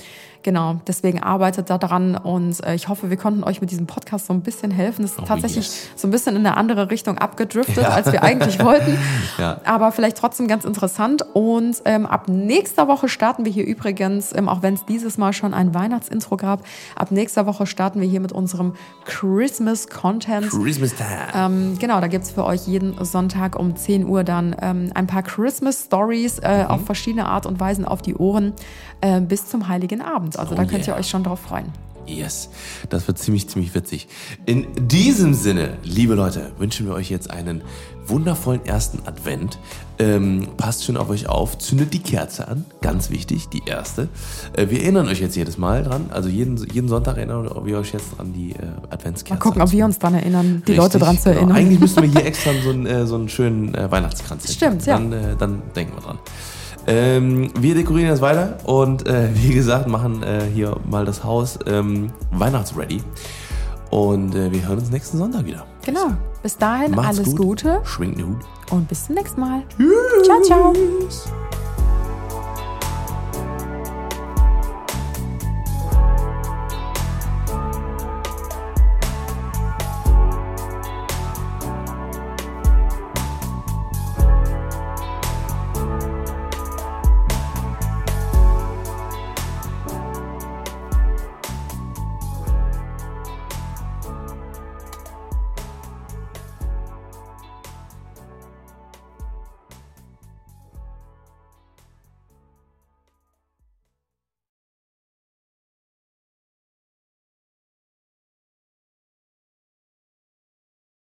Genau, 0.42 0.80
deswegen 0.86 1.22
arbeitet 1.22 1.70
da 1.70 1.78
dran 1.78 2.16
und 2.16 2.64
äh, 2.64 2.74
ich 2.74 2.88
hoffe, 2.88 3.10
wir 3.10 3.16
konnten 3.16 3.44
euch 3.44 3.60
mit 3.60 3.70
diesem 3.70 3.86
Podcast 3.86 4.26
so 4.26 4.32
ein 4.32 4.40
bisschen 4.42 4.70
helfen. 4.70 5.04
Es 5.04 5.12
ist 5.12 5.18
Oh, 5.20 5.24
tatsächlich 5.26 5.66
yes. 5.66 5.88
so 5.96 6.08
ein 6.08 6.10
bisschen 6.10 6.36
in 6.36 6.46
eine 6.46 6.56
andere 6.56 6.90
Richtung 6.90 7.18
abgedriftet, 7.18 7.84
als 7.84 8.10
wir 8.12 8.22
eigentlich 8.22 8.58
wollten. 8.64 8.96
Ja. 9.38 9.60
Aber 9.64 9.92
vielleicht 9.92 10.16
trotzdem 10.18 10.48
ganz 10.48 10.64
interessant. 10.64 11.22
Und 11.34 11.82
ähm, 11.84 12.06
ab 12.06 12.28
nächster 12.28 12.88
Woche 12.88 13.08
starten 13.08 13.44
wir 13.44 13.52
hier 13.52 13.66
übrigens, 13.66 14.34
ähm, 14.34 14.48
auch 14.48 14.62
wenn 14.62 14.74
es 14.74 14.84
dieses 14.86 15.18
Mal 15.18 15.32
schon 15.32 15.54
ein 15.54 15.74
Weihnachtsintro 15.74 16.36
gab, 16.36 16.62
ab 16.96 17.10
nächster 17.10 17.46
Woche 17.46 17.66
starten 17.66 18.00
wir 18.00 18.08
hier 18.08 18.20
mit 18.20 18.32
unserem 18.32 18.74
Christmas-Content. 19.04 20.50
Christmas 20.50 20.94
time. 20.94 21.08
Ähm, 21.34 21.78
genau, 21.78 22.00
da 22.00 22.06
gibt's 22.06 22.30
für 22.30 22.44
euch 22.44 22.66
jeden 22.66 23.02
Sonntag 23.04 23.58
um 23.58 23.76
10 23.76 24.06
Uhr 24.06 24.24
dann 24.24 24.54
ähm, 24.60 24.90
ein 24.94 25.06
paar 25.06 25.22
Christmas-Stories 25.22 26.38
äh, 26.40 26.58
Mhm. 26.64 26.66
auf 26.70 26.84
verschiedene 26.86 27.26
Art 27.26 27.46
und 27.46 27.60
Weisen 27.60 27.84
auf 27.84 28.02
die 28.02 28.14
Ohren 28.16 28.52
äh, 29.00 29.20
bis 29.20 29.46
zum 29.46 29.68
Heiligen 29.68 30.00
Abend. 30.00 30.38
Also 30.38 30.54
Oh 30.54 30.56
da 30.56 30.64
könnt 30.64 30.86
ihr 30.86 30.92
yeah. 30.92 30.98
euch 30.98 31.08
schon 31.08 31.24
drauf 31.24 31.40
freuen. 31.40 31.72
Yes, 32.08 32.48
das 32.88 33.06
wird 33.06 33.18
ziemlich, 33.18 33.48
ziemlich 33.48 33.74
witzig. 33.74 34.08
In 34.46 34.66
diesem 34.88 35.34
Sinne, 35.34 35.76
liebe 35.82 36.14
Leute, 36.14 36.52
wünschen 36.58 36.86
wir 36.86 36.94
euch 36.94 37.10
jetzt 37.10 37.30
einen 37.30 37.62
wundervollen 38.06 38.64
ersten 38.64 39.06
Advent. 39.06 39.58
Ähm, 39.98 40.48
passt 40.56 40.84
schön 40.84 40.96
auf 40.96 41.10
euch 41.10 41.28
auf, 41.28 41.58
zündet 41.58 41.92
die 41.92 41.98
Kerze 41.98 42.48
an, 42.48 42.64
ganz 42.80 43.10
wichtig, 43.10 43.48
die 43.48 43.62
erste. 43.66 44.08
Äh, 44.54 44.70
wir 44.70 44.80
erinnern 44.80 45.08
euch 45.08 45.20
jetzt 45.20 45.36
jedes 45.36 45.58
Mal 45.58 45.82
dran, 45.82 46.06
also 46.10 46.28
jeden, 46.30 46.56
jeden 46.72 46.88
Sonntag 46.88 47.18
erinnern 47.18 47.50
wir 47.64 47.78
euch 47.78 47.92
jetzt 47.92 48.18
an 48.18 48.32
die 48.32 48.52
äh, 48.52 48.56
Adventskerze. 48.90 49.34
Mal 49.34 49.40
gucken, 49.40 49.60
ob 49.60 49.72
wir 49.72 49.84
uns 49.84 49.98
dran 49.98 50.14
erinnern, 50.14 50.62
die 50.66 50.72
Richtig, 50.72 50.76
Leute 50.76 50.98
dran 50.98 51.18
zu 51.18 51.24
genau. 51.24 51.36
erinnern. 51.36 51.56
Eigentlich 51.56 51.80
müssten 51.80 52.02
wir 52.02 52.08
hier 52.08 52.24
extra 52.24 52.52
so 52.62 52.70
einen, 52.70 52.86
äh, 52.86 53.06
so 53.06 53.16
einen 53.16 53.28
schönen 53.28 53.74
äh, 53.74 53.90
Weihnachtskranz. 53.90 54.52
Stimmt, 54.52 54.86
ja. 54.86 54.94
dann, 54.94 55.12
äh, 55.12 55.36
dann 55.36 55.62
denken 55.74 55.94
wir 55.94 56.02
dran. 56.02 56.18
Ähm, 56.88 57.50
wir 57.58 57.74
dekorieren 57.74 58.08
jetzt 58.08 58.22
weiter 58.22 58.56
und 58.64 59.06
äh, 59.06 59.28
wie 59.34 59.52
gesagt, 59.54 59.86
machen 59.86 60.22
äh, 60.22 60.44
hier 60.52 60.74
mal 60.88 61.04
das 61.04 61.22
Haus 61.22 61.58
ähm, 61.66 62.10
weihnachtsready. 62.32 63.02
Und 63.90 64.34
äh, 64.34 64.50
wir 64.50 64.66
hören 64.66 64.78
uns 64.78 64.90
nächsten 64.90 65.18
Sonntag 65.18 65.44
wieder. 65.44 65.66
Genau. 65.84 66.12
Bis 66.42 66.56
dahin 66.56 66.92
Macht's 66.92 67.18
alles 67.18 67.36
gut. 67.36 67.46
Gute 67.46 67.80
Schwingt 67.84 68.18
den 68.18 68.28
Hut. 68.28 68.44
und 68.70 68.88
bis 68.88 69.06
zum 69.06 69.16
nächsten 69.16 69.40
Mal. 69.40 69.62
Ciao, 70.24 70.42
ciao. 70.42 70.72
Tschüss. 70.72 71.28